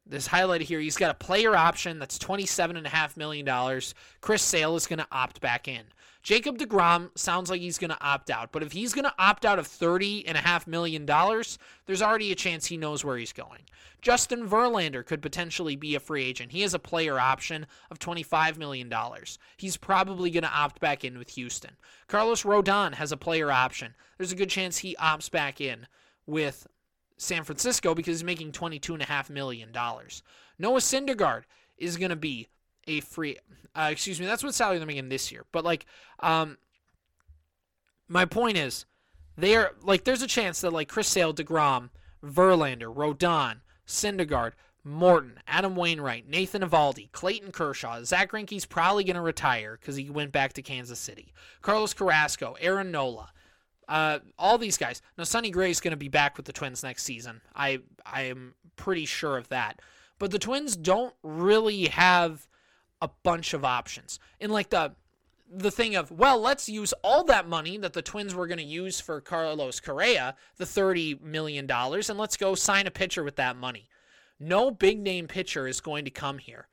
this 0.05 0.27
highlighted 0.27 0.61
here, 0.61 0.79
he's 0.79 0.97
got 0.97 1.11
a 1.11 1.15
player 1.15 1.55
option 1.55 1.99
that's 1.99 2.17
$27.5 2.17 3.17
million. 3.17 3.81
Chris 4.19 4.41
Sale 4.41 4.75
is 4.75 4.87
going 4.87 4.99
to 4.99 5.07
opt 5.11 5.39
back 5.41 5.67
in. 5.67 5.83
Jacob 6.23 6.59
DeGrom 6.59 7.09
sounds 7.17 7.49
like 7.49 7.61
he's 7.61 7.79
going 7.79 7.89
to 7.89 8.03
opt 8.03 8.29
out, 8.29 8.51
but 8.51 8.61
if 8.61 8.71
he's 8.71 8.93
going 8.93 9.05
to 9.05 9.13
opt 9.17 9.43
out 9.43 9.57
of 9.57 9.67
$30.5 9.67 10.67
million, 10.67 11.05
there's 11.05 12.01
already 12.01 12.31
a 12.31 12.35
chance 12.35 12.67
he 12.67 12.77
knows 12.77 13.03
where 13.03 13.17
he's 13.17 13.33
going. 13.33 13.61
Justin 14.01 14.47
Verlander 14.47 15.05
could 15.05 15.21
potentially 15.21 15.75
be 15.75 15.95
a 15.95 15.99
free 15.99 16.23
agent. 16.23 16.51
He 16.51 16.61
has 16.61 16.73
a 16.73 16.79
player 16.79 17.19
option 17.19 17.65
of 17.89 17.99
$25 17.99 18.57
million. 18.57 18.91
He's 19.57 19.77
probably 19.77 20.29
going 20.29 20.43
to 20.43 20.53
opt 20.53 20.79
back 20.79 21.03
in 21.03 21.17
with 21.17 21.29
Houston. 21.31 21.71
Carlos 22.07 22.43
Rodon 22.43 22.93
has 22.93 23.11
a 23.11 23.17
player 23.17 23.51
option. 23.51 23.95
There's 24.17 24.31
a 24.31 24.35
good 24.35 24.49
chance 24.49 24.79
he 24.79 24.95
opts 24.99 25.29
back 25.29 25.59
in 25.59 25.87
with 26.25 26.67
San 27.17 27.43
Francisco 27.43 27.93
because 27.93 28.19
he's 28.19 28.23
making 28.23 28.51
$22.5 28.51 29.29
million. 29.29 29.69
Noah 29.71 30.79
Syndergaard 30.79 31.43
is 31.77 31.97
going 31.97 32.09
to 32.09 32.15
be 32.15 32.47
a 32.87 32.99
free. 33.01 33.37
Uh, 33.75 33.89
excuse 33.91 34.19
me, 34.19 34.25
that's 34.25 34.43
what 34.43 34.53
salary 34.53 34.77
they're 34.77 34.87
making 34.87 35.09
this 35.09 35.31
year. 35.31 35.45
But 35.51 35.63
like, 35.63 35.85
um, 36.19 36.57
my 38.07 38.25
point 38.25 38.57
is, 38.57 38.85
they're 39.37 39.71
like 39.81 40.03
there's 40.03 40.21
a 40.21 40.27
chance 40.27 40.61
that 40.61 40.73
like 40.73 40.89
Chris 40.89 41.07
Sale, 41.07 41.33
DeGrom, 41.33 41.89
Verlander, 42.23 42.93
Rodon, 42.93 43.57
Syndergaard, 43.87 44.53
Morton, 44.83 45.39
Adam 45.47 45.75
Wainwright, 45.75 46.27
Nathan 46.27 46.61
Eovaldi, 46.61 47.11
Clayton 47.11 47.51
Kershaw, 47.51 48.03
Zack 48.03 48.31
Greinke's 48.31 48.65
probably 48.65 49.03
going 49.03 49.15
to 49.15 49.21
retire 49.21 49.77
because 49.79 49.95
he 49.95 50.09
went 50.09 50.31
back 50.31 50.53
to 50.53 50.61
Kansas 50.61 50.99
City. 50.99 51.33
Carlos 51.61 51.93
Carrasco, 51.93 52.57
Aaron 52.59 52.91
Nola, 52.91 53.29
uh, 53.87 54.19
all 54.39 54.57
these 54.57 54.77
guys. 54.77 55.01
Now 55.17 55.23
Sonny 55.23 55.51
Gray's 55.51 55.79
going 55.79 55.91
to 55.91 55.97
be 55.97 56.07
back 56.07 56.37
with 56.37 56.45
the 56.45 56.53
Twins 56.53 56.83
next 56.83 57.03
season. 57.03 57.41
I 57.55 57.79
I 58.05 58.23
am 58.23 58.55
pretty 58.75 59.05
sure 59.05 59.37
of 59.37 59.49
that. 59.49 59.81
But 60.17 60.31
the 60.31 60.39
Twins 60.39 60.75
don't 60.75 61.13
really 61.23 61.85
have 61.87 62.47
a 63.01 63.09
bunch 63.23 63.53
of 63.53 63.65
options. 63.65 64.19
In 64.39 64.51
like 64.51 64.69
the 64.69 64.93
the 65.53 65.71
thing 65.71 65.95
of, 65.95 66.11
well, 66.11 66.39
let's 66.39 66.69
use 66.69 66.93
all 67.03 67.25
that 67.25 67.47
money 67.47 67.77
that 67.77 67.91
the 67.91 68.01
Twins 68.01 68.33
were 68.33 68.47
going 68.47 68.57
to 68.57 68.63
use 68.63 69.01
for 69.01 69.19
Carlos 69.19 69.81
Correa, 69.81 70.35
the 70.55 70.63
$30 70.63 71.21
million, 71.21 71.69
and 71.69 72.17
let's 72.17 72.37
go 72.37 72.55
sign 72.55 72.87
a 72.87 72.91
pitcher 72.91 73.21
with 73.21 73.35
that 73.35 73.57
money. 73.57 73.89
No 74.39 74.71
big 74.71 75.01
name 75.01 75.27
pitcher 75.27 75.67
is 75.67 75.81
going 75.81 76.05
to 76.05 76.11
come 76.11 76.37
here 76.37 76.69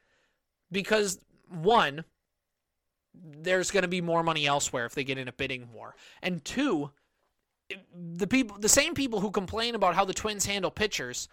because, 0.70 1.18
one, 1.48 2.04
there's 3.14 3.72
going 3.72 3.82
to 3.82 3.88
be 3.88 4.00
more 4.00 4.22
money 4.22 4.46
elsewhere 4.46 4.86
if 4.86 4.94
they 4.94 5.04
get 5.04 5.18
in 5.18 5.28
a 5.28 5.32
bidding 5.32 5.72
war. 5.72 5.96
And 6.22 6.44
two, 6.44 6.92
the 7.92 8.26
people 8.26 8.58
the 8.58 8.68
same 8.68 8.94
people 8.94 9.20
who 9.20 9.30
complain 9.30 9.74
about 9.74 9.94
how 9.94 10.04
the 10.04 10.14
Twins 10.14 10.46
handle 10.46 10.70
pitchers 10.70 11.28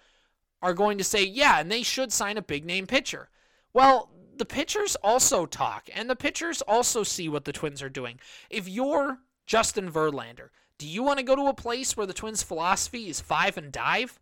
are 0.61 0.73
going 0.73 0.97
to 0.97 1.03
say, 1.03 1.23
"Yeah, 1.23 1.59
and 1.59 1.71
they 1.71 1.83
should 1.83 2.11
sign 2.11 2.37
a 2.37 2.41
big 2.41 2.65
name 2.65 2.87
pitcher." 2.87 3.29
Well, 3.73 4.09
the 4.37 4.45
pitchers 4.45 4.95
also 4.97 5.45
talk, 5.45 5.89
and 5.93 6.09
the 6.09 6.15
pitchers 6.15 6.61
also 6.61 7.03
see 7.03 7.29
what 7.29 7.45
the 7.45 7.53
Twins 7.53 7.81
are 7.81 7.89
doing. 7.89 8.19
If 8.49 8.67
you're 8.67 9.19
Justin 9.45 9.91
Verlander, 9.91 10.49
do 10.77 10.87
you 10.87 11.03
want 11.03 11.19
to 11.19 11.23
go 11.23 11.35
to 11.35 11.47
a 11.47 11.53
place 11.53 11.95
where 11.95 12.05
the 12.05 12.13
Twins' 12.13 12.43
philosophy 12.43 13.09
is 13.09 13.21
five 13.21 13.57
and 13.57 13.71
dive? 13.71 14.19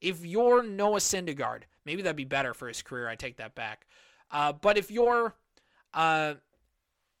If 0.00 0.24
you're 0.24 0.62
Noah 0.62 0.98
Syndergaard, 0.98 1.62
maybe 1.86 2.02
that'd 2.02 2.16
be 2.16 2.24
better 2.24 2.52
for 2.52 2.68
his 2.68 2.82
career. 2.82 3.08
I 3.08 3.16
take 3.16 3.36
that 3.36 3.54
back. 3.54 3.86
Uh, 4.30 4.52
but 4.52 4.76
if 4.76 4.90
you're, 4.90 5.34
uh, 5.94 6.34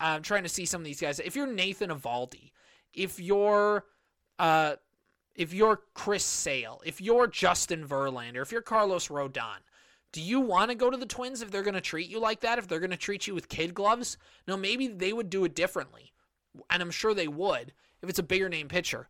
I'm 0.00 0.22
trying 0.22 0.42
to 0.42 0.48
see 0.48 0.66
some 0.66 0.80
of 0.80 0.84
these 0.84 1.00
guys. 1.00 1.18
If 1.20 1.36
you're 1.36 1.46
Nathan 1.46 1.90
Eovaldi, 1.90 2.50
if 2.92 3.18
you're, 3.18 3.84
uh, 4.38 4.74
if 5.34 5.54
you're 5.54 5.80
Chris 5.94 6.24
Sale, 6.24 6.82
if 6.84 7.00
you're 7.00 7.26
Justin 7.26 7.86
Verlander, 7.86 8.42
if 8.42 8.52
you're 8.52 8.62
Carlos 8.62 9.08
Rodon, 9.08 9.58
do 10.14 10.22
you 10.22 10.40
want 10.40 10.70
to 10.70 10.76
go 10.76 10.90
to 10.90 10.96
the 10.96 11.06
Twins 11.06 11.42
if 11.42 11.50
they're 11.50 11.64
going 11.64 11.74
to 11.74 11.80
treat 11.80 12.08
you 12.08 12.20
like 12.20 12.40
that? 12.42 12.56
If 12.56 12.68
they're 12.68 12.78
going 12.78 12.90
to 12.90 12.96
treat 12.96 13.26
you 13.26 13.34
with 13.34 13.48
kid 13.48 13.74
gloves? 13.74 14.16
No, 14.46 14.56
maybe 14.56 14.86
they 14.86 15.12
would 15.12 15.28
do 15.28 15.44
it 15.44 15.56
differently. 15.56 16.12
And 16.70 16.80
I'm 16.80 16.92
sure 16.92 17.14
they 17.14 17.26
would 17.26 17.72
if 18.00 18.08
it's 18.08 18.20
a 18.20 18.22
bigger 18.22 18.48
name 18.48 18.68
pitcher. 18.68 19.08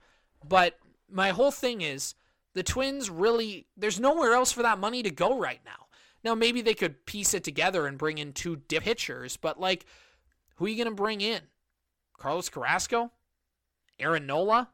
But 0.48 0.78
my 1.12 1.28
whole 1.28 1.50
thing 1.50 1.82
is 1.82 2.14
the 2.54 2.62
Twins 2.62 3.10
really, 3.10 3.66
there's 3.76 4.00
nowhere 4.00 4.32
else 4.32 4.50
for 4.50 4.62
that 4.62 4.78
money 4.78 5.02
to 5.02 5.10
go 5.10 5.38
right 5.38 5.60
now. 5.66 5.88
Now, 6.24 6.34
maybe 6.34 6.62
they 6.62 6.72
could 6.72 7.04
piece 7.04 7.34
it 7.34 7.44
together 7.44 7.86
and 7.86 7.98
bring 7.98 8.16
in 8.16 8.32
two 8.32 8.56
pitchers, 8.56 9.36
but 9.36 9.60
like, 9.60 9.84
who 10.56 10.64
are 10.64 10.68
you 10.68 10.76
going 10.82 10.88
to 10.88 10.94
bring 10.94 11.20
in? 11.20 11.42
Carlos 12.16 12.48
Carrasco? 12.48 13.12
Aaron 14.00 14.24
Nola? 14.24 14.70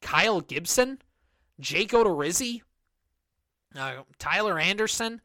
Kyle 0.00 0.40
Gibson? 0.40 1.02
Jake 1.60 1.90
Odorizzi? 1.90 2.62
Uh, 3.76 4.04
Tyler 4.18 4.58
Anderson? 4.58 5.20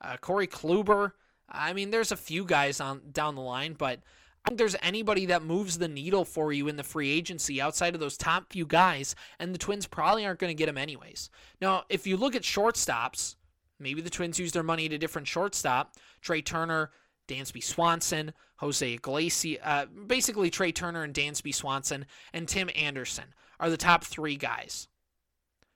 Uh, 0.00 0.16
Corey 0.16 0.46
Kluber. 0.46 1.12
I 1.48 1.72
mean, 1.72 1.90
there's 1.90 2.12
a 2.12 2.16
few 2.16 2.44
guys 2.44 2.80
on 2.80 3.00
down 3.12 3.34
the 3.34 3.40
line, 3.40 3.74
but 3.74 4.00
I 4.44 4.50
don't 4.50 4.56
think 4.56 4.58
there's 4.58 4.76
anybody 4.82 5.26
that 5.26 5.42
moves 5.42 5.78
the 5.78 5.88
needle 5.88 6.24
for 6.24 6.52
you 6.52 6.68
in 6.68 6.76
the 6.76 6.82
free 6.82 7.10
agency 7.10 7.60
outside 7.60 7.94
of 7.94 8.00
those 8.00 8.16
top 8.16 8.52
few 8.52 8.66
guys, 8.66 9.14
and 9.38 9.54
the 9.54 9.58
Twins 9.58 9.86
probably 9.86 10.24
aren't 10.24 10.38
going 10.38 10.50
to 10.50 10.58
get 10.58 10.66
them 10.66 10.78
anyways. 10.78 11.30
Now, 11.60 11.84
if 11.88 12.06
you 12.06 12.16
look 12.16 12.36
at 12.36 12.42
shortstops, 12.42 13.36
maybe 13.78 14.00
the 14.00 14.10
Twins 14.10 14.38
use 14.38 14.52
their 14.52 14.62
money 14.62 14.86
at 14.86 14.92
a 14.92 14.98
different 14.98 15.28
shortstop. 15.28 15.94
Trea 16.20 16.42
Turner, 16.42 16.90
Dansby 17.28 17.62
Swanson, 17.62 18.32
Jose 18.56 18.92
Iglesias, 18.92 19.60
uh, 19.62 19.86
basically 20.06 20.50
Trea 20.50 20.72
Turner 20.72 21.02
and 21.02 21.14
Dansby 21.14 21.54
Swanson, 21.54 22.06
and 22.32 22.48
Tim 22.48 22.70
Anderson 22.74 23.34
are 23.60 23.70
the 23.70 23.76
top 23.76 24.04
three 24.04 24.36
guys. 24.36 24.88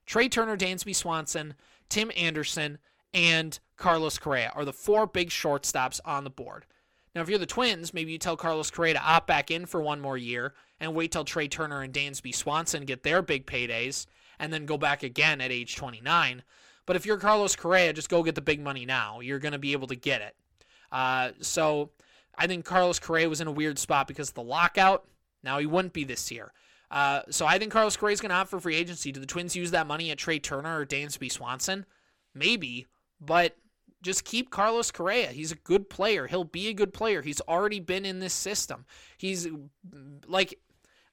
Trea 0.06 0.28
Turner, 0.28 0.56
Dansby 0.56 0.94
Swanson, 0.94 1.54
Tim 1.88 2.10
Anderson, 2.16 2.78
and 3.14 3.58
Carlos 3.76 4.18
Correa 4.18 4.52
are 4.54 4.64
the 4.64 4.72
four 4.72 5.06
big 5.06 5.30
shortstops 5.30 6.00
on 6.04 6.24
the 6.24 6.30
board. 6.30 6.66
Now, 7.14 7.20
if 7.20 7.28
you're 7.28 7.38
the 7.38 7.46
Twins, 7.46 7.92
maybe 7.92 8.12
you 8.12 8.18
tell 8.18 8.36
Carlos 8.36 8.70
Correa 8.70 8.94
to 8.94 9.02
opt 9.02 9.26
back 9.26 9.50
in 9.50 9.66
for 9.66 9.82
one 9.82 10.00
more 10.00 10.16
year 10.16 10.54
and 10.80 10.94
wait 10.94 11.12
till 11.12 11.24
Trea 11.24 11.48
Turner 11.48 11.82
and 11.82 11.92
Dansby 11.92 12.34
Swanson 12.34 12.84
get 12.84 13.02
their 13.02 13.20
big 13.20 13.46
paydays 13.46 14.06
and 14.38 14.52
then 14.52 14.64
go 14.64 14.78
back 14.78 15.02
again 15.02 15.40
at 15.40 15.52
age 15.52 15.76
29. 15.76 16.42
But 16.86 16.96
if 16.96 17.04
you're 17.04 17.18
Carlos 17.18 17.54
Correa, 17.54 17.92
just 17.92 18.08
go 18.08 18.22
get 18.22 18.34
the 18.34 18.40
big 18.40 18.60
money 18.60 18.86
now. 18.86 19.20
You're 19.20 19.38
going 19.38 19.52
to 19.52 19.58
be 19.58 19.72
able 19.72 19.88
to 19.88 19.94
get 19.94 20.22
it. 20.22 20.34
Uh, 20.90 21.30
so 21.40 21.90
I 22.36 22.46
think 22.46 22.64
Carlos 22.64 22.98
Correa 22.98 23.28
was 23.28 23.40
in 23.40 23.46
a 23.46 23.52
weird 23.52 23.78
spot 23.78 24.08
because 24.08 24.30
of 24.30 24.34
the 24.34 24.42
lockout. 24.42 25.04
Now 25.42 25.58
he 25.58 25.66
wouldn't 25.66 25.92
be 25.92 26.04
this 26.04 26.30
year. 26.30 26.52
Uh, 26.90 27.22
so 27.30 27.46
I 27.46 27.58
think 27.58 27.72
Carlos 27.72 27.96
Correa 27.96 28.12
is 28.14 28.20
going 28.20 28.30
to 28.30 28.36
opt 28.36 28.50
for 28.50 28.60
free 28.60 28.76
agency. 28.76 29.12
Do 29.12 29.20
the 29.20 29.26
Twins 29.26 29.56
use 29.56 29.70
that 29.70 29.86
money 29.86 30.10
at 30.10 30.18
Trea 30.18 30.38
Turner 30.38 30.80
or 30.80 30.86
Dansby 30.86 31.30
Swanson? 31.30 31.86
Maybe, 32.34 32.86
but 33.24 33.56
just 34.02 34.24
keep 34.24 34.50
Carlos 34.50 34.90
Correa. 34.90 35.28
He's 35.28 35.52
a 35.52 35.56
good 35.56 35.88
player. 35.88 36.26
He'll 36.26 36.44
be 36.44 36.68
a 36.68 36.74
good 36.74 36.92
player. 36.92 37.22
He's 37.22 37.40
already 37.42 37.80
been 37.80 38.04
in 38.04 38.18
this 38.18 38.34
system. 38.34 38.84
He's 39.16 39.48
like 40.26 40.58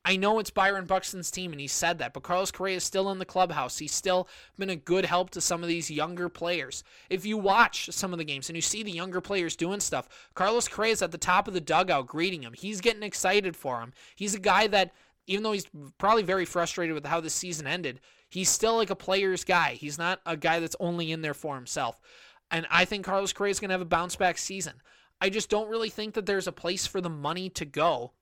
I 0.05 0.15
know 0.15 0.39
it's 0.39 0.49
Byron 0.49 0.85
Buxton's 0.85 1.29
team 1.29 1.51
and 1.51 1.59
he 1.59 1.67
said 1.67 1.99
that, 1.99 2.13
but 2.13 2.23
Carlos 2.23 2.51
Correa 2.51 2.77
is 2.77 2.83
still 2.83 3.11
in 3.11 3.19
the 3.19 3.25
clubhouse. 3.25 3.77
He's 3.77 3.93
still 3.93 4.29
been 4.57 4.69
a 4.69 4.75
good 4.75 5.05
help 5.05 5.29
to 5.31 5.41
some 5.41 5.61
of 5.61 5.67
these 5.67 5.91
younger 5.91 6.29
players. 6.29 6.83
If 7.09 7.25
you 7.25 7.37
watch 7.37 7.89
some 7.91 8.13
of 8.13 8.17
the 8.17 8.23
games 8.25 8.49
and 8.49 8.55
you 8.55 8.61
see 8.61 8.81
the 8.81 8.91
younger 8.91 9.19
players 9.19 9.57
doing 9.57 9.81
stuff, 9.81 10.07
Carlos 10.35 10.67
Correa 10.67 10.93
is 10.93 11.01
at 11.01 11.11
the 11.11 11.17
top 11.17 11.47
of 11.47 11.53
the 11.53 11.61
dugout 11.61 12.07
greeting 12.07 12.41
him. 12.41 12.53
He's 12.53 12.81
getting 12.81 13.03
excited 13.03 13.57
for 13.57 13.81
him. 13.81 13.93
He's 14.15 14.33
a 14.33 14.39
guy 14.39 14.67
that 14.67 14.93
even 15.27 15.43
though 15.43 15.51
he's 15.51 15.67
probably 15.97 16.23
very 16.23 16.45
frustrated 16.45 16.95
with 16.95 17.05
how 17.05 17.19
the 17.19 17.29
season 17.29 17.67
ended, 17.67 17.99
he's 18.29 18.49
still 18.49 18.77
like 18.77 18.89
a 18.89 18.95
player's 18.95 19.43
guy. 19.43 19.73
He's 19.73 19.97
not 19.97 20.21
a 20.25 20.37
guy 20.37 20.59
that's 20.59 20.75
only 20.79 21.11
in 21.11 21.21
there 21.21 21.33
for 21.33 21.55
himself. 21.55 21.99
And 22.51 22.65
I 22.71 22.85
think 22.85 23.05
Carlos 23.05 23.33
Correa 23.33 23.51
is 23.51 23.59
going 23.59 23.69
to 23.69 23.73
have 23.73 23.81
a 23.81 23.85
bounce 23.85 24.15
back 24.15 24.37
season. 24.37 24.81
I 25.21 25.29
just 25.29 25.49
don't 25.49 25.69
really 25.69 25.89
think 25.89 26.13
that 26.13 26.25
there's 26.25 26.47
a 26.47 26.51
place 26.51 26.87
for 26.87 27.01
the 27.01 27.09
money 27.09 27.49
to 27.49 27.65
go 27.65 28.13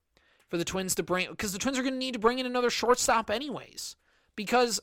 for 0.48 0.56
the 0.56 0.64
Twins 0.64 0.94
to 0.96 1.02
bring, 1.02 1.28
because 1.30 1.52
the 1.52 1.58
Twins 1.58 1.78
are 1.78 1.82
going 1.82 1.94
to 1.94 1.98
need 1.98 2.14
to 2.14 2.18
bring 2.18 2.38
in 2.38 2.46
another 2.46 2.70
shortstop 2.70 3.30
anyways. 3.30 3.96
Because 4.34 4.80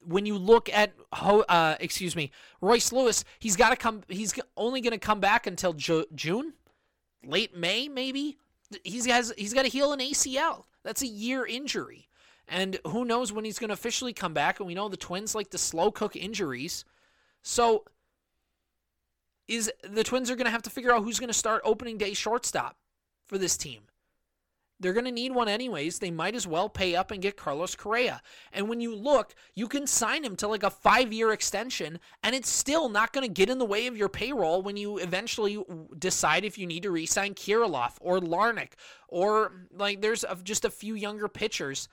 when 0.00 0.26
you 0.26 0.38
look 0.38 0.70
at, 0.72 0.94
uh, 1.12 1.76
excuse 1.80 2.16
me, 2.16 2.30
Royce 2.60 2.92
Lewis, 2.92 3.24
he's 3.38 3.56
got 3.56 3.70
to 3.70 3.76
come. 3.76 4.02
He's 4.08 4.34
only 4.56 4.80
going 4.80 4.92
to 4.92 4.98
come 4.98 5.20
back 5.20 5.46
until 5.46 5.74
Ju- 5.74 6.06
June, 6.14 6.54
late 7.24 7.56
May, 7.56 7.88
maybe. 7.88 8.38
He's 8.84 9.06
has 9.06 9.32
he's 9.36 9.54
got 9.54 9.62
to 9.62 9.68
heal 9.68 9.92
an 9.92 10.00
ACL. 10.00 10.64
That's 10.82 11.02
a 11.02 11.06
year 11.06 11.44
injury, 11.46 12.07
and 12.48 12.78
who 12.86 13.04
knows 13.04 13.32
when 13.32 13.44
he's 13.44 13.58
going 13.58 13.68
to 13.68 13.74
officially 13.74 14.12
come 14.12 14.34
back. 14.34 14.58
And 14.58 14.66
we 14.66 14.74
know 14.74 14.88
the 14.88 14.96
Twins 14.96 15.34
like 15.34 15.50
to 15.50 15.58
slow 15.58 15.90
cook 15.90 16.16
injuries, 16.16 16.84
so 17.42 17.84
is 19.46 19.70
the 19.82 20.04
Twins 20.04 20.30
are 20.30 20.36
going 20.36 20.46
to 20.46 20.50
have 20.50 20.62
to 20.62 20.70
figure 20.70 20.92
out 20.92 21.04
who's 21.04 21.18
going 21.18 21.28
to 21.28 21.34
start 21.34 21.62
opening 21.64 21.98
day 21.98 22.14
shortstop 22.14 22.76
for 23.26 23.38
this 23.38 23.56
team. 23.56 23.82
They're 24.80 24.92
going 24.92 25.06
to 25.06 25.12
need 25.12 25.32
one 25.32 25.48
anyways. 25.48 25.98
They 25.98 26.12
might 26.12 26.36
as 26.36 26.46
well 26.46 26.68
pay 26.68 26.94
up 26.94 27.10
and 27.10 27.20
get 27.20 27.36
Carlos 27.36 27.74
Correa. 27.74 28.22
And 28.52 28.68
when 28.68 28.80
you 28.80 28.94
look, 28.94 29.34
you 29.54 29.66
can 29.66 29.88
sign 29.88 30.22
him 30.22 30.36
to 30.36 30.46
like 30.46 30.62
a 30.62 30.70
five 30.70 31.12
year 31.12 31.32
extension, 31.32 31.98
and 32.22 32.34
it's 32.34 32.48
still 32.48 32.88
not 32.88 33.12
going 33.12 33.26
to 33.26 33.32
get 33.32 33.50
in 33.50 33.58
the 33.58 33.64
way 33.64 33.88
of 33.88 33.96
your 33.96 34.08
payroll 34.08 34.62
when 34.62 34.76
you 34.76 34.98
eventually 34.98 35.58
decide 35.98 36.44
if 36.44 36.58
you 36.58 36.66
need 36.66 36.84
to 36.84 36.90
re 36.92 37.06
sign 37.06 37.34
Kirilloff 37.34 37.94
or 38.00 38.20
Larnach 38.20 38.72
or 39.08 39.52
like 39.72 40.00
there's 40.00 40.24
just 40.44 40.64
a 40.64 40.70
few 40.70 40.94
younger 40.94 41.28
pitchers 41.28 41.88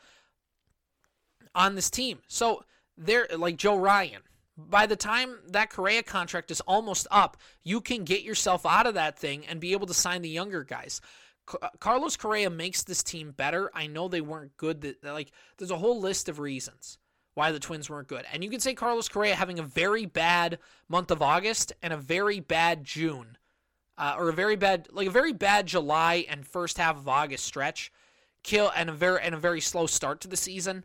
on 1.56 1.74
this 1.74 1.90
team. 1.90 2.20
So 2.28 2.64
they're 2.98 3.28
like 3.36 3.58
Joe 3.58 3.78
Ryan 3.78 4.22
by 4.58 4.86
the 4.86 4.96
time 4.96 5.38
that 5.50 5.70
Correa 5.70 6.04
contract 6.04 6.52
is 6.52 6.62
almost 6.62 7.08
up, 7.12 7.38
you 7.64 7.82
can 7.82 8.04
get 8.04 8.24
yourself 8.24 8.66
out 8.66 8.88
of 8.88 8.94
that 8.94 9.20
thing 9.20 9.46
and 9.46 9.60
be 9.60 9.74
able 9.74 9.88
to 9.88 9.94
sign 9.94 10.22
the 10.22 10.30
younger 10.30 10.64
guys. 10.64 11.02
Carlos 11.80 12.18
Correa 12.18 12.50
makes 12.50 12.84
this 12.84 13.04
team 13.04 13.32
better. 13.32 13.70
I 13.74 13.88
know 13.88 14.08
they 14.08 14.22
weren't 14.22 14.58
good. 14.58 14.96
Like 15.04 15.32
there's 15.58 15.72
a 15.72 15.78
whole 15.78 16.00
list 16.00 16.30
of 16.30 16.40
reasons 16.40 16.98
why 17.36 17.52
the 17.52 17.60
Twins 17.60 17.90
weren't 17.90 18.08
good. 18.08 18.26
And 18.32 18.44
you 18.44 18.50
can 18.50 18.62
say 18.62 18.74
Carlos 18.74 19.10
Correa 19.10 19.36
having 19.36 19.60
a 19.60 19.64
very 19.64 20.06
bad 20.06 20.58
month 20.88 21.12
of 21.12 21.22
August 21.22 21.74
and 21.84 21.94
a 21.94 21.98
very 21.98 22.40
bad 22.40 22.84
June. 22.84 23.38
Uh, 23.98 24.16
or 24.18 24.28
a 24.28 24.34
very 24.34 24.58
bad 24.58 24.90
like 24.92 25.08
a 25.08 25.12
very 25.12 25.32
bad 25.32 25.66
July 25.68 26.26
and 26.28 26.46
first 26.46 26.78
half 26.78 26.98
of 26.98 27.08
August 27.08 27.46
stretch 27.46 27.94
kill 28.44 28.70
and 28.76 28.90
a 28.90 28.92
very 28.92 29.22
and 29.22 29.34
a 29.34 29.38
very 29.38 29.62
slow 29.62 29.88
start 29.88 30.20
to 30.20 30.28
the 30.28 30.36
season 30.36 30.84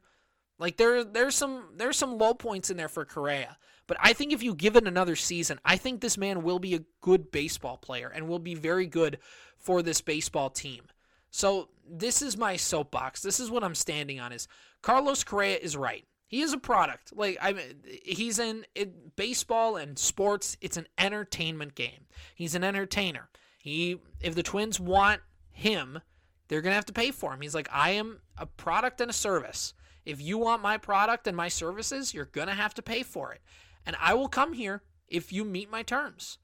like 0.61 0.77
there, 0.77 1.03
there's 1.03 1.35
some 1.35 1.71
there's 1.77 1.97
some 1.97 2.19
low 2.19 2.35
points 2.35 2.71
in 2.71 2.77
there 2.77 2.89
for 2.89 3.07
Correa, 3.07 3.57
but 3.87 3.97
I 3.99 4.13
think 4.13 4.33
if 4.33 4.43
you 4.43 4.55
give 4.55 4.77
it 4.77 4.87
another 4.87 5.17
season, 5.17 5.59
I 5.65 5.77
think 5.77 6.01
this 6.01 6.19
man 6.19 6.43
will 6.43 6.59
be 6.59 6.75
a 6.75 6.85
good 7.01 7.33
baseball 7.33 7.79
player 7.79 8.13
and 8.15 8.29
will 8.29 8.39
be 8.39 8.55
very 8.55 8.87
good 8.87 9.19
for 9.57 9.83
this 9.83 10.03
baseball 10.03 10.51
team. 10.51 10.83
So 11.31 11.71
this 11.89 12.21
is 12.21 12.37
my 12.37 12.57
soapbox. 12.57 13.23
This 13.23 13.41
is 13.41 13.51
what 13.51 13.65
I'm 13.65 13.75
standing 13.75 14.21
on: 14.21 14.33
is 14.33 14.49
Carlos 14.83 15.25
Correa 15.25 15.57
is 15.57 15.79
right. 15.79 16.05
He 16.27 16.43
is 16.43 16.53
a 16.53 16.59
product. 16.59 17.17
Like 17.17 17.39
I 17.41 17.55
mean, 17.55 17.83
he's 18.05 18.39
in 18.39 18.67
it, 18.75 19.17
baseball 19.17 19.77
and 19.77 19.99
sports. 19.99 20.59
It's 20.61 20.77
an 20.77 20.89
entertainment 20.99 21.75
game. 21.75 22.07
He's 22.35 22.55
an 22.55 22.65
entertainer. 22.65 23.31
He 23.59 23.99
if 24.21 24.35
the 24.35 24.43
Twins 24.43 24.79
want 24.79 25.23
him, 25.53 26.01
they're 26.49 26.61
gonna 26.61 26.75
have 26.75 26.85
to 26.85 26.93
pay 26.93 27.13
for 27.13 27.33
him. 27.33 27.41
He's 27.41 27.55
like, 27.55 27.69
I 27.73 27.91
am 27.93 28.21
a 28.37 28.45
product 28.45 29.01
and 29.01 29.09
a 29.09 29.15
service. 29.15 29.73
If 30.05 30.21
you 30.21 30.39
want 30.39 30.63
my 30.63 30.79
product 30.79 31.27
and 31.27 31.37
my 31.37 31.49
services, 31.49 32.15
you're 32.15 32.25
gonna 32.25 32.55
have 32.55 32.75
to 32.75 32.83
pay 32.83 33.03
for 33.03 33.33
it, 33.33 33.41
and 33.85 33.97
I 34.01 34.15
will 34.15 34.29
come 34.29 34.53
here 34.53 34.83
if 35.09 35.33
you 35.33 35.45
meet 35.45 35.71
my 35.71 35.83
terms. 35.83 36.39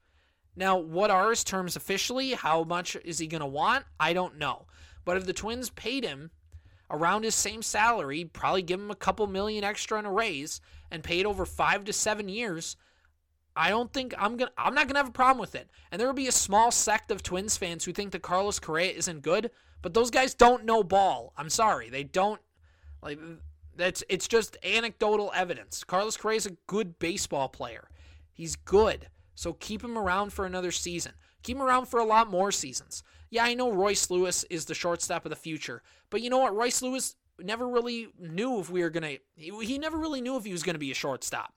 Now, 0.55 0.77
what 0.77 1.11
are 1.11 1.29
his 1.29 1.43
terms 1.43 1.75
officially? 1.75 2.31
How 2.33 2.63
much 2.63 2.95
is 3.03 3.19
he 3.19 3.27
gonna 3.27 3.47
want? 3.47 3.85
I 3.99 4.13
don't 4.13 4.37
know. 4.37 4.67
But 5.05 5.17
if 5.17 5.25
the 5.25 5.33
Twins 5.33 5.69
paid 5.69 6.03
him 6.03 6.31
around 6.89 7.23
his 7.23 7.35
same 7.35 7.61
salary, 7.61 8.25
probably 8.25 8.61
give 8.61 8.79
him 8.79 8.91
a 8.91 8.95
couple 8.95 9.27
million 9.27 9.63
extra 9.63 9.99
in 9.99 10.05
a 10.05 10.11
raise, 10.11 10.61
and 10.89 11.03
paid 11.03 11.25
over 11.25 11.45
five 11.45 11.83
to 11.85 11.93
seven 11.93 12.29
years, 12.29 12.75
I 13.55 13.69
don't 13.69 13.91
think 13.91 14.13
I'm 14.17 14.37
gonna 14.37 14.51
I'm 14.57 14.75
not 14.75 14.87
gonna 14.87 14.99
have 14.99 15.09
a 15.09 15.11
problem 15.11 15.39
with 15.39 15.55
it. 15.55 15.69
And 15.91 15.99
there 15.99 16.07
will 16.07 16.13
be 16.13 16.27
a 16.27 16.31
small 16.31 16.71
sect 16.71 17.11
of 17.11 17.23
Twins 17.23 17.57
fans 17.57 17.83
who 17.85 17.91
think 17.91 18.11
that 18.11 18.21
Carlos 18.21 18.59
Correa 18.59 18.91
isn't 18.91 19.23
good, 19.23 19.51
but 19.81 19.93
those 19.93 20.11
guys 20.11 20.33
don't 20.33 20.65
know 20.65 20.83
ball. 20.83 21.33
I'm 21.37 21.49
sorry, 21.49 21.89
they 21.89 22.03
don't 22.03 22.41
like 23.01 23.19
that's 23.75 24.03
it's 24.09 24.27
just 24.27 24.57
anecdotal 24.63 25.31
evidence. 25.35 25.83
Carlos 25.83 26.17
Correa 26.17 26.37
is 26.37 26.45
a 26.45 26.57
good 26.67 26.99
baseball 26.99 27.49
player. 27.49 27.89
He's 28.33 28.55
good. 28.55 29.07
So 29.35 29.53
keep 29.53 29.83
him 29.83 29.97
around 29.97 30.33
for 30.33 30.45
another 30.45 30.71
season. 30.71 31.13
Keep 31.43 31.57
him 31.57 31.63
around 31.63 31.87
for 31.87 31.99
a 31.99 32.05
lot 32.05 32.29
more 32.29 32.51
seasons. 32.51 33.03
Yeah, 33.29 33.43
I 33.43 33.53
know 33.53 33.71
Royce 33.71 34.09
Lewis 34.09 34.43
is 34.45 34.65
the 34.65 34.73
shortstop 34.73 35.25
of 35.25 35.29
the 35.29 35.35
future, 35.35 35.83
but 36.09 36.21
you 36.21 36.29
know 36.29 36.39
what? 36.39 36.55
Royce 36.55 36.81
Lewis 36.81 37.15
never 37.39 37.67
really 37.67 38.07
knew 38.19 38.59
if 38.59 38.69
we 38.69 38.81
were 38.81 38.89
gonna. 38.89 39.17
He, 39.35 39.51
he 39.65 39.77
never 39.77 39.97
really 39.97 40.21
knew 40.21 40.37
if 40.37 40.45
he 40.45 40.51
was 40.51 40.63
gonna 40.63 40.79
be 40.79 40.91
a 40.91 40.95
shortstop. 40.95 41.53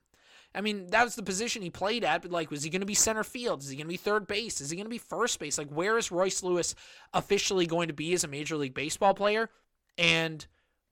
I 0.54 0.60
mean, 0.62 0.88
that 0.88 1.04
was 1.04 1.14
the 1.14 1.22
position 1.22 1.62
he 1.62 1.70
played 1.70 2.04
at, 2.04 2.22
but 2.22 2.30
like, 2.30 2.50
was 2.50 2.64
he 2.64 2.70
going 2.70 2.80
to 2.80 2.86
be 2.86 2.94
center 2.94 3.22
field? 3.22 3.62
Is 3.62 3.68
he 3.68 3.76
going 3.76 3.86
to 3.86 3.92
be 3.92 3.96
third 3.96 4.26
base? 4.26 4.60
Is 4.60 4.70
he 4.70 4.76
going 4.76 4.86
to 4.86 4.90
be 4.90 4.98
first 4.98 5.38
base? 5.38 5.56
Like, 5.56 5.68
where 5.68 5.96
is 5.96 6.10
Royce 6.10 6.42
Lewis 6.42 6.74
officially 7.14 7.66
going 7.66 7.86
to 7.86 7.94
be 7.94 8.12
as 8.14 8.24
a 8.24 8.28
Major 8.28 8.56
League 8.56 8.74
Baseball 8.74 9.14
player? 9.14 9.48
And 9.96 10.44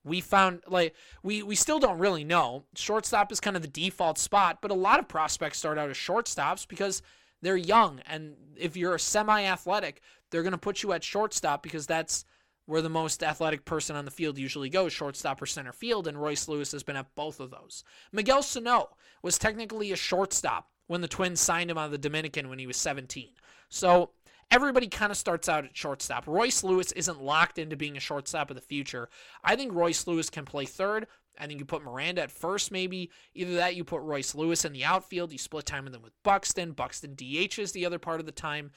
we 0.09 0.21
found, 0.21 0.63
like, 0.67 0.95
we, 1.23 1.43
we 1.43 1.55
still 1.55 1.79
don't 1.79 1.99
really 1.99 2.25
know. 2.25 2.65
Shortstop 2.75 3.31
is 3.31 3.41
kind 3.41 3.57
of 3.57 3.63
the 3.63 3.69
default 3.69 4.19
spot, 4.19 4.59
but 4.61 4.71
a 4.71 4.75
lot 4.75 4.99
of 4.99 5.09
prospects 5.09 5.59
start 5.59 5.79
out 5.79 5.91
as 5.91 5.97
shortstops 5.97 6.67
because 6.67 7.03
they're 7.43 7.57
young. 7.57 8.01
And 8.07 8.35
if 8.57 8.77
you're 8.77 8.95
a 8.95 9.01
semi 9.01 9.45
athletic, 9.45 10.01
they're 10.31 10.43
going 10.43 10.53
to 10.53 10.59
put 10.59 10.83
you 10.83 10.93
at 10.93 11.05
shortstop 11.05 11.63
because 11.63 11.87
that's 11.87 12.25
where 12.67 12.83
the 12.83 12.91
most 12.91 13.23
athletic 13.23 13.65
person 13.65 13.97
on 13.97 14.05
the 14.05 14.11
field 14.11 14.37
usually 14.37 14.69
goes, 14.69 14.93
shortstop 14.93 15.41
or 15.41 15.47
center 15.47 15.73
field, 15.73 16.07
and 16.07 16.21
Royce 16.21 16.49
Lewis 16.49 16.73
has 16.73 16.83
been 16.83 16.97
at 16.97 17.15
both 17.15 17.41
of 17.41 17.51
those. 17.51 17.83
Miguel 18.13 18.43
Sano 18.43 18.91
was 19.23 19.39
technically 19.39 19.91
a 19.91 19.97
shortstop 19.97 20.69
when 20.87 21.01
the 21.01 21.09
Twins 21.09 21.41
signed 21.41 21.71
him 21.71 21.79
out 21.79 21.87
of 21.87 21.93
the 21.93 21.99
Dominican 21.99 22.51
when 22.51 22.59
he 22.59 22.67
was 22.67 22.77
17. 22.77 23.31
So 23.71 24.11
everybody 24.51 24.88
kind 24.88 25.11
of 25.11 25.18
starts 25.18 25.49
out 25.49 25.64
at 25.64 25.76
shortstop. 25.76 26.26
Royce 26.26 26.64
Lewis 26.64 26.92
isn't 26.92 27.22
locked 27.22 27.59
into 27.59 27.76
being 27.76 27.96
a 27.96 28.01
shortstop 28.01 28.51
of 28.51 28.57
the 28.57 28.62
future. 28.62 29.09
I 29.44 29.57
think 29.57 29.72
Royce 29.72 30.07
Lewis 30.07 30.30
can 30.30 30.44
play 30.44 30.64
third. 30.64 31.07
I 31.38 31.46
think 31.46 31.61
you 31.61 31.66
put 31.66 31.84
Miranda 31.84 32.22
at 32.22 32.32
first, 32.32 32.72
maybe. 32.72 33.11
Either 33.34 33.55
that, 33.57 33.76
you 33.76 33.84
put 33.84 34.03
Royce 34.03 34.34
Lewis 34.34 34.64
in 34.64 34.72
the 34.72 34.84
outfield. 34.84 35.30
You 35.30 35.38
split 35.38 35.66
time 35.66 35.84
with 35.84 35.92
them 35.92 36.03
with 36.03 36.14
Buxton. 36.24 36.72
Buxton 36.72 37.14
DHs 37.14 37.72
the 37.72 37.86
other 37.86 37.99
part 37.99 38.20
of 38.20 38.26
the 38.26 38.32
time 38.32 38.72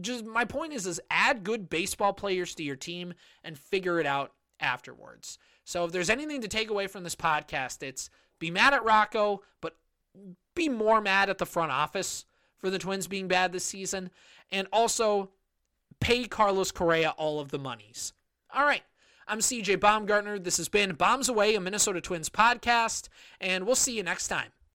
just 0.00 0.24
my 0.24 0.44
point 0.44 0.72
is 0.72 0.86
is 0.86 1.00
add 1.10 1.44
good 1.44 1.68
baseball 1.68 2.12
players 2.12 2.54
to 2.54 2.62
your 2.62 2.76
team 2.76 3.14
and 3.44 3.58
figure 3.58 4.00
it 4.00 4.06
out 4.06 4.32
afterwards. 4.60 5.38
So 5.64 5.84
if 5.84 5.92
there's 5.92 6.10
anything 6.10 6.40
to 6.42 6.48
take 6.48 6.70
away 6.70 6.86
from 6.86 7.04
this 7.04 7.16
podcast, 7.16 7.82
it's 7.82 8.10
be 8.38 8.50
mad 8.50 8.74
at 8.74 8.84
Rocco, 8.84 9.42
but 9.60 9.76
be 10.54 10.68
more 10.68 11.00
mad 11.00 11.30
at 11.30 11.38
the 11.38 11.46
front 11.46 11.72
office 11.72 12.24
for 12.58 12.70
the 12.70 12.78
Twins 12.78 13.06
being 13.06 13.28
bad 13.28 13.52
this 13.52 13.64
season, 13.64 14.10
and 14.50 14.68
also 14.72 15.30
pay 16.00 16.24
Carlos 16.24 16.70
Correa 16.70 17.10
all 17.16 17.40
of 17.40 17.50
the 17.50 17.58
monies. 17.58 18.12
All 18.54 18.64
right. 18.64 18.82
I'm 19.28 19.40
CJ 19.40 19.80
Baumgartner. 19.80 20.38
This 20.38 20.56
has 20.58 20.68
been 20.68 20.94
Bombs 20.94 21.28
Away, 21.28 21.56
a 21.56 21.60
Minnesota 21.60 22.00
Twins 22.00 22.30
podcast, 22.30 23.08
and 23.40 23.66
we'll 23.66 23.74
see 23.74 23.96
you 23.96 24.04
next 24.04 24.28
time. 24.28 24.50